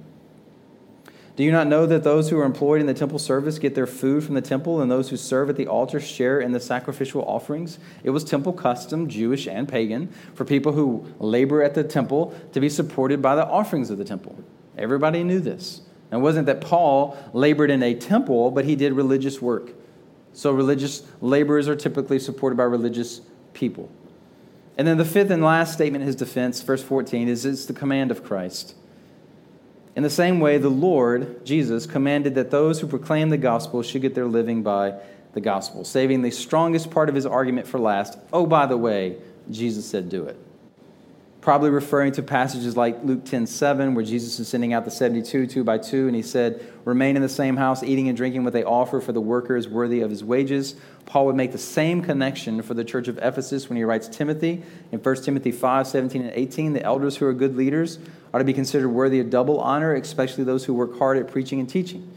Do 1.38 1.44
you 1.44 1.52
not 1.52 1.68
know 1.68 1.86
that 1.86 2.02
those 2.02 2.28
who 2.28 2.40
are 2.40 2.44
employed 2.44 2.80
in 2.80 2.88
the 2.88 2.94
temple 2.94 3.20
service 3.20 3.60
get 3.60 3.76
their 3.76 3.86
food 3.86 4.24
from 4.24 4.34
the 4.34 4.40
temple, 4.40 4.80
and 4.80 4.90
those 4.90 5.08
who 5.10 5.16
serve 5.16 5.48
at 5.48 5.54
the 5.54 5.68
altar 5.68 6.00
share 6.00 6.40
in 6.40 6.50
the 6.50 6.58
sacrificial 6.58 7.22
offerings? 7.22 7.78
It 8.02 8.10
was 8.10 8.24
temple 8.24 8.52
custom, 8.52 9.08
Jewish 9.08 9.46
and 9.46 9.68
pagan, 9.68 10.12
for 10.34 10.44
people 10.44 10.72
who 10.72 11.06
labor 11.20 11.62
at 11.62 11.74
the 11.74 11.84
temple 11.84 12.36
to 12.54 12.58
be 12.58 12.68
supported 12.68 13.22
by 13.22 13.36
the 13.36 13.46
offerings 13.46 13.88
of 13.88 13.98
the 13.98 14.04
temple. 14.04 14.36
Everybody 14.76 15.22
knew 15.22 15.38
this. 15.38 15.82
And 16.10 16.18
it 16.18 16.22
wasn't 16.24 16.46
that 16.46 16.60
Paul 16.60 17.16
labored 17.32 17.70
in 17.70 17.84
a 17.84 17.94
temple, 17.94 18.50
but 18.50 18.64
he 18.64 18.74
did 18.74 18.92
religious 18.94 19.40
work. 19.40 19.74
So 20.32 20.50
religious 20.50 21.06
laborers 21.20 21.68
are 21.68 21.76
typically 21.76 22.18
supported 22.18 22.56
by 22.56 22.64
religious 22.64 23.20
people. 23.52 23.92
And 24.76 24.88
then 24.88 24.96
the 24.96 25.04
fifth 25.04 25.30
and 25.30 25.44
last 25.44 25.72
statement 25.72 26.02
in 26.02 26.06
his 26.08 26.16
defense, 26.16 26.60
verse 26.62 26.82
14, 26.82 27.28
is 27.28 27.44
it's 27.44 27.66
the 27.66 27.74
command 27.74 28.10
of 28.10 28.24
Christ. 28.24 28.74
In 29.98 30.04
the 30.04 30.10
same 30.10 30.38
way, 30.38 30.58
the 30.58 30.68
Lord, 30.68 31.44
Jesus, 31.44 31.84
commanded 31.84 32.36
that 32.36 32.52
those 32.52 32.78
who 32.78 32.86
proclaim 32.86 33.30
the 33.30 33.36
gospel 33.36 33.82
should 33.82 34.00
get 34.00 34.14
their 34.14 34.26
living 34.26 34.62
by 34.62 34.94
the 35.32 35.40
gospel, 35.40 35.82
saving 35.82 36.22
the 36.22 36.30
strongest 36.30 36.92
part 36.92 37.08
of 37.08 37.16
his 37.16 37.26
argument 37.26 37.66
for 37.66 37.80
last. 37.80 38.16
Oh, 38.32 38.46
by 38.46 38.66
the 38.66 38.76
way, 38.76 39.16
Jesus 39.50 39.90
said, 39.90 40.08
do 40.08 40.22
it. 40.26 40.38
Probably 41.40 41.70
referring 41.70 42.12
to 42.12 42.22
passages 42.22 42.76
like 42.76 43.02
Luke 43.02 43.24
10 43.24 43.48
7, 43.48 43.96
where 43.96 44.04
Jesus 44.04 44.38
is 44.38 44.46
sending 44.46 44.72
out 44.72 44.84
the 44.84 44.92
72 44.92 45.48
two 45.48 45.64
by 45.64 45.78
two, 45.78 46.06
and 46.06 46.14
he 46.14 46.22
said, 46.22 46.64
Remain 46.84 47.16
in 47.16 47.22
the 47.22 47.28
same 47.28 47.56
house, 47.56 47.82
eating 47.82 48.06
and 48.06 48.16
drinking 48.16 48.44
what 48.44 48.52
they 48.52 48.62
offer, 48.62 49.00
for 49.00 49.10
the 49.10 49.20
worker 49.20 49.56
is 49.56 49.68
worthy 49.68 50.00
of 50.02 50.10
his 50.10 50.22
wages. 50.22 50.76
Paul 51.06 51.26
would 51.26 51.36
make 51.36 51.50
the 51.50 51.58
same 51.58 52.02
connection 52.02 52.62
for 52.62 52.74
the 52.74 52.84
church 52.84 53.08
of 53.08 53.18
Ephesus 53.18 53.68
when 53.68 53.76
he 53.76 53.82
writes 53.82 54.06
Timothy 54.06 54.62
in 54.92 55.00
1 55.00 55.22
Timothy 55.24 55.50
5 55.50 55.88
17 55.88 56.22
and 56.22 56.32
18. 56.36 56.72
The 56.72 56.84
elders 56.84 57.16
who 57.16 57.26
are 57.26 57.32
good 57.32 57.56
leaders 57.56 57.98
are 58.32 58.38
to 58.38 58.44
be 58.44 58.52
considered 58.52 58.88
worthy 58.88 59.20
of 59.20 59.30
double 59.30 59.60
honor, 59.60 59.94
especially 59.94 60.44
those 60.44 60.64
who 60.64 60.74
work 60.74 60.98
hard 60.98 61.16
at 61.16 61.28
preaching 61.28 61.60
and 61.60 61.68
teaching. 61.68 62.10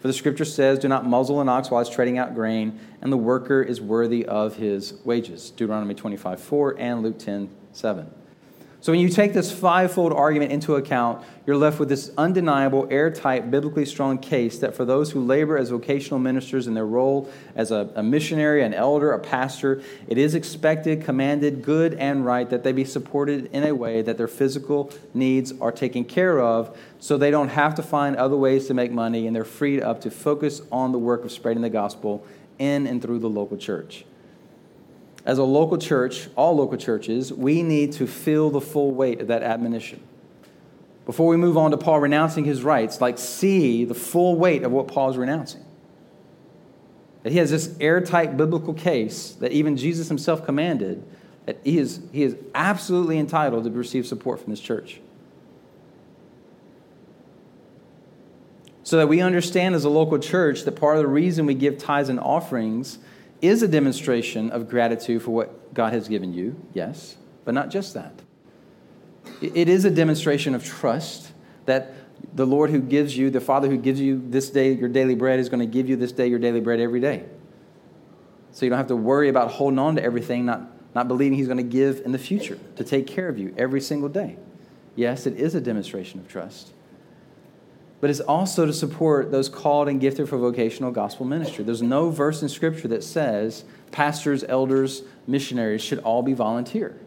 For 0.00 0.08
the 0.08 0.14
scripture 0.14 0.44
says, 0.44 0.80
Do 0.80 0.88
not 0.88 1.06
muzzle 1.06 1.40
an 1.40 1.48
ox 1.48 1.70
while 1.70 1.80
it's 1.80 1.90
treading 1.90 2.18
out 2.18 2.34
grain, 2.34 2.80
and 3.00 3.12
the 3.12 3.16
worker 3.16 3.62
is 3.62 3.80
worthy 3.80 4.26
of 4.26 4.56
his 4.56 4.94
wages. 5.04 5.50
Deuteronomy 5.50 5.94
25 5.94 6.40
4 6.40 6.76
and 6.78 7.02
Luke 7.02 7.18
10 7.18 7.48
7. 7.72 8.10
So 8.82 8.90
when 8.90 9.00
you 9.00 9.10
take 9.10 9.32
this 9.32 9.52
fivefold 9.52 10.12
argument 10.12 10.50
into 10.50 10.74
account, 10.74 11.24
you're 11.46 11.56
left 11.56 11.78
with 11.78 11.88
this 11.88 12.10
undeniable, 12.18 12.88
airtight, 12.90 13.48
biblically 13.48 13.86
strong 13.86 14.18
case 14.18 14.58
that 14.58 14.74
for 14.74 14.84
those 14.84 15.12
who 15.12 15.24
labor 15.24 15.56
as 15.56 15.70
vocational 15.70 16.18
ministers 16.18 16.66
in 16.66 16.74
their 16.74 16.84
role 16.84 17.30
as 17.54 17.70
a, 17.70 17.92
a, 17.94 18.02
missionary, 18.02 18.64
an 18.64 18.74
elder, 18.74 19.12
a 19.12 19.20
pastor, 19.20 19.80
it 20.08 20.18
is 20.18 20.34
expected, 20.34 21.04
commanded, 21.04 21.62
good, 21.62 21.94
and 21.94 22.26
right 22.26 22.50
that 22.50 22.64
they 22.64 22.72
be 22.72 22.84
supported 22.84 23.48
in 23.52 23.62
a 23.62 23.72
way 23.72 24.02
that 24.02 24.18
their 24.18 24.26
physical 24.26 24.92
needs 25.14 25.52
are 25.60 25.70
taken 25.70 26.04
care 26.04 26.40
of 26.40 26.76
so 26.98 27.16
they 27.16 27.30
don't 27.30 27.50
have 27.50 27.76
to 27.76 27.84
find 27.84 28.16
other 28.16 28.36
ways 28.36 28.66
to 28.66 28.74
make 28.74 28.90
money 28.90 29.28
and 29.28 29.36
they're 29.36 29.44
freed 29.44 29.80
up 29.80 30.00
to 30.00 30.10
focus 30.10 30.60
on 30.72 30.90
the 30.90 30.98
work 30.98 31.24
of 31.24 31.30
spreading 31.30 31.62
the 31.62 31.70
gospel 31.70 32.26
in 32.58 32.88
and 32.88 33.00
through 33.00 33.20
the 33.20 33.30
local 33.30 33.56
church 33.56 34.04
as 35.24 35.38
a 35.38 35.44
local 35.44 35.78
church, 35.78 36.28
all 36.36 36.56
local 36.56 36.76
churches, 36.76 37.32
we 37.32 37.62
need 37.62 37.92
to 37.92 38.06
feel 38.06 38.50
the 38.50 38.60
full 38.60 38.90
weight 38.90 39.20
of 39.20 39.28
that 39.28 39.42
admonition. 39.42 40.00
Before 41.06 41.28
we 41.28 41.36
move 41.36 41.56
on 41.56 41.70
to 41.72 41.76
Paul 41.76 42.00
renouncing 42.00 42.44
his 42.44 42.62
rights, 42.62 43.00
like 43.00 43.18
see 43.18 43.84
the 43.84 43.94
full 43.94 44.36
weight 44.36 44.62
of 44.62 44.72
what 44.72 44.88
Paul 44.88 45.10
is 45.10 45.16
renouncing. 45.16 45.64
That 47.22 47.32
he 47.32 47.38
has 47.38 47.50
this 47.50 47.76
airtight 47.80 48.36
biblical 48.36 48.74
case 48.74 49.32
that 49.34 49.52
even 49.52 49.76
Jesus 49.76 50.08
himself 50.08 50.44
commanded 50.44 51.04
that 51.46 51.58
he 51.64 51.78
is, 51.78 52.00
he 52.12 52.22
is 52.22 52.36
absolutely 52.54 53.18
entitled 53.18 53.64
to 53.64 53.70
receive 53.70 54.06
support 54.06 54.40
from 54.40 54.50
this 54.50 54.60
church. 54.60 55.00
So 58.84 58.96
that 58.98 59.08
we 59.08 59.20
understand 59.20 59.74
as 59.74 59.84
a 59.84 59.88
local 59.88 60.18
church 60.18 60.62
that 60.62 60.72
part 60.72 60.96
of 60.96 61.02
the 61.02 61.08
reason 61.08 61.46
we 61.46 61.54
give 61.54 61.78
tithes 61.78 62.08
and 62.08 62.20
offerings 62.20 62.98
is 63.42 63.62
a 63.62 63.68
demonstration 63.68 64.50
of 64.50 64.70
gratitude 64.70 65.22
for 65.22 65.32
what 65.32 65.74
God 65.74 65.92
has 65.92 66.08
given 66.08 66.32
you, 66.32 66.56
yes, 66.72 67.16
but 67.44 67.52
not 67.52 67.70
just 67.70 67.92
that. 67.94 68.22
It 69.42 69.68
is 69.68 69.84
a 69.84 69.90
demonstration 69.90 70.54
of 70.54 70.64
trust 70.64 71.32
that 71.66 71.94
the 72.34 72.46
Lord 72.46 72.70
who 72.70 72.80
gives 72.80 73.16
you, 73.16 73.30
the 73.30 73.40
Father 73.40 73.68
who 73.68 73.76
gives 73.76 74.00
you 74.00 74.22
this 74.28 74.48
day 74.50 74.72
your 74.72 74.88
daily 74.88 75.16
bread, 75.16 75.40
is 75.40 75.48
going 75.48 75.60
to 75.60 75.66
give 75.66 75.88
you 75.88 75.96
this 75.96 76.12
day 76.12 76.28
your 76.28 76.38
daily 76.38 76.60
bread 76.60 76.80
every 76.80 77.00
day. 77.00 77.24
So 78.52 78.64
you 78.64 78.70
don't 78.70 78.78
have 78.78 78.88
to 78.88 78.96
worry 78.96 79.28
about 79.28 79.50
holding 79.50 79.78
on 79.78 79.96
to 79.96 80.02
everything, 80.02 80.46
not, 80.46 80.62
not 80.94 81.08
believing 81.08 81.36
He's 81.36 81.48
going 81.48 81.58
to 81.58 81.62
give 81.64 82.02
in 82.04 82.12
the 82.12 82.18
future 82.18 82.58
to 82.76 82.84
take 82.84 83.06
care 83.06 83.28
of 83.28 83.38
you 83.38 83.54
every 83.58 83.80
single 83.80 84.08
day. 84.08 84.36
Yes, 84.94 85.26
it 85.26 85.36
is 85.36 85.54
a 85.54 85.60
demonstration 85.60 86.20
of 86.20 86.28
trust 86.28 86.72
but 88.02 88.10
it's 88.10 88.18
also 88.18 88.66
to 88.66 88.72
support 88.72 89.30
those 89.30 89.48
called 89.48 89.88
and 89.88 90.00
gifted 90.00 90.28
for 90.28 90.36
vocational 90.36 90.90
gospel 90.90 91.24
ministry. 91.24 91.62
There's 91.62 91.82
no 91.82 92.10
verse 92.10 92.42
in 92.42 92.48
Scripture 92.48 92.88
that 92.88 93.04
says 93.04 93.62
pastors, 93.92 94.42
elders, 94.42 95.02
missionaries 95.28 95.82
should 95.82 96.00
all 96.00 96.20
be 96.20 96.32
volunteer 96.32 96.98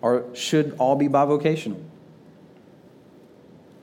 or 0.00 0.24
should 0.32 0.76
all 0.78 0.94
be 0.94 1.08
bivocational. 1.08 1.82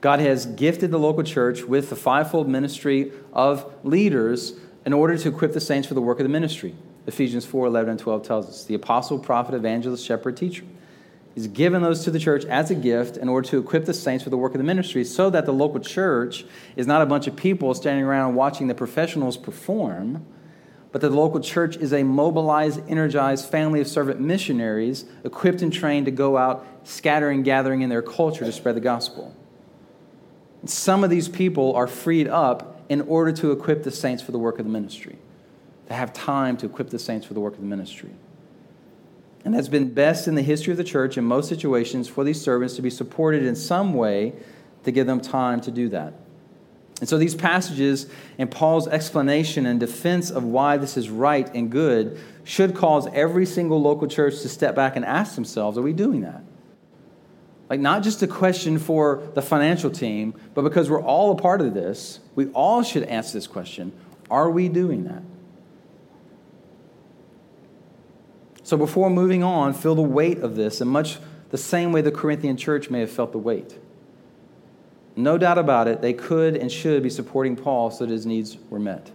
God 0.00 0.18
has 0.20 0.46
gifted 0.46 0.90
the 0.90 0.98
local 0.98 1.24
church 1.24 1.62
with 1.62 1.90
the 1.90 1.96
fivefold 1.96 2.48
ministry 2.48 3.12
of 3.34 3.70
leaders 3.84 4.54
in 4.86 4.94
order 4.94 5.18
to 5.18 5.28
equip 5.28 5.52
the 5.52 5.60
saints 5.60 5.88
for 5.88 5.92
the 5.94 6.00
work 6.00 6.20
of 6.20 6.24
the 6.24 6.30
ministry. 6.30 6.74
Ephesians 7.06 7.44
4 7.44 7.66
11 7.66 7.90
and 7.90 8.00
12 8.00 8.22
tells 8.22 8.48
us 8.48 8.64
the 8.64 8.76
apostle, 8.76 9.18
prophet, 9.18 9.54
evangelist, 9.54 10.06
shepherd, 10.06 10.38
teacher. 10.38 10.64
He's 11.40 11.48
given 11.48 11.80
those 11.80 12.04
to 12.04 12.10
the 12.10 12.18
church 12.18 12.44
as 12.44 12.70
a 12.70 12.74
gift 12.74 13.16
in 13.16 13.26
order 13.26 13.48
to 13.48 13.58
equip 13.58 13.86
the 13.86 13.94
saints 13.94 14.22
for 14.22 14.28
the 14.28 14.36
work 14.36 14.52
of 14.52 14.58
the 14.58 14.64
ministry 14.64 15.04
so 15.04 15.30
that 15.30 15.46
the 15.46 15.54
local 15.54 15.80
church 15.80 16.44
is 16.76 16.86
not 16.86 17.00
a 17.00 17.06
bunch 17.06 17.26
of 17.26 17.34
people 17.34 17.72
standing 17.72 18.04
around 18.04 18.34
watching 18.34 18.66
the 18.66 18.74
professionals 18.74 19.38
perform, 19.38 20.26
but 20.92 21.00
that 21.00 21.08
the 21.08 21.16
local 21.16 21.40
church 21.40 21.78
is 21.78 21.94
a 21.94 22.02
mobilized, 22.02 22.82
energized 22.90 23.46
family 23.46 23.80
of 23.80 23.88
servant 23.88 24.20
missionaries 24.20 25.06
equipped 25.24 25.62
and 25.62 25.72
trained 25.72 26.04
to 26.04 26.12
go 26.12 26.36
out 26.36 26.66
scattering, 26.84 27.42
gathering 27.42 27.80
in 27.80 27.88
their 27.88 28.02
culture 28.02 28.44
to 28.44 28.52
spread 28.52 28.76
the 28.76 28.80
gospel. 28.82 29.34
Some 30.66 31.02
of 31.02 31.08
these 31.08 31.30
people 31.30 31.74
are 31.74 31.86
freed 31.86 32.28
up 32.28 32.82
in 32.90 33.00
order 33.00 33.32
to 33.32 33.50
equip 33.50 33.82
the 33.82 33.90
saints 33.90 34.22
for 34.22 34.32
the 34.32 34.38
work 34.38 34.58
of 34.58 34.66
the 34.66 34.70
ministry, 34.70 35.16
to 35.88 35.94
have 35.94 36.12
time 36.12 36.58
to 36.58 36.66
equip 36.66 36.90
the 36.90 36.98
saints 36.98 37.26
for 37.26 37.32
the 37.32 37.40
work 37.40 37.54
of 37.54 37.60
the 37.60 37.66
ministry 37.66 38.10
and 39.44 39.54
has 39.54 39.68
been 39.68 39.92
best 39.92 40.28
in 40.28 40.34
the 40.34 40.42
history 40.42 40.70
of 40.72 40.76
the 40.76 40.84
church 40.84 41.16
in 41.16 41.24
most 41.24 41.48
situations 41.48 42.08
for 42.08 42.24
these 42.24 42.40
servants 42.40 42.76
to 42.76 42.82
be 42.82 42.90
supported 42.90 43.44
in 43.44 43.56
some 43.56 43.94
way 43.94 44.34
to 44.84 44.90
give 44.90 45.06
them 45.06 45.20
time 45.20 45.60
to 45.62 45.70
do 45.70 45.88
that. 45.88 46.14
And 47.00 47.08
so 47.08 47.16
these 47.16 47.34
passages 47.34 48.06
and 48.38 48.50
Paul's 48.50 48.86
explanation 48.86 49.64
and 49.64 49.80
defense 49.80 50.30
of 50.30 50.44
why 50.44 50.76
this 50.76 50.96
is 50.98 51.08
right 51.08 51.48
and 51.54 51.70
good 51.70 52.20
should 52.44 52.74
cause 52.74 53.08
every 53.14 53.46
single 53.46 53.80
local 53.80 54.06
church 54.06 54.40
to 54.42 54.48
step 54.48 54.74
back 54.74 54.96
and 54.96 55.04
ask 55.04 55.34
themselves, 55.34 55.78
are 55.78 55.82
we 55.82 55.94
doing 55.94 56.20
that? 56.20 56.42
Like, 57.70 57.80
not 57.80 58.02
just 58.02 58.22
a 58.22 58.26
question 58.26 58.78
for 58.78 59.30
the 59.34 59.40
financial 59.40 59.90
team, 59.90 60.34
but 60.54 60.62
because 60.62 60.90
we're 60.90 61.02
all 61.02 61.30
a 61.30 61.36
part 61.36 61.60
of 61.60 61.72
this, 61.72 62.18
we 62.34 62.48
all 62.48 62.82
should 62.82 63.04
answer 63.04 63.32
this 63.32 63.46
question 63.46 63.92
are 64.30 64.48
we 64.48 64.68
doing 64.68 65.04
that? 65.04 65.22
So 68.70 68.76
before 68.76 69.10
moving 69.10 69.42
on, 69.42 69.74
feel 69.74 69.96
the 69.96 70.02
weight 70.02 70.38
of 70.38 70.54
this 70.54 70.80
in 70.80 70.86
much 70.86 71.18
the 71.48 71.58
same 71.58 71.90
way 71.90 72.02
the 72.02 72.12
Corinthian 72.12 72.56
church 72.56 72.88
may 72.88 73.00
have 73.00 73.10
felt 73.10 73.32
the 73.32 73.38
weight. 73.38 73.76
No 75.16 75.38
doubt 75.38 75.58
about 75.58 75.88
it, 75.88 76.02
they 76.02 76.12
could 76.12 76.54
and 76.54 76.70
should 76.70 77.02
be 77.02 77.10
supporting 77.10 77.56
Paul 77.56 77.90
so 77.90 78.06
that 78.06 78.12
his 78.12 78.26
needs 78.26 78.58
were 78.68 78.78
met. 78.78 79.10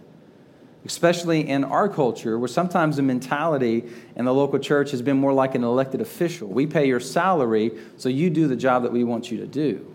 Especially 0.84 1.48
in 1.48 1.64
our 1.64 1.88
culture, 1.88 2.38
where 2.38 2.48
sometimes 2.48 2.96
the 2.96 3.02
mentality 3.02 3.84
in 4.14 4.26
the 4.26 4.34
local 4.34 4.58
church 4.58 4.90
has 4.90 5.00
been 5.00 5.16
more 5.16 5.32
like 5.32 5.54
an 5.54 5.64
elected 5.64 6.02
official. 6.02 6.48
We 6.48 6.66
pay 6.66 6.86
your 6.86 7.00
salary, 7.00 7.72
so 7.96 8.10
you 8.10 8.28
do 8.28 8.48
the 8.48 8.56
job 8.56 8.82
that 8.82 8.92
we 8.92 9.04
want 9.04 9.30
you 9.30 9.38
to 9.38 9.46
do. 9.46 9.90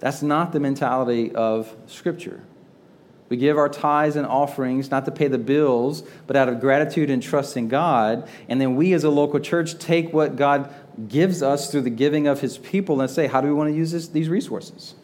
That's 0.00 0.22
not 0.22 0.50
the 0.50 0.58
mentality 0.58 1.32
of 1.36 1.72
Scripture. 1.86 2.42
We 3.28 3.36
give 3.36 3.58
our 3.58 3.68
tithes 3.68 4.16
and 4.16 4.26
offerings 4.26 4.90
not 4.90 5.04
to 5.04 5.10
pay 5.10 5.28
the 5.28 5.38
bills, 5.38 6.02
but 6.26 6.34
out 6.34 6.48
of 6.48 6.60
gratitude 6.60 7.10
and 7.10 7.22
trust 7.22 7.56
in 7.56 7.68
God. 7.68 8.28
And 8.48 8.60
then 8.60 8.74
we 8.74 8.94
as 8.94 9.04
a 9.04 9.10
local 9.10 9.38
church 9.38 9.78
take 9.78 10.12
what 10.12 10.36
God 10.36 10.72
gives 11.08 11.42
us 11.42 11.70
through 11.70 11.82
the 11.82 11.90
giving 11.90 12.26
of 12.26 12.40
his 12.40 12.56
people 12.58 13.00
and 13.00 13.10
say, 13.10 13.26
how 13.26 13.40
do 13.40 13.48
we 13.48 13.52
want 13.52 13.70
to 13.70 13.76
use 13.76 13.92
this, 13.92 14.08
these 14.08 14.28
resources? 14.28 14.94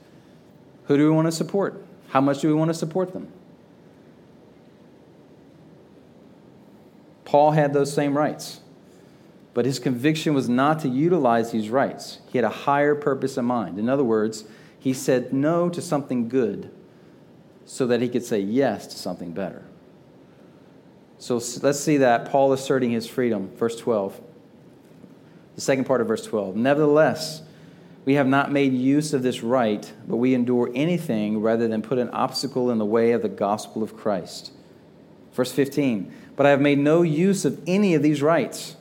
Who 0.87 0.97
do 0.97 1.05
we 1.05 1.15
want 1.15 1.27
to 1.27 1.33
support? 1.33 1.85
How 2.09 2.21
much 2.21 2.41
do 2.41 2.49
we 2.49 2.55
want 2.55 2.71
to 2.71 2.75
support 2.75 3.13
them? 3.13 3.29
Paul 7.25 7.51
had 7.51 7.73
those 7.73 7.93
same 7.93 8.17
rights, 8.17 8.61
but 9.55 9.65
his 9.67 9.79
conviction 9.79 10.35
was 10.35 10.49
not 10.49 10.81
to 10.81 10.89
utilize 10.89 11.53
these 11.53 11.69
rights. 11.69 12.21
He 12.31 12.39
had 12.39 12.45
a 12.45 12.51
higher 12.51 12.95
purpose 12.95 13.37
in 13.37 13.45
mind. 13.45 13.79
In 13.79 13.89
other 13.89 14.05
words, 14.05 14.45
he 14.79 14.93
said 14.93 15.33
no 15.33 15.69
to 15.69 15.83
something 15.83 16.29
good 16.29 16.71
so 17.67 17.87
that 17.87 18.01
he 18.01 18.09
could 18.09 18.25
say 18.25 18.41
yes 18.41 18.87
to 18.89 18.97
something 18.97 19.33
better. 19.33 19.63
So 21.19 21.41
let's 21.63 21.81
see 21.81 21.99
that. 21.99 22.31
Paul 22.31 22.53
asserting 22.53 22.91
his 22.91 23.07
freedom, 23.07 23.51
verse 23.57 23.77
12. 23.77 24.21
The 25.55 25.61
second 25.61 25.85
part 25.85 26.01
of 26.01 26.09
verse 26.09 26.27
12. 26.27 26.57
Nevertheless, 26.57 27.43
we 28.05 28.15
have 28.15 28.27
not 28.27 28.53
made 28.53 28.75
use 28.75 29.15
of 29.15 29.23
this 29.23 29.43
right, 29.43 29.91
but 30.07 30.17
we 30.17 30.35
endure 30.35 30.71
anything 30.75 31.41
rather 31.41 31.67
than 31.69 31.81
put 31.81 31.99
an 31.99 32.11
obstacle 32.11 32.71
in 32.71 32.79
the 32.79 32.85
way 32.85 33.13
of 33.13 33.23
the 33.23 33.29
gospel 33.29 33.83
of 33.83 33.97
Christ. 33.97 34.53
Verse 35.33 35.53
15. 35.53 36.13
But 36.37 36.47
I 36.47 36.51
have 36.51 36.61
made 36.61 36.79
no 36.79 37.03
use 37.03 37.45
of 37.45 37.63
any 37.67 37.95
of 37.95 38.03
these 38.03 38.21
rights, 38.21 38.77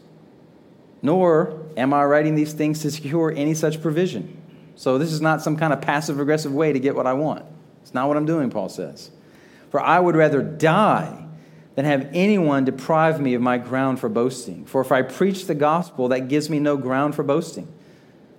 nor 1.02 1.62
am 1.78 1.94
I 1.94 2.04
writing 2.04 2.36
these 2.36 2.54
things 2.54 2.82
to 2.82 2.92
secure 2.92 3.32
any 3.32 3.54
such 3.54 3.82
provision. 3.82 4.42
So 4.76 4.98
this 4.98 5.14
is 5.14 5.22
not 5.22 5.42
some 5.42 5.56
kind 5.56 5.72
of 5.72 5.82
passive 5.82 6.20
aggressive 6.20 6.54
way 6.54 6.74
to 6.74 6.80
get 6.80 6.96
what 6.96 7.08
I 7.08 7.14
want. 7.14 7.46
It's 7.84 7.94
not 7.94 8.08
what 8.08 8.16
I'm 8.18 8.26
doing, 8.26 8.50
Paul 8.50 8.70
says. 8.70 9.12
For 9.70 9.82
I 9.82 10.00
would 10.00 10.16
rather 10.16 10.42
die 10.42 11.26
than 11.76 11.86
have 11.86 12.10
anyone 12.14 12.64
deprive 12.64 13.20
me 13.20 13.34
of 13.34 13.42
my 13.42 13.58
ground 13.58 14.00
for 14.00 14.08
boasting. 14.08 14.66
For 14.66 14.82
if 14.82 14.92
I 14.92 15.02
preach 15.02 15.48
the 15.48 15.56
gospel, 15.56 16.08
that 16.08 16.30
gives 16.30 16.50
me 16.50 16.60
no 16.60 16.78
ground 16.78 17.14
for 17.14 17.24
boasting. 17.24 17.68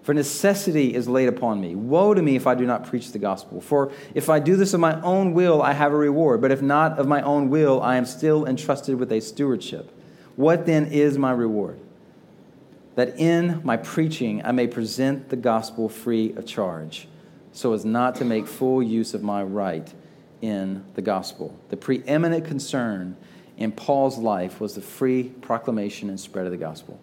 For 0.02 0.14
necessity 0.14 0.94
is 0.94 1.08
laid 1.08 1.28
upon 1.28 1.60
me. 1.60 1.74
Woe 1.74 2.14
to 2.14 2.22
me 2.22 2.36
if 2.36 2.46
I 2.46 2.54
do 2.54 2.64
not 2.64 2.86
preach 2.86 3.12
the 3.12 3.18
gospel. 3.18 3.60
For 3.60 3.92
if 4.14 4.30
I 4.30 4.38
do 4.38 4.56
this 4.56 4.72
of 4.72 4.80
my 4.80 5.00
own 5.02 5.34
will, 5.34 5.62
I 5.62 5.72
have 5.72 5.92
a 5.92 5.96
reward. 5.96 6.40
But 6.40 6.50
if 6.50 6.62
not 6.62 6.98
of 6.98 7.06
my 7.06 7.20
own 7.22 7.50
will, 7.50 7.82
I 7.82 7.96
am 7.96 8.06
still 8.06 8.46
entrusted 8.46 8.98
with 8.98 9.12
a 9.12 9.20
stewardship. 9.20 9.90
What 10.36 10.66
then 10.66 10.86
is 10.86 11.18
my 11.18 11.32
reward? 11.32 11.80
That 12.94 13.18
in 13.18 13.60
my 13.64 13.76
preaching 13.76 14.42
I 14.44 14.52
may 14.52 14.66
present 14.66 15.28
the 15.28 15.36
gospel 15.36 15.88
free 15.88 16.32
of 16.34 16.46
charge 16.46 17.08
so 17.54 17.72
as 17.72 17.84
not 17.84 18.16
to 18.16 18.24
make 18.24 18.46
full 18.46 18.82
use 18.82 19.14
of 19.14 19.22
my 19.22 19.42
right 19.42 19.94
in 20.42 20.84
the 20.94 21.00
gospel. 21.00 21.56
The 21.70 21.76
preeminent 21.76 22.44
concern 22.44 23.16
in 23.56 23.70
Paul's 23.72 24.18
life 24.18 24.60
was 24.60 24.74
the 24.74 24.82
free 24.82 25.30
proclamation 25.40 26.10
and 26.10 26.18
spread 26.18 26.44
of 26.46 26.50
the 26.50 26.58
gospel. 26.58 27.00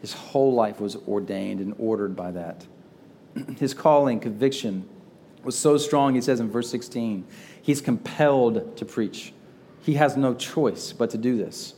His 0.00 0.12
whole 0.12 0.54
life 0.54 0.80
was 0.80 0.96
ordained 1.08 1.60
and 1.60 1.74
ordered 1.78 2.14
by 2.14 2.30
that. 2.30 2.66
His 3.58 3.74
calling, 3.74 4.20
conviction 4.20 4.88
was 5.42 5.58
so 5.58 5.76
strong, 5.76 6.14
he 6.14 6.20
says 6.20 6.38
in 6.38 6.48
verse 6.48 6.70
16, 6.70 7.26
he's 7.60 7.80
compelled 7.80 8.76
to 8.76 8.84
preach. 8.84 9.32
He 9.82 9.94
has 9.94 10.16
no 10.16 10.34
choice 10.34 10.92
but 10.92 11.10
to 11.10 11.18
do 11.18 11.36
this. 11.36 11.74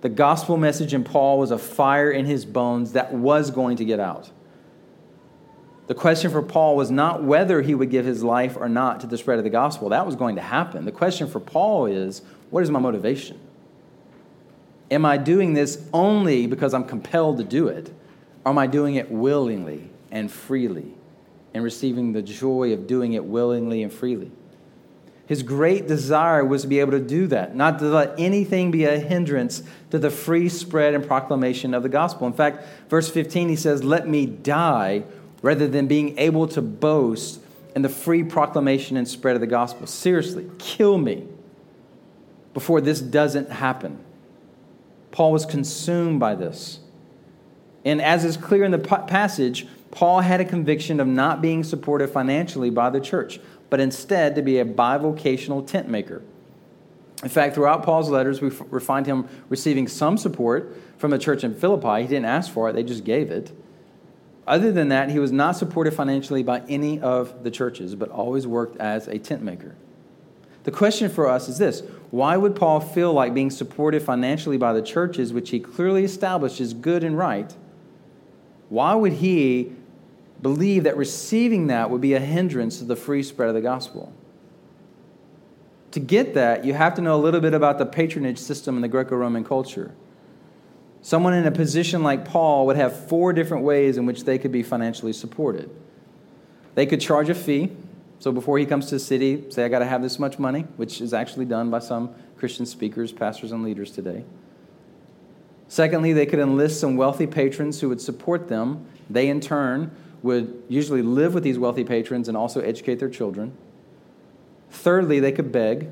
The 0.00 0.08
gospel 0.08 0.56
message 0.56 0.94
in 0.94 1.04
Paul 1.04 1.38
was 1.38 1.52
a 1.52 1.58
fire 1.58 2.10
in 2.10 2.26
his 2.26 2.44
bones 2.44 2.92
that 2.92 3.14
was 3.14 3.52
going 3.52 3.76
to 3.76 3.84
get 3.84 4.00
out. 4.00 4.30
The 5.88 5.94
question 5.94 6.30
for 6.30 6.42
Paul 6.42 6.76
was 6.76 6.90
not 6.90 7.22
whether 7.24 7.60
he 7.62 7.74
would 7.74 7.90
give 7.90 8.04
his 8.04 8.22
life 8.22 8.56
or 8.56 8.68
not 8.68 9.00
to 9.00 9.06
the 9.06 9.18
spread 9.18 9.38
of 9.38 9.44
the 9.44 9.50
gospel. 9.50 9.88
That 9.88 10.06
was 10.06 10.14
going 10.14 10.36
to 10.36 10.42
happen. 10.42 10.84
The 10.84 10.92
question 10.92 11.28
for 11.28 11.40
Paul 11.40 11.86
is 11.86 12.22
what 12.50 12.62
is 12.62 12.70
my 12.70 12.78
motivation? 12.78 13.38
Am 14.90 15.04
I 15.04 15.16
doing 15.16 15.54
this 15.54 15.84
only 15.92 16.46
because 16.46 16.74
I'm 16.74 16.84
compelled 16.84 17.38
to 17.38 17.44
do 17.44 17.68
it? 17.68 17.90
Or 18.44 18.50
am 18.50 18.58
I 18.58 18.66
doing 18.66 18.96
it 18.96 19.10
willingly 19.10 19.90
and 20.10 20.30
freely 20.30 20.94
and 21.54 21.64
receiving 21.64 22.12
the 22.12 22.22
joy 22.22 22.72
of 22.72 22.86
doing 22.86 23.14
it 23.14 23.24
willingly 23.24 23.82
and 23.82 23.92
freely? 23.92 24.30
His 25.26 25.42
great 25.42 25.88
desire 25.88 26.44
was 26.44 26.62
to 26.62 26.68
be 26.68 26.80
able 26.80 26.92
to 26.92 27.00
do 27.00 27.26
that, 27.28 27.56
not 27.56 27.78
to 27.78 27.86
let 27.86 28.18
anything 28.18 28.70
be 28.70 28.84
a 28.84 28.98
hindrance 28.98 29.62
to 29.90 29.98
the 29.98 30.10
free 30.10 30.48
spread 30.48 30.94
and 30.94 31.06
proclamation 31.06 31.72
of 31.72 31.82
the 31.82 31.88
gospel. 31.88 32.26
In 32.26 32.32
fact, 32.34 32.66
verse 32.90 33.08
15, 33.08 33.48
he 33.48 33.56
says, 33.56 33.82
Let 33.82 34.06
me 34.06 34.26
die 34.26 35.04
rather 35.42 35.68
than 35.68 35.86
being 35.86 36.16
able 36.18 36.46
to 36.48 36.62
boast 36.62 37.40
in 37.74 37.82
the 37.82 37.88
free 37.88 38.22
proclamation 38.22 38.96
and 38.96 39.06
spread 39.06 39.34
of 39.34 39.40
the 39.40 39.46
gospel. 39.46 39.86
Seriously, 39.86 40.48
kill 40.58 40.98
me 40.98 41.26
before 42.54 42.80
this 42.80 43.00
doesn't 43.00 43.50
happen. 43.50 43.98
Paul 45.10 45.32
was 45.32 45.44
consumed 45.44 46.20
by 46.20 46.34
this. 46.34 46.80
And 47.84 48.00
as 48.00 48.24
is 48.24 48.36
clear 48.36 48.64
in 48.64 48.70
the 48.70 48.78
passage, 48.78 49.66
Paul 49.90 50.20
had 50.20 50.40
a 50.40 50.44
conviction 50.44 51.00
of 51.00 51.06
not 51.06 51.42
being 51.42 51.64
supported 51.64 52.08
financially 52.08 52.70
by 52.70 52.90
the 52.90 53.00
church, 53.00 53.40
but 53.68 53.80
instead 53.80 54.34
to 54.36 54.42
be 54.42 54.58
a 54.58 54.64
bivocational 54.64 55.66
tent 55.66 55.88
maker. 55.88 56.22
In 57.22 57.28
fact, 57.28 57.54
throughout 57.54 57.82
Paul's 57.82 58.08
letters, 58.08 58.40
we, 58.40 58.48
we 58.70 58.80
find 58.80 59.06
him 59.06 59.28
receiving 59.48 59.86
some 59.86 60.16
support 60.16 60.76
from 60.98 61.10
the 61.10 61.18
church 61.18 61.44
in 61.44 61.54
Philippi. 61.54 62.02
He 62.02 62.08
didn't 62.08 62.24
ask 62.24 62.50
for 62.50 62.68
it, 62.68 62.72
they 62.72 62.82
just 62.82 63.04
gave 63.04 63.30
it. 63.30 63.52
Other 64.46 64.72
than 64.72 64.88
that, 64.88 65.10
he 65.10 65.18
was 65.18 65.30
not 65.30 65.52
supported 65.52 65.94
financially 65.94 66.42
by 66.42 66.62
any 66.68 67.00
of 67.00 67.44
the 67.44 67.50
churches, 67.50 67.94
but 67.94 68.10
always 68.10 68.46
worked 68.46 68.76
as 68.78 69.06
a 69.06 69.18
tent 69.18 69.42
maker. 69.42 69.76
The 70.64 70.70
question 70.70 71.08
for 71.08 71.28
us 71.28 71.48
is 71.48 71.58
this 71.58 71.82
why 72.10 72.36
would 72.36 72.54
Paul 72.54 72.80
feel 72.80 73.12
like 73.12 73.34
being 73.34 73.50
supported 73.50 74.02
financially 74.02 74.58
by 74.58 74.72
the 74.72 74.82
churches, 74.82 75.32
which 75.32 75.50
he 75.50 75.60
clearly 75.60 76.04
established 76.04 76.60
is 76.60 76.74
good 76.74 77.04
and 77.04 77.16
right? 77.16 77.54
Why 78.68 78.94
would 78.94 79.14
he 79.14 79.72
believe 80.40 80.84
that 80.84 80.96
receiving 80.96 81.68
that 81.68 81.90
would 81.90 82.00
be 82.00 82.14
a 82.14 82.20
hindrance 82.20 82.78
to 82.78 82.84
the 82.84 82.96
free 82.96 83.22
spread 83.22 83.48
of 83.48 83.54
the 83.54 83.60
gospel? 83.60 84.12
To 85.92 86.00
get 86.00 86.34
that, 86.34 86.64
you 86.64 86.74
have 86.74 86.94
to 86.94 87.02
know 87.02 87.14
a 87.14 87.20
little 87.20 87.40
bit 87.40 87.54
about 87.54 87.78
the 87.78 87.86
patronage 87.86 88.38
system 88.38 88.76
in 88.76 88.82
the 88.82 88.88
Greco 88.88 89.14
Roman 89.14 89.44
culture. 89.44 89.94
Someone 91.02 91.34
in 91.34 91.44
a 91.46 91.50
position 91.50 92.04
like 92.04 92.24
Paul 92.24 92.66
would 92.66 92.76
have 92.76 93.08
four 93.08 93.32
different 93.32 93.64
ways 93.64 93.96
in 93.96 94.06
which 94.06 94.24
they 94.24 94.38
could 94.38 94.52
be 94.52 94.62
financially 94.62 95.12
supported. 95.12 95.68
They 96.76 96.86
could 96.86 97.00
charge 97.00 97.28
a 97.28 97.34
fee. 97.34 97.72
So 98.20 98.30
before 98.30 98.56
he 98.56 98.66
comes 98.66 98.86
to 98.86 98.94
the 98.94 99.00
city, 99.00 99.50
say, 99.50 99.64
I 99.64 99.68
got 99.68 99.80
to 99.80 99.84
have 99.84 100.00
this 100.00 100.20
much 100.20 100.38
money, 100.38 100.60
which 100.76 101.00
is 101.00 101.12
actually 101.12 101.44
done 101.44 101.70
by 101.70 101.80
some 101.80 102.14
Christian 102.36 102.66
speakers, 102.66 103.10
pastors, 103.10 103.50
and 103.50 103.64
leaders 103.64 103.90
today. 103.90 104.24
Secondly, 105.66 106.12
they 106.12 106.24
could 106.24 106.38
enlist 106.38 106.78
some 106.78 106.96
wealthy 106.96 107.26
patrons 107.26 107.80
who 107.80 107.88
would 107.88 108.00
support 108.00 108.46
them. 108.48 108.86
They, 109.10 109.28
in 109.28 109.40
turn, 109.40 109.90
would 110.22 110.62
usually 110.68 111.02
live 111.02 111.34
with 111.34 111.42
these 111.42 111.58
wealthy 111.58 111.82
patrons 111.82 112.28
and 112.28 112.36
also 112.36 112.60
educate 112.60 113.00
their 113.00 113.10
children. 113.10 113.52
Thirdly, 114.70 115.18
they 115.18 115.32
could 115.32 115.50
beg. 115.50 115.88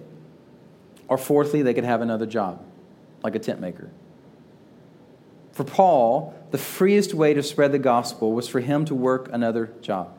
Or 1.08 1.18
fourthly, 1.18 1.62
they 1.62 1.74
could 1.74 1.84
have 1.84 2.00
another 2.00 2.26
job, 2.26 2.64
like 3.24 3.34
a 3.34 3.40
tent 3.40 3.60
maker. 3.60 3.90
For 5.60 5.64
Paul, 5.64 6.34
the 6.52 6.56
freest 6.56 7.12
way 7.12 7.34
to 7.34 7.42
spread 7.42 7.70
the 7.70 7.78
gospel 7.78 8.32
was 8.32 8.48
for 8.48 8.60
him 8.60 8.86
to 8.86 8.94
work 8.94 9.28
another 9.30 9.70
job, 9.82 10.10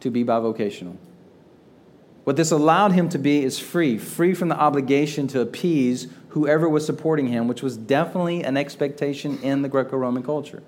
to 0.00 0.10
be 0.10 0.24
bivocational. 0.24 0.96
What 2.24 2.36
this 2.36 2.50
allowed 2.50 2.92
him 2.92 3.10
to 3.10 3.18
be 3.18 3.44
is 3.44 3.58
free, 3.58 3.98
free 3.98 4.32
from 4.32 4.48
the 4.48 4.58
obligation 4.58 5.28
to 5.28 5.42
appease 5.42 6.06
whoever 6.30 6.66
was 6.66 6.86
supporting 6.86 7.26
him, 7.26 7.46
which 7.46 7.60
was 7.60 7.76
definitely 7.76 8.42
an 8.42 8.56
expectation 8.56 9.38
in 9.42 9.60
the 9.60 9.68
Greco 9.68 9.98
Roman 9.98 10.22
culture. 10.22 10.62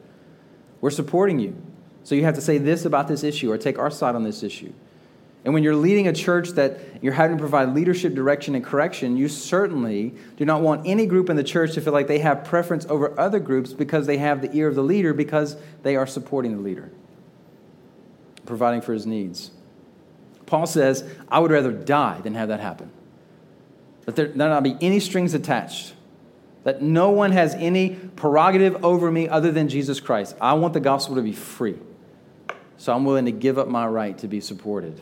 We're 0.82 0.90
supporting 0.90 1.38
you. 1.38 1.56
So 2.04 2.14
you 2.14 2.24
have 2.24 2.34
to 2.34 2.42
say 2.42 2.58
this 2.58 2.84
about 2.84 3.08
this 3.08 3.24
issue 3.24 3.50
or 3.50 3.56
take 3.56 3.78
our 3.78 3.90
side 3.90 4.14
on 4.14 4.24
this 4.24 4.42
issue. 4.42 4.74
And 5.44 5.54
when 5.54 5.62
you're 5.62 5.76
leading 5.76 6.06
a 6.06 6.12
church 6.12 6.50
that 6.50 6.80
you're 7.00 7.14
having 7.14 7.38
to 7.38 7.40
provide 7.40 7.74
leadership, 7.74 8.14
direction, 8.14 8.54
and 8.54 8.64
correction, 8.64 9.16
you 9.16 9.26
certainly 9.28 10.14
do 10.36 10.44
not 10.44 10.60
want 10.60 10.86
any 10.86 11.06
group 11.06 11.30
in 11.30 11.36
the 11.36 11.44
church 11.44 11.72
to 11.74 11.80
feel 11.80 11.94
like 11.94 12.08
they 12.08 12.18
have 12.18 12.44
preference 12.44 12.84
over 12.86 13.18
other 13.18 13.38
groups 13.38 13.72
because 13.72 14.06
they 14.06 14.18
have 14.18 14.42
the 14.42 14.54
ear 14.54 14.68
of 14.68 14.74
the 14.74 14.82
leader 14.82 15.14
because 15.14 15.56
they 15.82 15.96
are 15.96 16.06
supporting 16.06 16.56
the 16.56 16.62
leader, 16.62 16.90
providing 18.44 18.82
for 18.82 18.92
his 18.92 19.06
needs. 19.06 19.50
Paul 20.44 20.66
says, 20.66 21.08
I 21.28 21.38
would 21.38 21.50
rather 21.50 21.72
die 21.72 22.20
than 22.20 22.34
have 22.34 22.48
that 22.48 22.60
happen. 22.60 22.90
That 24.04 24.16
there, 24.16 24.26
there 24.26 24.48
not 24.48 24.62
be 24.62 24.76
any 24.80 25.00
strings 25.00 25.32
attached. 25.32 25.94
That 26.64 26.82
no 26.82 27.10
one 27.10 27.32
has 27.32 27.54
any 27.54 27.94
prerogative 27.94 28.84
over 28.84 29.10
me 29.10 29.26
other 29.26 29.52
than 29.52 29.68
Jesus 29.70 30.00
Christ. 30.00 30.36
I 30.38 30.52
want 30.52 30.74
the 30.74 30.80
gospel 30.80 31.16
to 31.16 31.22
be 31.22 31.32
free. 31.32 31.78
So 32.76 32.92
I'm 32.92 33.06
willing 33.06 33.24
to 33.24 33.32
give 33.32 33.58
up 33.58 33.68
my 33.68 33.86
right 33.86 34.18
to 34.18 34.28
be 34.28 34.40
supported. 34.40 35.00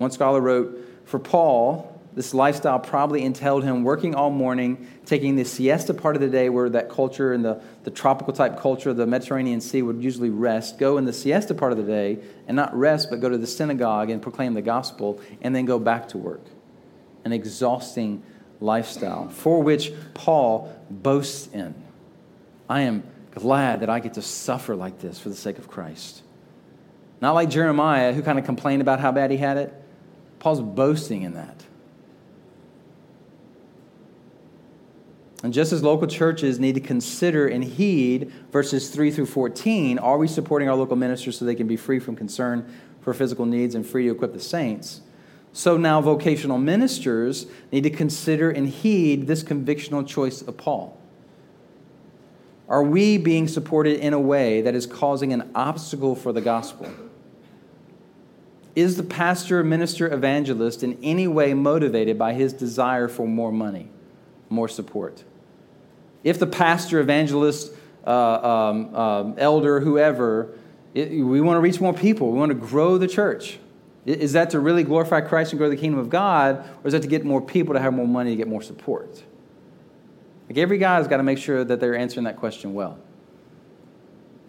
One 0.00 0.10
scholar 0.10 0.40
wrote 0.40 0.82
For 1.04 1.18
Paul, 1.18 2.00
this 2.14 2.32
lifestyle 2.32 2.78
probably 2.78 3.22
entailed 3.22 3.64
him 3.64 3.84
working 3.84 4.14
all 4.14 4.30
morning, 4.30 4.88
taking 5.04 5.36
the 5.36 5.44
siesta 5.44 5.92
part 5.92 6.16
of 6.16 6.22
the 6.22 6.28
day 6.28 6.48
where 6.48 6.70
that 6.70 6.88
culture 6.88 7.34
and 7.34 7.44
the, 7.44 7.60
the 7.84 7.90
tropical 7.90 8.32
type 8.32 8.58
culture 8.58 8.88
of 8.88 8.96
the 8.96 9.06
Mediterranean 9.06 9.60
Sea 9.60 9.82
would 9.82 10.02
usually 10.02 10.30
rest, 10.30 10.78
go 10.78 10.96
in 10.96 11.04
the 11.04 11.12
siesta 11.12 11.54
part 11.54 11.72
of 11.72 11.76
the 11.76 11.84
day 11.84 12.18
and 12.48 12.56
not 12.56 12.74
rest, 12.74 13.10
but 13.10 13.20
go 13.20 13.28
to 13.28 13.36
the 13.36 13.46
synagogue 13.46 14.08
and 14.08 14.22
proclaim 14.22 14.54
the 14.54 14.62
gospel, 14.62 15.20
and 15.42 15.54
then 15.54 15.66
go 15.66 15.78
back 15.78 16.08
to 16.08 16.16
work. 16.18 16.46
An 17.26 17.34
exhausting 17.34 18.22
lifestyle 18.58 19.28
for 19.28 19.62
which 19.62 19.92
Paul 20.14 20.74
boasts 20.88 21.52
in. 21.52 21.74
I 22.70 22.82
am 22.82 23.02
glad 23.32 23.80
that 23.80 23.90
I 23.90 24.00
get 24.00 24.14
to 24.14 24.22
suffer 24.22 24.74
like 24.74 25.00
this 25.00 25.20
for 25.20 25.28
the 25.28 25.36
sake 25.36 25.58
of 25.58 25.68
Christ. 25.68 26.22
Not 27.20 27.32
like 27.32 27.50
Jeremiah, 27.50 28.14
who 28.14 28.22
kind 28.22 28.38
of 28.38 28.46
complained 28.46 28.80
about 28.80 28.98
how 28.98 29.12
bad 29.12 29.30
he 29.30 29.36
had 29.36 29.58
it. 29.58 29.74
Paul's 30.40 30.60
boasting 30.60 31.22
in 31.22 31.34
that. 31.34 31.64
And 35.42 35.54
just 35.54 35.72
as 35.72 35.82
local 35.82 36.06
churches 36.06 36.58
need 36.58 36.74
to 36.74 36.80
consider 36.80 37.46
and 37.46 37.64
heed 37.64 38.32
verses 38.50 38.90
3 38.90 39.10
through 39.10 39.26
14, 39.26 39.98
are 39.98 40.18
we 40.18 40.26
supporting 40.26 40.68
our 40.68 40.74
local 40.74 40.96
ministers 40.96 41.38
so 41.38 41.44
they 41.44 41.54
can 41.54 41.66
be 41.66 41.76
free 41.76 41.98
from 41.98 42.16
concern 42.16 42.70
for 43.00 43.14
physical 43.14 43.46
needs 43.46 43.74
and 43.74 43.86
free 43.86 44.04
to 44.04 44.10
equip 44.10 44.32
the 44.32 44.40
saints? 44.40 45.00
So 45.52 45.76
now 45.76 46.00
vocational 46.00 46.58
ministers 46.58 47.46
need 47.72 47.82
to 47.84 47.90
consider 47.90 48.50
and 48.50 48.68
heed 48.68 49.26
this 49.26 49.42
convictional 49.42 50.06
choice 50.06 50.42
of 50.42 50.56
Paul. 50.56 50.98
Are 52.68 52.84
we 52.84 53.18
being 53.18 53.48
supported 53.48 53.98
in 53.98 54.12
a 54.12 54.20
way 54.20 54.60
that 54.62 54.74
is 54.74 54.86
causing 54.86 55.32
an 55.32 55.50
obstacle 55.54 56.14
for 56.14 56.32
the 56.32 56.40
gospel? 56.40 56.88
Is 58.76 58.96
the 58.96 59.02
pastor, 59.02 59.64
minister, 59.64 60.12
evangelist 60.12 60.82
in 60.82 60.98
any 61.02 61.26
way 61.26 61.54
motivated 61.54 62.18
by 62.18 62.34
his 62.34 62.52
desire 62.52 63.08
for 63.08 63.26
more 63.26 63.50
money, 63.50 63.88
more 64.48 64.68
support? 64.68 65.24
If 66.22 66.38
the 66.38 66.46
pastor, 66.46 67.00
evangelist, 67.00 67.72
uh, 68.06 68.10
um, 68.10 68.94
uh, 68.94 69.32
elder, 69.34 69.80
whoever, 69.80 70.54
it, 70.94 71.10
we 71.10 71.40
want 71.40 71.56
to 71.56 71.60
reach 71.60 71.80
more 71.80 71.92
people, 71.92 72.30
we 72.30 72.38
want 72.38 72.50
to 72.50 72.58
grow 72.58 72.98
the 72.98 73.08
church. 73.08 73.58
Is 74.06 74.32
that 74.32 74.50
to 74.50 74.60
really 74.60 74.82
glorify 74.82 75.20
Christ 75.20 75.52
and 75.52 75.58
grow 75.58 75.68
the 75.68 75.76
kingdom 75.76 76.00
of 76.00 76.08
God, 76.08 76.64
or 76.82 76.86
is 76.86 76.92
that 76.92 77.02
to 77.02 77.08
get 77.08 77.24
more 77.24 77.40
people 77.40 77.74
to 77.74 77.80
have 77.80 77.92
more 77.92 78.08
money 78.08 78.30
to 78.30 78.36
get 78.36 78.48
more 78.48 78.62
support? 78.62 79.22
Like 80.48 80.58
every 80.58 80.78
guy's 80.78 81.06
got 81.06 81.18
to 81.18 81.22
make 81.22 81.38
sure 81.38 81.62
that 81.64 81.80
they're 81.80 81.96
answering 81.96 82.24
that 82.24 82.36
question 82.36 82.72
well. 82.72 82.98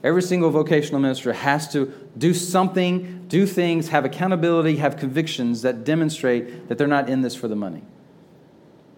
Every 0.03 0.21
single 0.21 0.49
vocational 0.49 0.99
minister 0.99 1.31
has 1.33 1.71
to 1.73 1.93
do 2.17 2.33
something, 2.33 3.25
do 3.27 3.45
things, 3.45 3.89
have 3.89 4.03
accountability, 4.03 4.77
have 4.77 4.97
convictions 4.97 5.61
that 5.61 5.83
demonstrate 5.83 6.69
that 6.69 6.77
they're 6.77 6.87
not 6.87 7.07
in 7.07 7.21
this 7.21 7.35
for 7.35 7.47
the 7.47 7.55
money. 7.55 7.83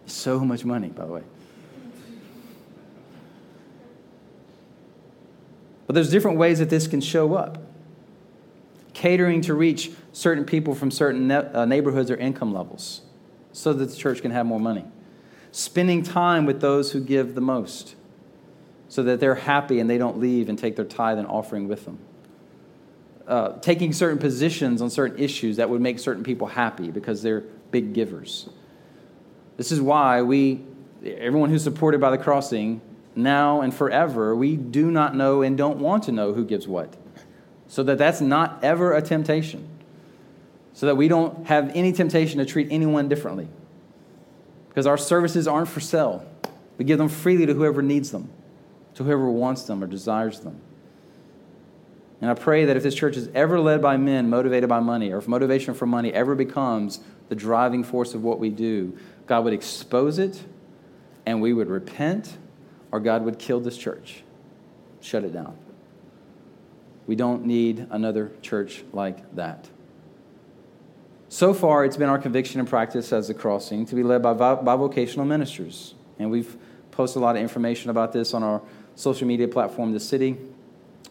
So 0.05 0.39
much 0.39 0.63
money, 0.63 0.89
by 0.89 1.05
the 1.05 1.11
way. 1.11 1.23
But 5.87 5.95
there's 5.95 6.09
different 6.09 6.37
ways 6.37 6.59
that 6.59 6.69
this 6.69 6.87
can 6.87 7.01
show 7.01 7.35
up. 7.35 7.61
Catering 8.93 9.41
to 9.41 9.53
reach 9.53 9.91
certain 10.13 10.45
people 10.45 10.73
from 10.73 10.89
certain 10.89 11.27
ne- 11.27 11.35
uh, 11.35 11.65
neighborhoods 11.65 12.09
or 12.09 12.15
income 12.15 12.53
levels 12.53 13.01
so 13.51 13.73
that 13.73 13.85
the 13.85 13.95
church 13.95 14.21
can 14.21 14.31
have 14.31 14.45
more 14.45 14.59
money. 14.59 14.85
Spending 15.51 16.01
time 16.01 16.45
with 16.45 16.61
those 16.61 16.93
who 16.93 17.01
give 17.01 17.35
the 17.35 17.41
most 17.41 17.95
so 18.93 19.01
that 19.01 19.19
they're 19.19 19.33
happy 19.33 19.79
and 19.79 19.89
they 19.89 19.97
don't 19.97 20.19
leave 20.19 20.49
and 20.49 20.59
take 20.59 20.75
their 20.75 20.85
tithe 20.85 21.17
and 21.17 21.25
offering 21.25 21.67
with 21.67 21.83
them. 21.83 21.97
Uh, 23.27 23.57
taking 23.57 23.91
certain 23.91 24.19
positions 24.19 24.83
on 24.83 24.91
certain 24.91 25.17
issues 25.17 25.57
that 25.57 25.67
would 25.67 25.81
make 25.81 25.97
certain 25.97 26.23
people 26.23 26.45
happy 26.45 26.91
because 26.91 27.23
they're 27.23 27.41
big 27.71 27.93
givers. 27.93 28.47
This 29.57 29.71
is 29.71 29.81
why 29.81 30.21
we 30.21 30.61
everyone 31.03 31.49
who's 31.49 31.63
supported 31.63 31.99
by 31.99 32.11
the 32.11 32.19
crossing, 32.19 32.81
now 33.15 33.61
and 33.61 33.73
forever, 33.73 34.35
we 34.35 34.55
do 34.55 34.91
not 34.91 35.15
know 35.15 35.41
and 35.41 35.57
don't 35.57 35.79
want 35.79 36.03
to 36.03 36.11
know 36.11 36.33
who 36.33 36.45
gives 36.45 36.67
what. 36.67 36.95
So 37.67 37.81
that 37.81 37.97
that's 37.97 38.21
not 38.21 38.63
ever 38.63 38.93
a 38.93 39.01
temptation. 39.01 39.67
So 40.73 40.85
that 40.85 40.97
we 40.97 41.07
don't 41.07 41.47
have 41.47 41.71
any 41.73 41.93
temptation 41.93 42.37
to 42.37 42.45
treat 42.45 42.67
anyone 42.69 43.09
differently. 43.09 43.47
Because 44.69 44.85
our 44.85 44.99
services 44.99 45.47
aren't 45.47 45.69
for 45.69 45.79
sale. 45.79 46.23
We 46.77 46.85
give 46.85 46.99
them 46.99 47.09
freely 47.09 47.47
to 47.47 47.55
whoever 47.55 47.81
needs 47.81 48.11
them, 48.11 48.29
to 48.95 49.03
whoever 49.03 49.29
wants 49.29 49.63
them 49.63 49.83
or 49.83 49.87
desires 49.87 50.39
them. 50.41 50.61
And 52.21 52.29
I 52.31 52.35
pray 52.35 52.65
that 52.65 52.77
if 52.77 52.83
this 52.83 52.95
church 52.95 53.17
is 53.17 53.29
ever 53.33 53.59
led 53.59 53.81
by 53.81 53.97
men 53.97 54.29
motivated 54.29 54.69
by 54.69 54.79
money, 54.79 55.11
or 55.11 55.17
if 55.17 55.27
motivation 55.27 55.73
for 55.73 55.85
money 55.85 56.13
ever 56.13 56.35
becomes 56.35 57.01
the 57.27 57.35
driving 57.35 57.83
force 57.83 58.13
of 58.13 58.23
what 58.23 58.39
we 58.39 58.49
do, 58.49 58.97
God 59.27 59.43
would 59.43 59.53
expose 59.53 60.19
it 60.19 60.41
and 61.25 61.41
we 61.41 61.51
would 61.53 61.69
repent, 61.69 62.37
or 62.91 62.99
God 62.99 63.25
would 63.25 63.39
kill 63.39 63.59
this 63.59 63.77
church, 63.77 64.23
shut 65.01 65.23
it 65.23 65.33
down. 65.33 65.57
We 67.07 67.15
don't 67.15 67.45
need 67.45 67.87
another 67.89 68.31
church 68.41 68.83
like 68.93 69.35
that. 69.35 69.69
So 71.27 71.53
far, 71.53 71.83
it's 71.83 71.97
been 71.97 72.09
our 72.09 72.19
conviction 72.19 72.59
and 72.59 72.69
practice 72.69 73.11
as 73.11 73.27
the 73.27 73.33
crossing 73.33 73.85
to 73.87 73.95
be 73.95 74.03
led 74.03 74.21
by 74.21 74.33
vocational 74.33 75.25
ministers. 75.25 75.95
And 76.19 76.29
we've 76.29 76.55
posted 76.91 77.21
a 77.21 77.25
lot 77.25 77.35
of 77.35 77.41
information 77.41 77.89
about 77.89 78.13
this 78.13 78.33
on 78.33 78.43
our 78.43 78.61
social 78.95 79.27
media 79.27 79.47
platform, 79.47 79.91
The 79.91 79.99
City. 79.99 80.37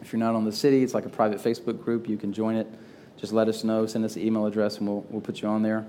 If 0.01 0.11
you're 0.11 0.19
not 0.19 0.35
on 0.35 0.45
The 0.45 0.51
City, 0.51 0.83
it's 0.83 0.93
like 0.93 1.05
a 1.05 1.09
private 1.09 1.39
Facebook 1.39 1.83
group. 1.83 2.07
You 2.07 2.17
can 2.17 2.33
join 2.33 2.55
it. 2.55 2.67
Just 3.17 3.33
let 3.33 3.47
us 3.47 3.63
know. 3.63 3.85
Send 3.85 4.03
us 4.05 4.15
an 4.15 4.21
email 4.21 4.45
address, 4.45 4.77
and 4.77 4.87
we'll, 4.87 5.05
we'll 5.09 5.21
put 5.21 5.41
you 5.41 5.47
on 5.47 5.63
there. 5.63 5.85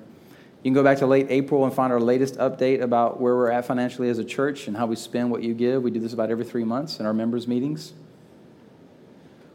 You 0.63 0.71
can 0.71 0.75
go 0.75 0.83
back 0.83 0.99
to 0.99 1.07
late 1.07 1.27
April 1.29 1.65
and 1.65 1.75
find 1.75 1.93
our 1.93 2.01
latest 2.01 2.37
update 2.37 2.81
about 2.81 3.21
where 3.21 3.37
we're 3.37 3.51
at 3.51 3.67
financially 3.67 4.09
as 4.09 4.19
a 4.19 4.25
church 4.25 4.67
and 4.67 4.77
how 4.77 4.87
we 4.87 4.97
spend 4.97 5.31
what 5.31 5.43
you 5.43 5.53
give. 5.53 5.83
We 5.83 5.91
do 5.91 6.01
this 6.01 6.15
about 6.15 6.31
every 6.31 6.45
three 6.45 6.65
months 6.65 7.01
in 7.01 7.07
our 7.07 7.13
members' 7.13 7.47
meetings. 7.47 7.93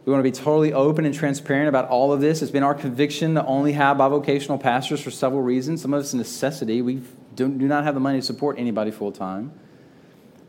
We 0.06 0.14
want 0.14 0.24
to 0.24 0.32
be 0.32 0.36
totally 0.36 0.72
open 0.74 1.06
and 1.06 1.14
transparent 1.14 1.68
about 1.68 1.88
all 1.90 2.14
of 2.14 2.22
this. 2.22 2.42
It's 2.42 2.52
been 2.52 2.64
our 2.64 2.76
conviction 2.76 3.36
to 3.36 3.46
only 3.46 3.74
have 3.74 3.98
bivocational 3.98 4.60
pastors 4.60 5.02
for 5.02 5.12
several 5.12 5.42
reasons. 5.42 5.82
Some 5.82 5.94
of 5.94 6.02
it's 6.02 6.14
a 6.14 6.18
necessity. 6.18 6.82
We 6.82 7.02
do 7.36 7.48
not 7.48 7.84
have 7.84 7.94
the 7.94 8.00
money 8.00 8.20
to 8.20 8.26
support 8.26 8.60
anybody 8.60 8.92
full 8.92 9.12
time. 9.12 9.52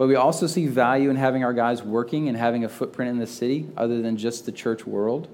But 0.00 0.08
we 0.08 0.14
also 0.14 0.46
see 0.46 0.66
value 0.66 1.10
in 1.10 1.16
having 1.16 1.44
our 1.44 1.52
guys 1.52 1.82
working 1.82 2.28
and 2.28 2.34
having 2.34 2.64
a 2.64 2.70
footprint 2.70 3.10
in 3.10 3.18
the 3.18 3.26
city 3.26 3.68
other 3.76 4.00
than 4.00 4.16
just 4.16 4.46
the 4.46 4.50
church 4.50 4.86
world. 4.86 5.28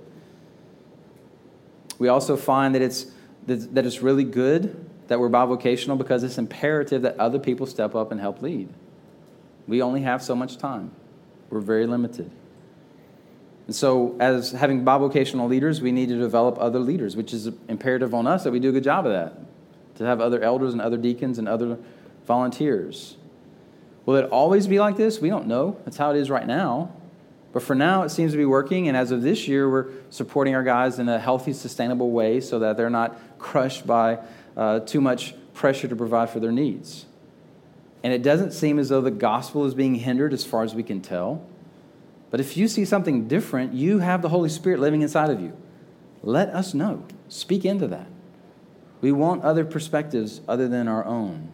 We 2.01 2.09
also 2.09 2.37
find 2.37 2.75
that 2.75 2.83
it's, 2.83 3.07
that 3.47 3.87
it's 3.87 4.03
really 4.03 4.25
good 4.25 4.85
that 5.07 5.21
we're 5.21 5.29
bivocational 5.29 5.97
because 5.97 6.25
it's 6.25 6.37
imperative 6.37 7.03
that 7.03 7.17
other 7.17 7.39
people 7.39 7.65
step 7.65 7.95
up 7.95 8.11
and 8.11 8.21
help 8.21 8.43
lead. 8.43 8.69
We 9.69 9.83
only 9.83 10.01
have 10.01 10.21
so 10.21 10.35
much 10.35 10.59
time, 10.59 10.91
we're 11.49 11.61
very 11.61 11.87
limited. 11.87 12.29
And 13.69 13.77
so, 13.77 14.17
as 14.19 14.51
having 14.51 14.85
bivocational 14.85 15.49
leaders, 15.49 15.81
we 15.81 15.93
need 15.93 16.09
to 16.09 16.19
develop 16.19 16.59
other 16.59 16.81
leaders, 16.81 17.15
which 17.15 17.33
is 17.33 17.51
imperative 17.69 18.15
on 18.15 18.27
us 18.27 18.43
that 18.43 18.51
we 18.51 18.59
do 18.59 18.71
a 18.71 18.73
good 18.73 18.83
job 18.83 19.07
of 19.07 19.13
that. 19.13 19.39
To 19.99 20.05
have 20.05 20.21
other 20.21 20.43
elders 20.43 20.73
and 20.73 20.83
other 20.83 20.97
deacons 20.97 21.39
and 21.39 21.49
other 21.49 21.79
volunteers. 22.27 23.17
Will 24.07 24.16
it 24.16 24.31
always 24.31 24.66
be 24.66 24.79
like 24.79 24.97
this? 24.97 25.21
We 25.21 25.29
don't 25.29 25.47
know. 25.47 25.77
That's 25.85 25.97
how 25.97 26.12
it 26.12 26.16
is 26.16 26.31
right 26.31 26.47
now. 26.47 26.92
But 27.53 27.62
for 27.62 27.75
now, 27.75 28.03
it 28.03 28.11
seems 28.11 28.33
to 28.33 28.38
be 28.38 28.45
working. 28.45 28.87
And 28.87 28.97
as 28.97 29.11
of 29.11 29.23
this 29.23 29.49
year, 29.49 29.69
we're 29.69 29.90
supporting 30.11 30.55
our 30.55 30.62
guys 30.62 30.99
in 30.99 31.09
a 31.09 31.19
healthy, 31.19 31.53
sustainable 31.53 32.11
way 32.11 32.40
so 32.40 32.61
that 32.61 32.77
they're 32.77 32.88
not 32.88 33.19
crushed 33.38 33.87
by 33.87 34.19
uh, 34.57 34.81
too 34.81 35.01
much 35.01 35.35
pressure 35.55 35.88
to 35.88 35.97
provide 35.97 36.31
for 36.31 36.38
their 36.38 36.53
needs. 36.53 37.07
And 38.05 38.12
it 38.12 38.23
doesn't 38.23 38.53
seem 38.53 38.79
as 38.79 38.90
though 38.90 39.01
the 39.01 39.11
gospel 39.11 39.64
is 39.64 39.75
being 39.75 39.97
hindered 39.97 40.33
as 40.33 40.45
far 40.45 40.62
as 40.62 40.75
we 40.75 40.83
can 40.83 41.01
tell. 41.01 41.45
But 42.31 42.40
if 42.40 42.57
you 42.57 42.69
see 42.69 42.85
something 42.85 43.27
different, 43.27 43.73
you 43.73 43.99
have 43.99 44.23
the 44.23 44.29
Holy 44.29 44.49
Spirit 44.49 44.79
living 44.79 45.03
inside 45.03 45.31
of 45.31 45.40
you. 45.40 45.57
Let 46.23 46.51
us 46.51 46.75
know. 46.75 47.05
Speak 47.29 47.64
into 47.64 47.88
that. 47.88 48.07
We 49.01 49.12
want 49.12 49.42
other 49.42 49.64
perspectives 49.64 50.40
other 50.47 50.69
than 50.69 50.88
our 50.88 51.05
own. 51.05 51.53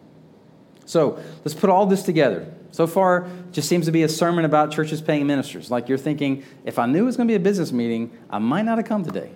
So 0.85 1.21
let's 1.43 1.53
put 1.53 1.69
all 1.69 1.85
this 1.85 2.03
together. 2.03 2.51
So 2.71 2.87
far, 2.87 3.27
just 3.51 3.69
seems 3.69 3.85
to 3.85 3.91
be 3.91 4.03
a 4.03 4.09
sermon 4.09 4.45
about 4.45 4.71
churches 4.71 5.01
paying 5.01 5.27
ministers. 5.27 5.69
Like 5.69 5.87
you're 5.87 5.97
thinking, 5.97 6.43
if 6.65 6.79
I 6.79 6.87
knew 6.87 7.03
it 7.03 7.05
was 7.05 7.17
going 7.17 7.27
to 7.27 7.31
be 7.31 7.35
a 7.35 7.39
business 7.39 7.71
meeting, 7.71 8.11
I 8.29 8.39
might 8.39 8.63
not 8.63 8.77
have 8.77 8.87
come 8.87 9.03
today. 9.03 9.31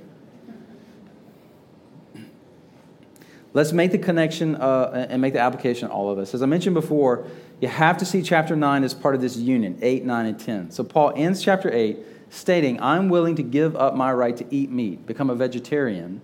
Let's 3.54 3.72
make 3.72 3.92
the 3.92 3.98
connection 3.98 4.56
uh, 4.56 5.08
and 5.10 5.22
make 5.22 5.34
the 5.34 5.40
application 5.40 5.90
all 5.90 6.12
of 6.12 6.20
us. 6.20 6.34
As 6.34 6.42
I 6.42 6.46
mentioned 6.46 6.74
before, 6.74 7.28
you 7.60 7.68
have 7.68 7.98
to 7.98 8.06
see 8.06 8.22
chapter 8.22 8.56
9 8.56 8.84
as 8.84 8.94
part 8.94 9.16
of 9.16 9.22
this 9.22 9.36
union 9.38 9.80
8, 9.82 10.06
9, 10.06 10.26
and 10.26 10.40
10. 10.40 10.72
So 10.72 10.84
Paul 10.84 11.14
ends 11.16 11.42
chapter 11.42 11.72
8 11.72 11.98
stating, 12.30 12.82
I'm 12.82 13.10
willing 13.10 13.36
to 13.38 13.44
give 13.44 13.76
up 13.76 13.96
my 13.96 14.12
right 14.14 14.36
to 14.38 14.46
eat 14.52 14.70
meat, 14.70 15.08
become 15.08 15.30
a 15.30 15.36
vegetarian, 15.36 16.22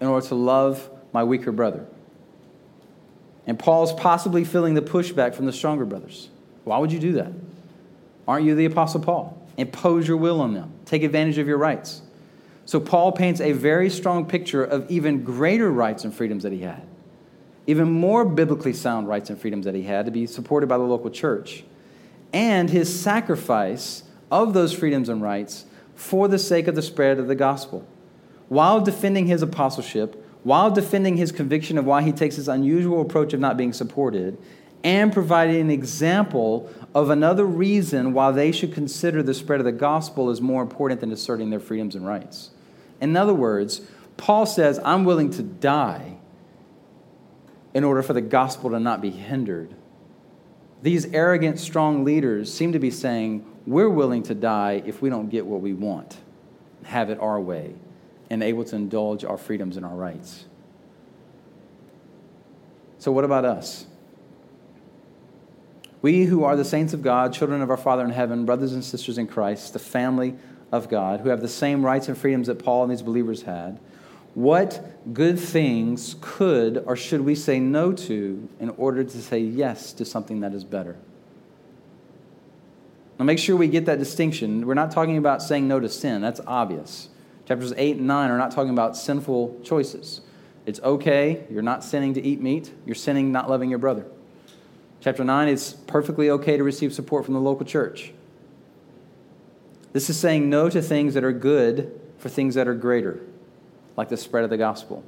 in 0.00 0.06
order 0.06 0.26
to 0.28 0.34
love 0.34 0.88
my 1.12 1.24
weaker 1.24 1.52
brother. 1.52 1.86
And 3.46 3.58
Paul's 3.58 3.92
possibly 3.92 4.44
feeling 4.44 4.74
the 4.74 4.82
pushback 4.82 5.34
from 5.34 5.46
the 5.46 5.52
stronger 5.52 5.84
brothers. 5.84 6.28
Why 6.64 6.78
would 6.78 6.92
you 6.92 7.00
do 7.00 7.12
that? 7.12 7.32
Aren't 8.28 8.46
you 8.46 8.54
the 8.54 8.66
Apostle 8.66 9.00
Paul? 9.00 9.38
Impose 9.56 10.06
your 10.06 10.16
will 10.16 10.40
on 10.40 10.54
them, 10.54 10.72
take 10.84 11.02
advantage 11.02 11.38
of 11.38 11.46
your 11.46 11.58
rights. 11.58 12.02
So 12.64 12.78
Paul 12.80 13.12
paints 13.12 13.40
a 13.40 13.52
very 13.52 13.90
strong 13.90 14.24
picture 14.26 14.62
of 14.62 14.88
even 14.90 15.24
greater 15.24 15.70
rights 15.70 16.04
and 16.04 16.14
freedoms 16.14 16.44
that 16.44 16.52
he 16.52 16.60
had, 16.60 16.82
even 17.66 17.90
more 17.90 18.24
biblically 18.24 18.72
sound 18.72 19.08
rights 19.08 19.28
and 19.28 19.40
freedoms 19.40 19.64
that 19.64 19.74
he 19.74 19.82
had 19.82 20.06
to 20.06 20.12
be 20.12 20.26
supported 20.26 20.68
by 20.68 20.78
the 20.78 20.84
local 20.84 21.10
church, 21.10 21.64
and 22.32 22.70
his 22.70 22.98
sacrifice 22.98 24.04
of 24.30 24.54
those 24.54 24.72
freedoms 24.72 25.08
and 25.08 25.20
rights 25.20 25.66
for 25.94 26.28
the 26.28 26.38
sake 26.38 26.68
of 26.68 26.74
the 26.74 26.82
spread 26.82 27.18
of 27.18 27.26
the 27.26 27.34
gospel. 27.34 27.86
While 28.48 28.80
defending 28.80 29.26
his 29.26 29.42
apostleship, 29.42 30.21
while 30.44 30.70
defending 30.70 31.16
his 31.16 31.32
conviction 31.32 31.78
of 31.78 31.84
why 31.84 32.02
he 32.02 32.12
takes 32.12 32.36
this 32.36 32.48
unusual 32.48 33.00
approach 33.00 33.32
of 33.32 33.40
not 33.40 33.56
being 33.56 33.72
supported, 33.72 34.36
and 34.84 35.12
providing 35.12 35.60
an 35.60 35.70
example 35.70 36.68
of 36.94 37.08
another 37.08 37.44
reason 37.44 38.12
why 38.12 38.32
they 38.32 38.50
should 38.50 38.74
consider 38.74 39.22
the 39.22 39.34
spread 39.34 39.60
of 39.60 39.64
the 39.64 39.72
gospel 39.72 40.28
as 40.28 40.40
more 40.40 40.62
important 40.62 41.00
than 41.00 41.12
asserting 41.12 41.50
their 41.50 41.60
freedoms 41.60 41.94
and 41.94 42.04
rights. 42.04 42.50
In 43.00 43.16
other 43.16 43.34
words, 43.34 43.82
Paul 44.16 44.44
says, 44.44 44.80
I'm 44.84 45.04
willing 45.04 45.30
to 45.30 45.42
die 45.42 46.16
in 47.74 47.84
order 47.84 48.02
for 48.02 48.12
the 48.12 48.20
gospel 48.20 48.70
to 48.70 48.80
not 48.80 49.00
be 49.00 49.10
hindered. 49.10 49.74
These 50.82 51.06
arrogant, 51.14 51.60
strong 51.60 52.04
leaders 52.04 52.52
seem 52.52 52.72
to 52.72 52.80
be 52.80 52.90
saying, 52.90 53.46
We're 53.66 53.88
willing 53.88 54.24
to 54.24 54.34
die 54.34 54.82
if 54.84 55.00
we 55.00 55.10
don't 55.10 55.28
get 55.28 55.46
what 55.46 55.60
we 55.60 55.72
want, 55.72 56.16
have 56.84 57.08
it 57.08 57.20
our 57.20 57.40
way 57.40 57.74
and 58.32 58.42
able 58.42 58.64
to 58.64 58.74
indulge 58.74 59.26
our 59.26 59.36
freedoms 59.36 59.76
and 59.76 59.84
our 59.84 59.94
rights. 59.94 60.46
So, 62.98 63.12
what 63.12 63.24
about 63.24 63.44
us? 63.44 63.84
We 66.00 66.24
who 66.24 66.42
are 66.42 66.56
the 66.56 66.64
saints 66.64 66.94
of 66.94 67.02
God, 67.02 67.34
children 67.34 67.60
of 67.60 67.68
our 67.68 67.76
Father 67.76 68.02
in 68.02 68.10
heaven, 68.10 68.46
brothers 68.46 68.72
and 68.72 68.82
sisters 68.82 69.18
in 69.18 69.26
Christ, 69.26 69.74
the 69.74 69.78
family 69.78 70.34
of 70.72 70.88
God, 70.88 71.20
who 71.20 71.28
have 71.28 71.42
the 71.42 71.48
same 71.48 71.84
rights 71.84 72.08
and 72.08 72.16
freedoms 72.16 72.46
that 72.46 72.58
Paul 72.58 72.84
and 72.84 72.90
these 72.90 73.02
believers 73.02 73.42
had, 73.42 73.78
what 74.32 75.12
good 75.12 75.38
things 75.38 76.16
could 76.22 76.82
or 76.86 76.96
should 76.96 77.20
we 77.20 77.34
say 77.34 77.60
no 77.60 77.92
to 77.92 78.48
in 78.58 78.70
order 78.70 79.04
to 79.04 79.22
say 79.22 79.40
yes 79.40 79.92
to 79.92 80.06
something 80.06 80.40
that 80.40 80.54
is 80.54 80.64
better? 80.64 80.96
Now, 83.18 83.26
make 83.26 83.38
sure 83.38 83.56
we 83.56 83.68
get 83.68 83.84
that 83.84 83.98
distinction. 83.98 84.66
We're 84.66 84.72
not 84.72 84.90
talking 84.90 85.18
about 85.18 85.42
saying 85.42 85.68
no 85.68 85.80
to 85.80 85.90
sin, 85.90 86.22
that's 86.22 86.40
obvious. 86.46 87.10
Chapters 87.46 87.72
8 87.76 87.96
and 87.96 88.06
9 88.06 88.30
are 88.30 88.38
not 88.38 88.52
talking 88.52 88.70
about 88.70 88.96
sinful 88.96 89.60
choices. 89.64 90.20
It's 90.64 90.80
okay, 90.80 91.44
you're 91.50 91.62
not 91.62 91.82
sinning 91.82 92.14
to 92.14 92.22
eat 92.22 92.40
meat, 92.40 92.72
you're 92.86 92.94
sinning 92.94 93.32
not 93.32 93.50
loving 93.50 93.68
your 93.68 93.80
brother. 93.80 94.06
Chapter 95.00 95.24
9, 95.24 95.48
it's 95.48 95.72
perfectly 95.72 96.30
okay 96.30 96.56
to 96.56 96.62
receive 96.62 96.92
support 96.92 97.24
from 97.24 97.34
the 97.34 97.40
local 97.40 97.66
church. 97.66 98.12
This 99.92 100.08
is 100.08 100.18
saying 100.18 100.48
no 100.48 100.70
to 100.70 100.80
things 100.80 101.14
that 101.14 101.24
are 101.24 101.32
good 101.32 102.00
for 102.18 102.28
things 102.28 102.54
that 102.54 102.68
are 102.68 102.74
greater, 102.74 103.20
like 103.96 104.08
the 104.08 104.16
spread 104.16 104.44
of 104.44 104.50
the 104.50 104.56
gospel. 104.56 105.04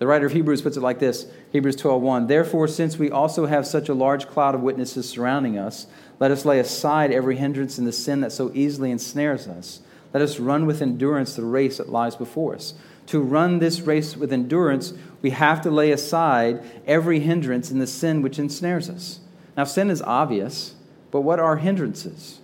The 0.00 0.06
writer 0.06 0.26
of 0.26 0.32
Hebrews 0.32 0.62
puts 0.62 0.78
it 0.78 0.80
like 0.80 0.98
this 0.98 1.26
Hebrews 1.52 1.76
12:1 1.76 2.26
Therefore 2.26 2.66
since 2.66 2.98
we 2.98 3.10
also 3.10 3.44
have 3.44 3.66
such 3.66 3.90
a 3.90 3.94
large 3.94 4.26
cloud 4.26 4.54
of 4.54 4.62
witnesses 4.62 5.06
surrounding 5.06 5.58
us 5.58 5.86
let 6.18 6.30
us 6.30 6.46
lay 6.46 6.58
aside 6.58 7.12
every 7.12 7.36
hindrance 7.36 7.76
and 7.76 7.86
the 7.86 7.92
sin 7.92 8.22
that 8.22 8.32
so 8.32 8.50
easily 8.54 8.90
ensnares 8.90 9.46
us 9.46 9.80
let 10.12 10.22
us 10.22 10.38
run 10.38 10.66
with 10.66 10.82
endurance 10.82 11.36
the 11.36 11.44
race 11.44 11.78
that 11.78 11.88
lies 11.88 12.16
before 12.16 12.54
us. 12.54 12.74
To 13.06 13.20
run 13.20 13.58
this 13.58 13.80
race 13.80 14.16
with 14.16 14.32
endurance, 14.32 14.92
we 15.22 15.30
have 15.30 15.60
to 15.62 15.70
lay 15.70 15.92
aside 15.92 16.62
every 16.86 17.20
hindrance 17.20 17.70
and 17.70 17.80
the 17.80 17.86
sin 17.86 18.22
which 18.22 18.38
ensnares 18.38 18.88
us. 18.88 19.20
Now, 19.56 19.64
sin 19.64 19.90
is 19.90 20.00
obvious, 20.02 20.74
but 21.10 21.22
what 21.22 21.40
are 21.40 21.56
hindrances? 21.56 22.40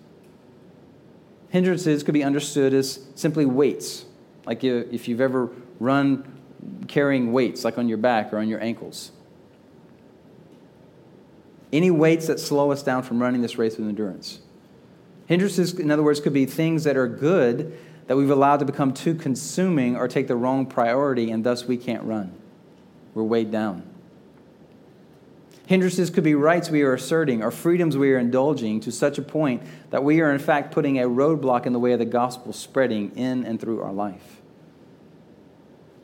Hindrances 1.50 2.02
could 2.02 2.14
be 2.14 2.24
understood 2.24 2.74
as 2.74 3.00
simply 3.14 3.46
weights, 3.46 4.04
like 4.44 4.64
if 4.64 5.06
you've 5.08 5.20
ever 5.20 5.50
run 5.78 6.24
carrying 6.88 7.32
weights, 7.32 7.64
like 7.64 7.78
on 7.78 7.88
your 7.88 7.98
back 7.98 8.32
or 8.32 8.38
on 8.38 8.48
your 8.48 8.60
ankles. 8.60 9.12
any 11.72 11.90
weights 11.90 12.26
that 12.28 12.40
slow 12.40 12.70
us 12.70 12.82
down 12.82 13.02
from 13.02 13.20
running 13.20 13.42
this 13.42 13.58
race 13.58 13.76
with 13.76 13.88
endurance. 13.88 14.40
Hindrances, 15.26 15.78
in 15.78 15.90
other 15.90 16.02
words, 16.02 16.20
could 16.20 16.32
be 16.32 16.46
things 16.46 16.84
that 16.84 16.96
are 16.96 17.08
good 17.08 17.76
that 18.06 18.16
we've 18.16 18.30
allowed 18.30 18.58
to 18.58 18.64
become 18.64 18.92
too 18.92 19.14
consuming 19.14 19.96
or 19.96 20.06
take 20.06 20.28
the 20.28 20.36
wrong 20.36 20.66
priority, 20.66 21.30
and 21.30 21.44
thus 21.44 21.64
we 21.64 21.76
can't 21.76 22.04
run. 22.04 22.32
We're 23.14 23.24
weighed 23.24 23.50
down. 23.50 23.82
Hindrances 25.66 26.10
could 26.10 26.22
be 26.22 26.34
rights 26.34 26.70
we 26.70 26.82
are 26.82 26.94
asserting 26.94 27.42
or 27.42 27.50
freedoms 27.50 27.96
we 27.96 28.12
are 28.12 28.18
indulging 28.18 28.78
to 28.80 28.92
such 28.92 29.18
a 29.18 29.22
point 29.22 29.62
that 29.90 30.04
we 30.04 30.20
are, 30.20 30.32
in 30.32 30.38
fact, 30.38 30.72
putting 30.72 31.00
a 31.00 31.08
roadblock 31.08 31.66
in 31.66 31.72
the 31.72 31.80
way 31.80 31.92
of 31.92 31.98
the 31.98 32.04
gospel 32.04 32.52
spreading 32.52 33.10
in 33.16 33.44
and 33.44 33.60
through 33.60 33.82
our 33.82 33.92
life. 33.92 34.40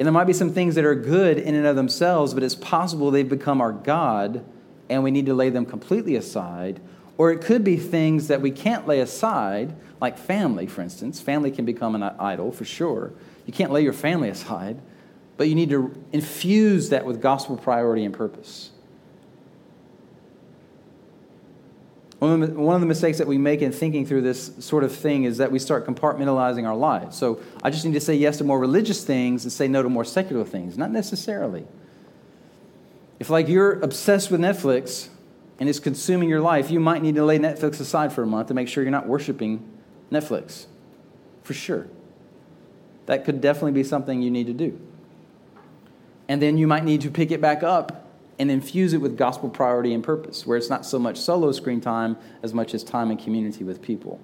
And 0.01 0.07
there 0.07 0.13
might 0.13 0.25
be 0.25 0.33
some 0.33 0.53
things 0.53 0.75
that 0.75 0.85
are 0.85 0.97
good 0.97 1.39
in 1.39 1.55
and 1.55 1.65
of 1.65 1.77
themselves, 1.77 2.35
but 2.35 2.43
it's 2.43 2.57
possible 2.57 3.13
they've 3.13 3.29
become 3.29 3.61
our 3.61 3.71
God 3.71 4.45
and 4.89 5.05
we 5.05 5.13
need 5.13 5.27
to 5.27 5.35
lay 5.35 5.49
them 5.49 5.65
completely 5.65 6.17
aside. 6.17 6.81
Or 7.19 7.31
it 7.31 7.41
could 7.41 7.63
be 7.63 7.77
things 7.77 8.29
that 8.29 8.41
we 8.41 8.51
can't 8.51 8.87
lay 8.87 9.01
aside, 9.01 9.75
like 10.01 10.19
family, 10.19 10.67
for 10.67 10.83
instance. 10.83 11.21
Family 11.21 11.51
can 11.51 11.65
become 11.65 11.95
an 11.95 12.03
idol 12.03 12.53
for 12.53 12.65
sure. 12.65 13.13
You 13.47 13.53
can't 13.53 13.71
lay 13.71 13.83
your 13.83 13.93
family 13.93 14.29
aside, 14.29 14.81
but 15.37 15.49
you 15.49 15.55
need 15.55 15.71
to 15.71 15.93
infuse 16.13 16.89
that 16.89 17.05
with 17.05 17.21
gospel 17.21 17.57
priority 17.57 18.05
and 18.05 18.15
purpose. 18.15 18.71
One 22.23 22.41
of, 22.41 22.81
the, 22.81 22.87
mistakes 22.87 23.19
that 23.19 23.27
we 23.27 23.37
make 23.37 23.63
in 23.63 23.73
thinking 23.73 24.07
through 24.07 24.23
this 24.23 24.53
sort 24.61 24.85
of 24.85 24.95
thing 24.95 25.25
is 25.25 25.39
that 25.39 25.51
we 25.51 25.59
start 25.59 25.85
compartmentalizing 25.89 26.65
our 26.65 26.77
lives. 26.77 27.19
So 27.19 27.41
I 27.65 27.71
just 27.71 27.85
need 27.85 27.95
to 27.95 28.01
say 28.01 28.15
yes 28.15 28.39
to 28.39 28.45
more 28.45 28.61
religious 28.61 29.05
things 29.05 29.43
and 29.43 29.53
say 29.53 29.67
no 29.67 29.83
to 29.83 29.89
more 29.89 30.05
secular 30.05 30.45
things. 30.45 30.79
Not 30.79 30.93
necessarily. 30.93 31.67
If, 33.19 33.29
like, 33.29 33.49
you're 33.49 33.73
obsessed 33.81 34.31
with 34.31 34.41
Netflix 34.41 35.09
and 35.63 35.69
it's 35.69 35.79
consuming 35.79 36.29
your 36.29 36.41
life, 36.41 36.73
you 36.73 36.81
might 36.81 37.03
need 37.03 37.15
to 37.15 37.25
lay 37.25 37.39
Netflix 37.39 37.79
aside 37.79 38.13
for 38.13 38.25
a 38.25 38.27
month 38.27 38.49
to 38.49 38.55
make 38.55 38.67
sure 38.67 38.83
you're 38.83 38.91
not 38.91 39.07
worshiping 39.07 39.65
Netflix. 40.11 40.67
For 41.45 41.55
sure. 41.55 41.87
That 43.07 43.25
could 43.25 43.41
definitely 43.41 43.71
be 43.71 43.85
something 43.85 44.23
you 44.23 44.31
need 44.33 44.49
to 44.49 44.53
do. 44.53 44.81
And 46.27 46.43
then 46.43 46.59
you 46.59 46.67
might 46.67 46.83
need 46.83 47.01
to 47.03 47.13
pick 47.13 47.31
it 47.31 47.41
back 47.41 47.63
up 47.63 48.09
and 48.41 48.51
infuse 48.51 48.93
it 48.93 48.97
with 48.97 49.17
gospel 49.17 49.49
priority 49.49 49.95
and 49.95 50.03
purpose, 50.03 50.45
where 50.45 50.59
it's 50.59 50.69
not 50.69 50.85
so 50.85 50.99
much 50.99 51.17
solo 51.17 51.53
screen 51.53 51.81
time 51.81 52.17
as 52.43 52.53
much 52.53 52.75
as 52.75 52.83
time 52.83 53.13
in 53.13 53.17
community 53.17 53.63
with 53.63 53.81
people. 53.81 54.19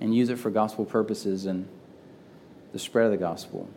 And 0.00 0.14
use 0.14 0.30
it 0.30 0.38
for 0.38 0.48
gospel 0.48 0.86
purposes 0.86 1.44
and 1.44 1.68
the 2.72 2.78
spread 2.78 3.04
of 3.04 3.10
the 3.10 3.18
gospel. 3.18 3.68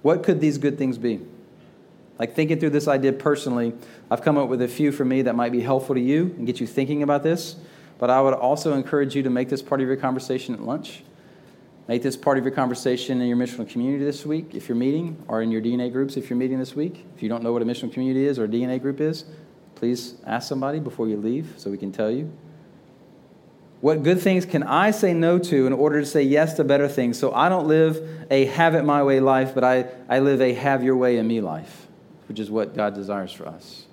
What 0.00 0.22
could 0.22 0.40
these 0.40 0.56
good 0.56 0.78
things 0.78 0.96
be? 0.96 1.20
Like 2.18 2.34
thinking 2.34 2.58
through 2.58 2.70
this 2.70 2.88
idea 2.88 3.12
personally, 3.12 3.74
I've 4.10 4.22
come 4.22 4.38
up 4.38 4.48
with 4.48 4.62
a 4.62 4.68
few 4.68 4.92
for 4.92 5.04
me 5.04 5.22
that 5.22 5.34
might 5.34 5.52
be 5.52 5.60
helpful 5.60 5.94
to 5.94 6.00
you 6.00 6.34
and 6.38 6.46
get 6.46 6.60
you 6.60 6.66
thinking 6.66 7.02
about 7.02 7.22
this. 7.22 7.56
But 7.98 8.10
I 8.10 8.20
would 8.20 8.34
also 8.34 8.74
encourage 8.74 9.14
you 9.14 9.22
to 9.22 9.30
make 9.30 9.48
this 9.48 9.62
part 9.62 9.80
of 9.80 9.86
your 9.86 9.96
conversation 9.96 10.54
at 10.54 10.62
lunch 10.62 11.02
Make 11.88 12.02
this 12.02 12.16
part 12.16 12.36
of 12.36 12.44
your 12.44 12.52
conversation 12.52 13.20
in 13.20 13.28
your 13.28 13.36
missional 13.36 13.68
community 13.68 14.04
this 14.04 14.26
week 14.26 14.54
if 14.54 14.68
you're 14.68 14.76
meeting, 14.76 15.22
or 15.28 15.40
in 15.40 15.52
your 15.52 15.62
DNA 15.62 15.92
groups 15.92 16.16
if 16.16 16.28
you're 16.28 16.38
meeting 16.38 16.58
this 16.58 16.74
week. 16.74 17.04
If 17.14 17.22
you 17.22 17.28
don't 17.28 17.44
know 17.44 17.52
what 17.52 17.62
a 17.62 17.64
missional 17.64 17.92
community 17.92 18.26
is 18.26 18.38
or 18.40 18.44
a 18.44 18.48
DNA 18.48 18.82
group 18.82 19.00
is, 19.00 19.24
please 19.76 20.16
ask 20.26 20.48
somebody 20.48 20.80
before 20.80 21.08
you 21.08 21.16
leave 21.16 21.54
so 21.56 21.70
we 21.70 21.78
can 21.78 21.92
tell 21.92 22.10
you. 22.10 22.32
What 23.80 24.02
good 24.02 24.20
things 24.20 24.44
can 24.44 24.64
I 24.64 24.90
say 24.90 25.14
no 25.14 25.38
to 25.38 25.66
in 25.66 25.72
order 25.72 26.00
to 26.00 26.06
say 26.06 26.22
yes 26.22 26.54
to 26.54 26.64
better 26.64 26.88
things 26.88 27.18
so 27.18 27.32
I 27.32 27.48
don't 27.48 27.68
live 27.68 28.26
a 28.32 28.46
have 28.46 28.74
it 28.74 28.82
my 28.82 29.04
way 29.04 29.20
life, 29.20 29.54
but 29.54 29.62
I, 29.62 29.86
I 30.08 30.18
live 30.18 30.40
a 30.40 30.54
have 30.54 30.82
your 30.82 30.96
way 30.96 31.18
in 31.18 31.26
me 31.28 31.40
life, 31.40 31.85
which 32.28 32.40
is 32.40 32.50
what 32.50 32.74
God 32.74 32.94
desires 32.94 33.32
for 33.32 33.46
us. 33.46 33.86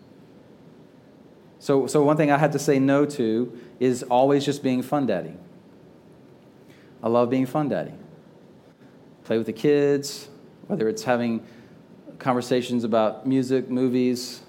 So, 1.60 1.88
so 1.88 2.04
one 2.04 2.18
thing 2.18 2.30
I 2.30 2.38
had 2.38 2.52
to 2.52 2.60
say 2.60 2.78
no 2.78 3.06
to 3.06 3.58
is 3.80 4.04
always 4.04 4.44
just 4.46 4.64
being 4.64 4.82
fun 4.82 5.06
daddy. 5.06 5.34
I 7.02 7.08
love 7.08 7.30
being 7.30 7.46
fun 7.46 7.70
daddy. 7.70 7.94
Play 9.24 9.38
with 9.38 9.48
the 9.48 9.54
kids, 9.54 10.28
whether 10.68 10.90
it's 10.90 11.04
having 11.04 11.46
conversations 12.20 12.84
about 12.84 13.26
music, 13.26 13.70
movies, 13.70 14.42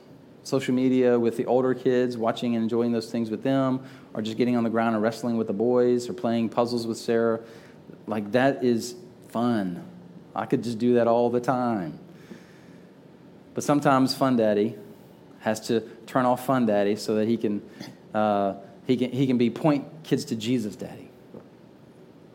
social 0.43 0.74
media 0.74 1.18
with 1.18 1.37
the 1.37 1.47
older 1.47 1.74
kids, 1.74 2.16
watching 2.16 2.55
and 2.55 2.62
enjoying 2.62 2.93
those 2.93 3.11
things 3.11 3.30
with 3.30 3.43
them, 3.43 3.82
or 4.12 4.22
just 4.22 4.37
getting 4.37 4.57
on 4.57 4.64
the 4.64 4.70
ground 4.70 4.95
and 4.95 5.03
wrestling 5.03 5.37
with 5.37 5.47
the 5.47 5.53
boys, 5.53 6.09
or 6.09 6.12
playing 6.12 6.49
puzzles 6.49 6.87
with 6.87 6.99
Sarah. 6.99 7.41
Like, 8.07 8.32
that 8.32 8.62
is 8.62 8.95
fun. 9.28 9.85
I 10.35 10.47
could 10.47 10.62
just 10.62 10.78
do 10.78 10.95
that 10.95 11.07
all 11.07 11.30
the 11.30 11.41
time. 11.41 11.99
But 13.55 13.65
sometimes 13.65 14.15
Fun 14.15 14.37
Daddy 14.37 14.77
has 15.41 15.61
to 15.69 15.81
turn 16.07 16.27
off 16.27 16.45
Fun 16.45 16.67
Daddy 16.67 16.97
so 16.97 17.15
that 17.15 17.29
he 17.29 17.37
can, 17.37 17.63
uh, 18.13 18.55
he 18.87 18.97
can, 18.97 19.11
he 19.11 19.27
can 19.27 19.39
be 19.39 19.51
point 19.51 19.87
kids 20.03 20.25
to 20.27 20.37
Jesus 20.37 20.77
Daddy. 20.77 21.09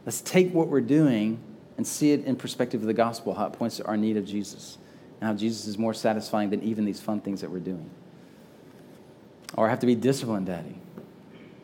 Let's 0.05 0.21
take 0.21 0.53
what 0.53 0.69
we're 0.69 0.81
doing 0.81 1.39
and 1.77 1.85
see 1.85 2.11
it 2.11 2.25
in 2.25 2.35
perspective 2.35 2.81
of 2.81 2.87
the 2.87 2.93
gospel, 2.93 3.33
how 3.33 3.47
it 3.47 3.53
points 3.53 3.77
to 3.77 3.85
our 3.85 3.97
need 3.97 4.17
of 4.17 4.25
Jesus, 4.25 4.77
and 5.19 5.27
how 5.29 5.33
Jesus 5.33 5.67
is 5.67 5.77
more 5.77 5.93
satisfying 5.93 6.49
than 6.49 6.63
even 6.63 6.85
these 6.85 6.99
fun 6.99 7.19
things 7.19 7.41
that 7.41 7.51
we're 7.51 7.59
doing. 7.59 7.89
Or 9.55 9.67
I 9.67 9.69
have 9.69 9.79
to 9.79 9.87
be 9.87 9.95
disciplined, 9.95 10.45
Daddy. 10.45 10.75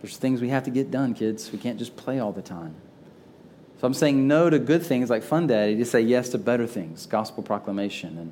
There's 0.02 0.18
things 0.18 0.42
we 0.42 0.50
have 0.50 0.64
to 0.64 0.70
get 0.70 0.92
done, 0.92 1.14
kids. 1.14 1.52
We 1.52 1.58
can't 1.58 1.80
just 1.80 1.96
play 1.96 2.20
all 2.20 2.32
the 2.32 2.42
time. 2.42 2.76
So 3.80 3.88
I'm 3.88 3.94
saying 3.94 4.28
no 4.28 4.50
to 4.50 4.60
good 4.60 4.84
things 4.84 5.10
like 5.10 5.24
fun, 5.24 5.48
Daddy, 5.48 5.76
to 5.78 5.86
say 5.86 6.02
yes 6.02 6.30
to 6.30 6.38
better 6.38 6.68
things, 6.68 7.06
gospel 7.06 7.44
proclamation 7.44 8.18
and 8.18 8.32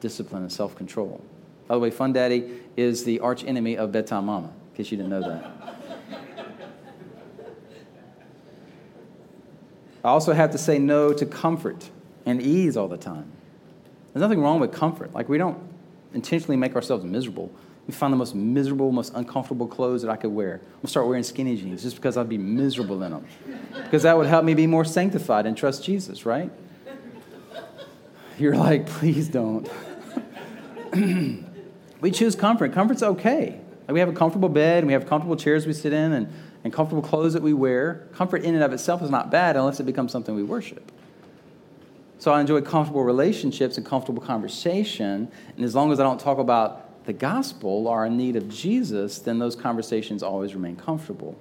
discipline 0.00 0.42
and 0.42 0.52
self 0.52 0.76
control. 0.76 1.22
By 1.66 1.74
the 1.74 1.80
way, 1.80 1.90
Fun 1.90 2.12
Daddy 2.12 2.60
is 2.76 3.04
the 3.04 3.20
arch 3.20 3.44
enemy 3.44 3.76
of 3.76 3.92
Bedtime 3.92 4.26
Mama, 4.26 4.48
in 4.70 4.76
case 4.76 4.90
you 4.90 4.96
didn't 4.96 5.10
know 5.10 5.20
that. 5.20 5.68
I 10.04 10.08
also 10.08 10.32
have 10.32 10.52
to 10.52 10.58
say 10.58 10.78
no 10.78 11.12
to 11.12 11.26
comfort 11.26 11.90
and 12.24 12.40
ease 12.40 12.76
all 12.76 12.88
the 12.88 12.96
time. 12.96 13.30
There's 14.12 14.22
nothing 14.22 14.40
wrong 14.40 14.60
with 14.60 14.72
comfort. 14.72 15.12
Like, 15.12 15.28
we 15.28 15.38
don't 15.38 15.58
intentionally 16.14 16.56
make 16.56 16.74
ourselves 16.74 17.04
miserable. 17.04 17.52
We 17.86 17.92
find 17.92 18.12
the 18.12 18.16
most 18.16 18.34
miserable, 18.34 18.92
most 18.92 19.12
uncomfortable 19.14 19.66
clothes 19.66 20.02
that 20.02 20.10
I 20.10 20.16
could 20.16 20.30
wear. 20.30 20.54
I'm 20.54 20.80
gonna 20.80 20.88
start 20.88 21.06
wearing 21.06 21.22
skinny 21.22 21.56
jeans 21.56 21.82
just 21.82 21.96
because 21.96 22.16
I'd 22.16 22.28
be 22.28 22.38
miserable 22.38 23.02
in 23.02 23.12
them. 23.12 23.26
Because 23.84 24.02
that 24.04 24.16
would 24.16 24.26
help 24.26 24.44
me 24.44 24.54
be 24.54 24.66
more 24.66 24.84
sanctified 24.84 25.46
and 25.46 25.56
trust 25.56 25.84
Jesus, 25.84 26.24
right? 26.24 26.50
You're 28.38 28.56
like, 28.56 28.86
please 28.86 29.28
don't. 29.28 29.68
we 32.00 32.10
choose 32.10 32.34
comfort. 32.34 32.72
Comfort's 32.72 33.02
okay. 33.02 33.60
Like 33.86 33.94
we 33.94 34.00
have 34.00 34.08
a 34.08 34.12
comfortable 34.12 34.48
bed 34.48 34.78
and 34.78 34.86
we 34.86 34.92
have 34.92 35.06
comfortable 35.06 35.36
chairs 35.36 35.66
we 35.66 35.72
sit 35.72 35.92
in 35.92 36.12
and 36.12 36.32
and 36.64 36.72
comfortable 36.72 37.02
clothes 37.02 37.34
that 37.34 37.42
we 37.42 37.52
wear, 37.52 38.08
comfort 38.12 38.42
in 38.42 38.54
and 38.54 38.64
of 38.64 38.72
itself 38.72 39.02
is 39.02 39.10
not 39.10 39.30
bad 39.30 39.56
unless 39.56 39.80
it 39.80 39.84
becomes 39.84 40.12
something 40.12 40.34
we 40.34 40.42
worship. 40.42 40.90
So 42.18 42.32
I 42.32 42.40
enjoy 42.40 42.62
comfortable 42.62 43.04
relationships 43.04 43.76
and 43.76 43.86
comfortable 43.86 44.22
conversation. 44.22 45.30
And 45.56 45.64
as 45.64 45.74
long 45.74 45.92
as 45.92 46.00
I 46.00 46.02
don't 46.02 46.18
talk 46.18 46.38
about 46.38 47.04
the 47.04 47.12
gospel 47.12 47.86
or 47.86 47.98
our 47.98 48.10
need 48.10 48.34
of 48.34 48.48
Jesus, 48.48 49.20
then 49.20 49.38
those 49.38 49.54
conversations 49.54 50.22
always 50.22 50.54
remain 50.54 50.74
comfortable. 50.74 51.38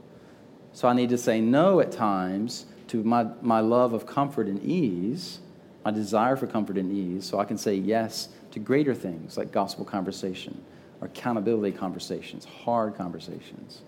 So 0.72 0.88
I 0.88 0.94
need 0.94 1.10
to 1.10 1.18
say 1.18 1.42
no 1.42 1.80
at 1.80 1.92
times 1.92 2.68
to 2.90 3.04
my, 3.04 3.26
my 3.42 3.60
love 3.60 3.94
of 3.94 4.06
comfort 4.06 4.48
and 4.48 4.64
ease, 4.64 5.40
my 5.84 5.90
desire 5.90 6.36
for 6.36 6.46
comfort 6.46 6.78
and 6.78 6.92
ease, 6.92 7.26
so 7.26 7.40
I 7.40 7.46
can 7.46 7.58
say 7.58 7.74
yes 7.74 8.30
to 8.58 8.64
greater 8.64 8.94
things 8.94 9.38
like 9.38 9.52
gospel 9.52 9.86
conversation 9.86 10.64
or 11.00 11.08
accountability 11.08 11.76
conversations, 11.76 12.46
hard 12.46 12.96
conversations. 12.96 13.82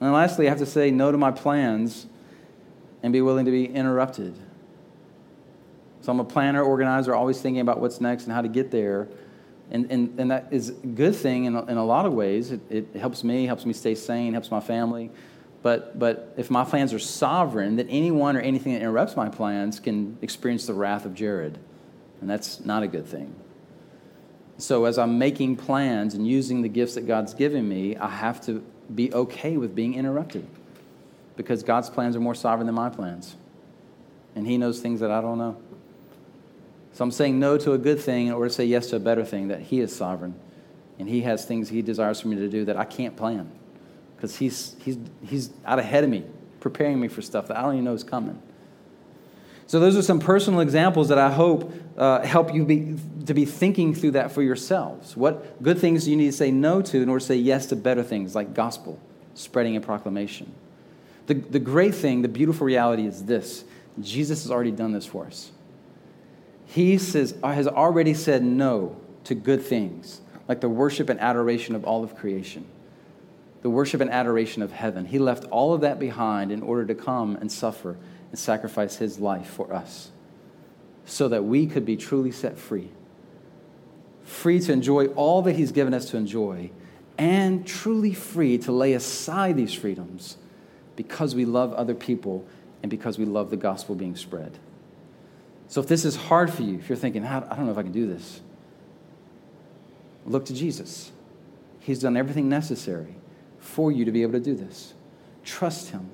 And 0.00 0.12
lastly, 0.12 0.46
I 0.46 0.50
have 0.50 0.58
to 0.58 0.66
say 0.66 0.90
no 0.90 1.12
to 1.12 1.18
my 1.18 1.30
plans 1.30 2.06
and 3.02 3.12
be 3.12 3.20
willing 3.20 3.44
to 3.44 3.50
be 3.50 3.66
interrupted. 3.66 4.36
So 6.00 6.12
I'm 6.12 6.20
a 6.20 6.24
planner, 6.24 6.62
organizer, 6.62 7.14
always 7.14 7.40
thinking 7.40 7.60
about 7.60 7.80
what's 7.80 8.00
next 8.00 8.24
and 8.24 8.32
how 8.32 8.42
to 8.42 8.48
get 8.48 8.70
there. 8.70 9.08
And, 9.70 9.90
and, 9.90 10.20
and 10.20 10.30
that 10.30 10.48
is 10.50 10.70
a 10.70 10.72
good 10.72 11.14
thing 11.14 11.44
in 11.44 11.56
in 11.56 11.76
a 11.76 11.84
lot 11.84 12.04
of 12.04 12.12
ways. 12.12 12.50
It, 12.50 12.60
it 12.70 12.96
helps 12.96 13.24
me, 13.24 13.46
helps 13.46 13.64
me 13.64 13.72
stay 13.72 13.94
sane, 13.94 14.32
helps 14.32 14.50
my 14.50 14.60
family. 14.60 15.10
But, 15.62 15.98
but 15.98 16.34
if 16.36 16.50
my 16.50 16.64
plans 16.64 16.92
are 16.92 16.98
sovereign, 16.98 17.76
then 17.76 17.88
anyone 17.88 18.36
or 18.36 18.40
anything 18.40 18.72
that 18.72 18.80
interrupts 18.80 19.16
my 19.16 19.28
plans 19.28 19.78
can 19.78 20.18
experience 20.20 20.66
the 20.66 20.74
wrath 20.74 21.04
of 21.06 21.14
Jared. 21.14 21.58
And 22.22 22.30
that's 22.30 22.64
not 22.64 22.82
a 22.82 22.88
good 22.88 23.06
thing. 23.06 23.34
So 24.56 24.86
as 24.86 24.96
I'm 24.96 25.18
making 25.18 25.56
plans 25.56 26.14
and 26.14 26.26
using 26.26 26.62
the 26.62 26.68
gifts 26.68 26.94
that 26.94 27.06
God's 27.06 27.34
given 27.34 27.68
me, 27.68 27.96
I 27.96 28.08
have 28.08 28.40
to 28.46 28.64
be 28.94 29.12
okay 29.12 29.58
with 29.58 29.74
being 29.74 29.94
interrupted 29.94 30.46
because 31.36 31.62
God's 31.62 31.90
plans 31.90 32.16
are 32.16 32.20
more 32.20 32.34
sovereign 32.34 32.66
than 32.66 32.74
my 32.74 32.88
plans. 32.88 33.36
And 34.34 34.46
He 34.46 34.56
knows 34.56 34.80
things 34.80 35.00
that 35.00 35.10
I 35.10 35.20
don't 35.20 35.36
know. 35.36 35.58
So 36.94 37.04
I'm 37.04 37.10
saying 37.10 37.38
no 37.38 37.58
to 37.58 37.72
a 37.72 37.78
good 37.78 38.00
thing 38.00 38.28
in 38.28 38.32
order 38.32 38.48
to 38.48 38.54
say 38.54 38.64
yes 38.64 38.86
to 38.88 38.96
a 38.96 39.00
better 39.00 39.24
thing, 39.24 39.48
that 39.48 39.60
He 39.60 39.80
is 39.80 39.94
sovereign. 39.94 40.34
And 40.98 41.08
He 41.08 41.22
has 41.22 41.44
things 41.44 41.68
He 41.68 41.82
desires 41.82 42.20
for 42.20 42.28
me 42.28 42.36
to 42.36 42.48
do 42.48 42.64
that 42.66 42.78
I 42.78 42.84
can't 42.84 43.16
plan 43.16 43.50
because 44.22 44.36
he's, 44.36 44.76
he's, 44.84 44.98
he's 45.26 45.50
out 45.66 45.80
ahead 45.80 46.04
of 46.04 46.10
me, 46.10 46.22
preparing 46.60 47.00
me 47.00 47.08
for 47.08 47.20
stuff 47.20 47.48
that 47.48 47.56
I 47.56 47.62
don't 47.62 47.72
even 47.72 47.84
know 47.86 47.92
is 47.92 48.04
coming. 48.04 48.40
So, 49.72 49.80
those 49.80 49.96
are 49.96 50.02
some 50.02 50.20
personal 50.20 50.60
examples 50.60 51.08
that 51.08 51.16
I 51.16 51.30
hope 51.30 51.72
uh, 51.96 52.20
help 52.26 52.52
you 52.52 52.66
be, 52.66 52.94
to 53.24 53.32
be 53.32 53.46
thinking 53.46 53.94
through 53.94 54.10
that 54.10 54.30
for 54.30 54.42
yourselves. 54.42 55.16
What 55.16 55.62
good 55.62 55.78
things 55.78 56.04
do 56.04 56.10
you 56.10 56.16
need 56.18 56.26
to 56.26 56.36
say 56.36 56.50
no 56.50 56.82
to 56.82 57.00
in 57.00 57.08
order 57.08 57.20
to 57.20 57.24
say 57.24 57.36
yes 57.36 57.64
to 57.68 57.76
better 57.76 58.02
things 58.02 58.34
like 58.34 58.52
gospel, 58.52 59.00
spreading, 59.32 59.74
and 59.74 59.82
proclamation? 59.82 60.52
The, 61.26 61.32
the 61.32 61.58
great 61.58 61.94
thing, 61.94 62.20
the 62.20 62.28
beautiful 62.28 62.66
reality 62.66 63.06
is 63.06 63.24
this 63.24 63.64
Jesus 63.98 64.42
has 64.42 64.52
already 64.52 64.72
done 64.72 64.92
this 64.92 65.06
for 65.06 65.24
us. 65.24 65.52
He 66.66 66.98
says, 66.98 67.34
has 67.42 67.66
already 67.66 68.12
said 68.12 68.44
no 68.44 69.00
to 69.24 69.34
good 69.34 69.62
things, 69.62 70.20
like 70.48 70.60
the 70.60 70.68
worship 70.68 71.08
and 71.08 71.18
adoration 71.18 71.74
of 71.74 71.86
all 71.86 72.04
of 72.04 72.14
creation, 72.14 72.66
the 73.62 73.70
worship 73.70 74.02
and 74.02 74.10
adoration 74.10 74.60
of 74.60 74.70
heaven. 74.70 75.06
He 75.06 75.18
left 75.18 75.46
all 75.46 75.72
of 75.72 75.80
that 75.80 75.98
behind 75.98 76.52
in 76.52 76.62
order 76.62 76.84
to 76.84 76.94
come 76.94 77.36
and 77.36 77.50
suffer 77.50 77.96
and 78.32 78.38
sacrifice 78.38 78.96
his 78.96 79.20
life 79.20 79.46
for 79.46 79.72
us 79.72 80.10
so 81.04 81.28
that 81.28 81.44
we 81.44 81.66
could 81.66 81.84
be 81.84 81.96
truly 81.96 82.32
set 82.32 82.58
free. 82.58 82.88
Free 84.24 84.58
to 84.60 84.72
enjoy 84.72 85.06
all 85.08 85.42
that 85.42 85.52
he's 85.52 85.70
given 85.70 85.92
us 85.92 86.08
to 86.10 86.16
enjoy, 86.16 86.70
and 87.18 87.66
truly 87.66 88.14
free 88.14 88.56
to 88.58 88.72
lay 88.72 88.94
aside 88.94 89.56
these 89.56 89.74
freedoms 89.74 90.38
because 90.96 91.34
we 91.34 91.44
love 91.44 91.72
other 91.74 91.94
people 91.94 92.46
and 92.82 92.90
because 92.90 93.18
we 93.18 93.26
love 93.26 93.50
the 93.50 93.56
gospel 93.56 93.94
being 93.94 94.16
spread. 94.16 94.58
So 95.68 95.80
if 95.80 95.86
this 95.86 96.04
is 96.04 96.16
hard 96.16 96.52
for 96.52 96.62
you, 96.62 96.78
if 96.78 96.88
you're 96.88 96.96
thinking, 96.96 97.24
ah, 97.26 97.44
I 97.50 97.54
don't 97.54 97.66
know 97.66 97.72
if 97.72 97.78
I 97.78 97.82
can 97.82 97.92
do 97.92 98.06
this, 98.06 98.40
look 100.24 100.46
to 100.46 100.54
Jesus. 100.54 101.12
He's 101.80 102.00
done 102.00 102.16
everything 102.16 102.48
necessary 102.48 103.16
for 103.58 103.92
you 103.92 104.04
to 104.04 104.12
be 104.12 104.22
able 104.22 104.32
to 104.32 104.40
do 104.40 104.54
this. 104.54 104.94
Trust 105.44 105.90
Him, 105.90 106.10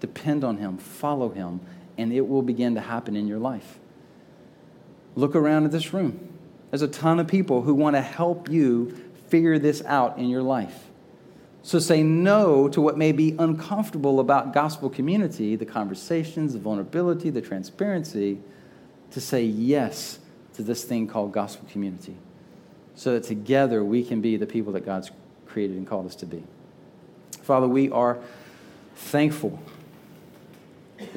depend 0.00 0.44
on 0.44 0.56
Him, 0.56 0.78
follow 0.78 1.28
Him, 1.30 1.60
and 1.98 2.12
it 2.12 2.26
will 2.26 2.42
begin 2.42 2.74
to 2.74 2.80
happen 2.80 3.16
in 3.16 3.28
your 3.28 3.38
life. 3.38 3.78
Look 5.14 5.34
around 5.34 5.64
at 5.64 5.70
this 5.70 5.92
room. 5.92 6.28
There's 6.70 6.82
a 6.82 6.88
ton 6.88 7.18
of 7.18 7.26
people 7.26 7.62
who 7.62 7.74
want 7.74 7.96
to 7.96 8.02
help 8.02 8.48
you 8.48 8.96
figure 9.28 9.58
this 9.58 9.82
out 9.84 10.18
in 10.18 10.28
your 10.28 10.42
life. 10.42 10.86
So 11.62 11.78
say 11.78 12.02
no 12.02 12.68
to 12.68 12.80
what 12.80 12.96
may 12.96 13.12
be 13.12 13.34
uncomfortable 13.38 14.18
about 14.18 14.54
gospel 14.54 14.88
community, 14.88 15.56
the 15.56 15.66
conversations, 15.66 16.54
the 16.54 16.58
vulnerability, 16.58 17.28
the 17.30 17.42
transparency, 17.42 18.38
to 19.10 19.20
say 19.20 19.44
yes 19.44 20.20
to 20.54 20.62
this 20.62 20.84
thing 20.84 21.06
called 21.06 21.32
gospel 21.32 21.68
community. 21.70 22.16
So 22.94 23.12
that 23.12 23.24
together 23.24 23.84
we 23.84 24.04
can 24.04 24.20
be 24.20 24.36
the 24.36 24.46
people 24.46 24.72
that 24.72 24.86
God's 24.86 25.10
created 25.46 25.76
and 25.76 25.86
called 25.86 26.06
us 26.06 26.14
to 26.16 26.26
be. 26.26 26.42
Father, 27.42 27.66
we 27.66 27.90
are 27.90 28.18
thankful 28.94 29.58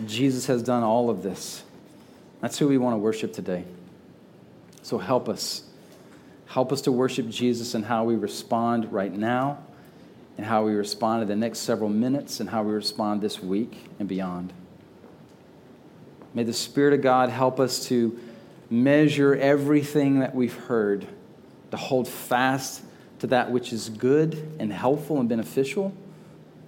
Jesus 0.06 0.48
has 0.48 0.64
done 0.64 0.84
all 0.84 1.10
of 1.10 1.24
this. 1.24 1.64
That's 2.42 2.58
who 2.58 2.68
we 2.68 2.78
want 2.78 2.94
to 2.94 2.98
worship 2.98 3.34
today. 3.34 3.66
So 4.82 4.98
help 4.98 5.30
us. 5.30 5.64
Help 6.48 6.72
us 6.72 6.82
to 6.82 6.92
worship 6.92 7.30
Jesus 7.30 7.74
and 7.74 7.86
how 7.86 8.04
we 8.04 8.16
respond 8.16 8.92
right 8.92 9.12
now, 9.12 9.60
and 10.38 10.46
how 10.46 10.66
we 10.66 10.74
respond 10.74 11.22
in 11.22 11.28
the 11.28 11.36
next 11.36 11.60
several 11.60 11.90
minutes, 11.90 12.40
and 12.40 12.50
how 12.50 12.64
we 12.64 12.74
respond 12.74 13.22
this 13.22 13.42
week 13.42 13.86
and 14.00 14.08
beyond. 14.08 14.54
May 16.34 16.44
the 16.44 16.54
Spirit 16.54 16.94
of 16.94 17.02
God 17.02 17.30
help 17.30 17.60
us 17.60 17.88
to 17.88 18.20
measure 18.70 19.36
everything 19.36 20.20
that 20.20 20.34
we've 20.34 20.54
heard, 20.54 21.08
to 21.72 21.78
hold 21.78 22.08
fast 22.08 22.84
to 23.20 23.28
that 23.28 23.52
which 23.52 23.72
is 23.72 23.90
good 23.90 24.58
and 24.60 24.74
helpful 24.74 25.20
and 25.20 25.30
beneficial, 25.30 25.94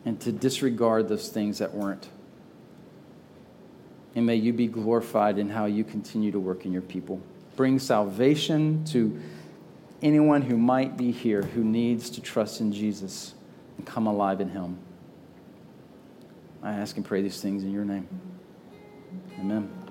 and 0.05 0.19
to 0.21 0.31
disregard 0.31 1.09
those 1.09 1.29
things 1.29 1.57
that 1.57 1.73
weren't. 1.73 2.07
And 4.15 4.25
may 4.25 4.35
you 4.35 4.53
be 4.53 4.67
glorified 4.67 5.37
in 5.37 5.49
how 5.49 5.65
you 5.65 5.83
continue 5.83 6.31
to 6.31 6.39
work 6.39 6.65
in 6.65 6.71
your 6.71 6.81
people 6.81 7.21
bring 7.55 7.79
salvation 7.79 8.83
to 8.85 9.19
anyone 10.01 10.41
who 10.41 10.57
might 10.57 10.97
be 10.97 11.11
here 11.11 11.41
who 11.41 11.63
needs 11.63 12.09
to 12.11 12.21
trust 12.21 12.61
in 12.61 12.71
Jesus 12.71 13.33
and 13.77 13.85
come 13.85 14.07
alive 14.07 14.41
in 14.41 14.49
Him. 14.49 14.77
I 16.61 16.73
ask 16.73 16.95
and 16.97 17.05
pray 17.05 17.21
these 17.21 17.41
things 17.41 17.63
in 17.63 17.71
your 17.71 17.85
name. 17.85 18.07
Amen. 19.39 19.84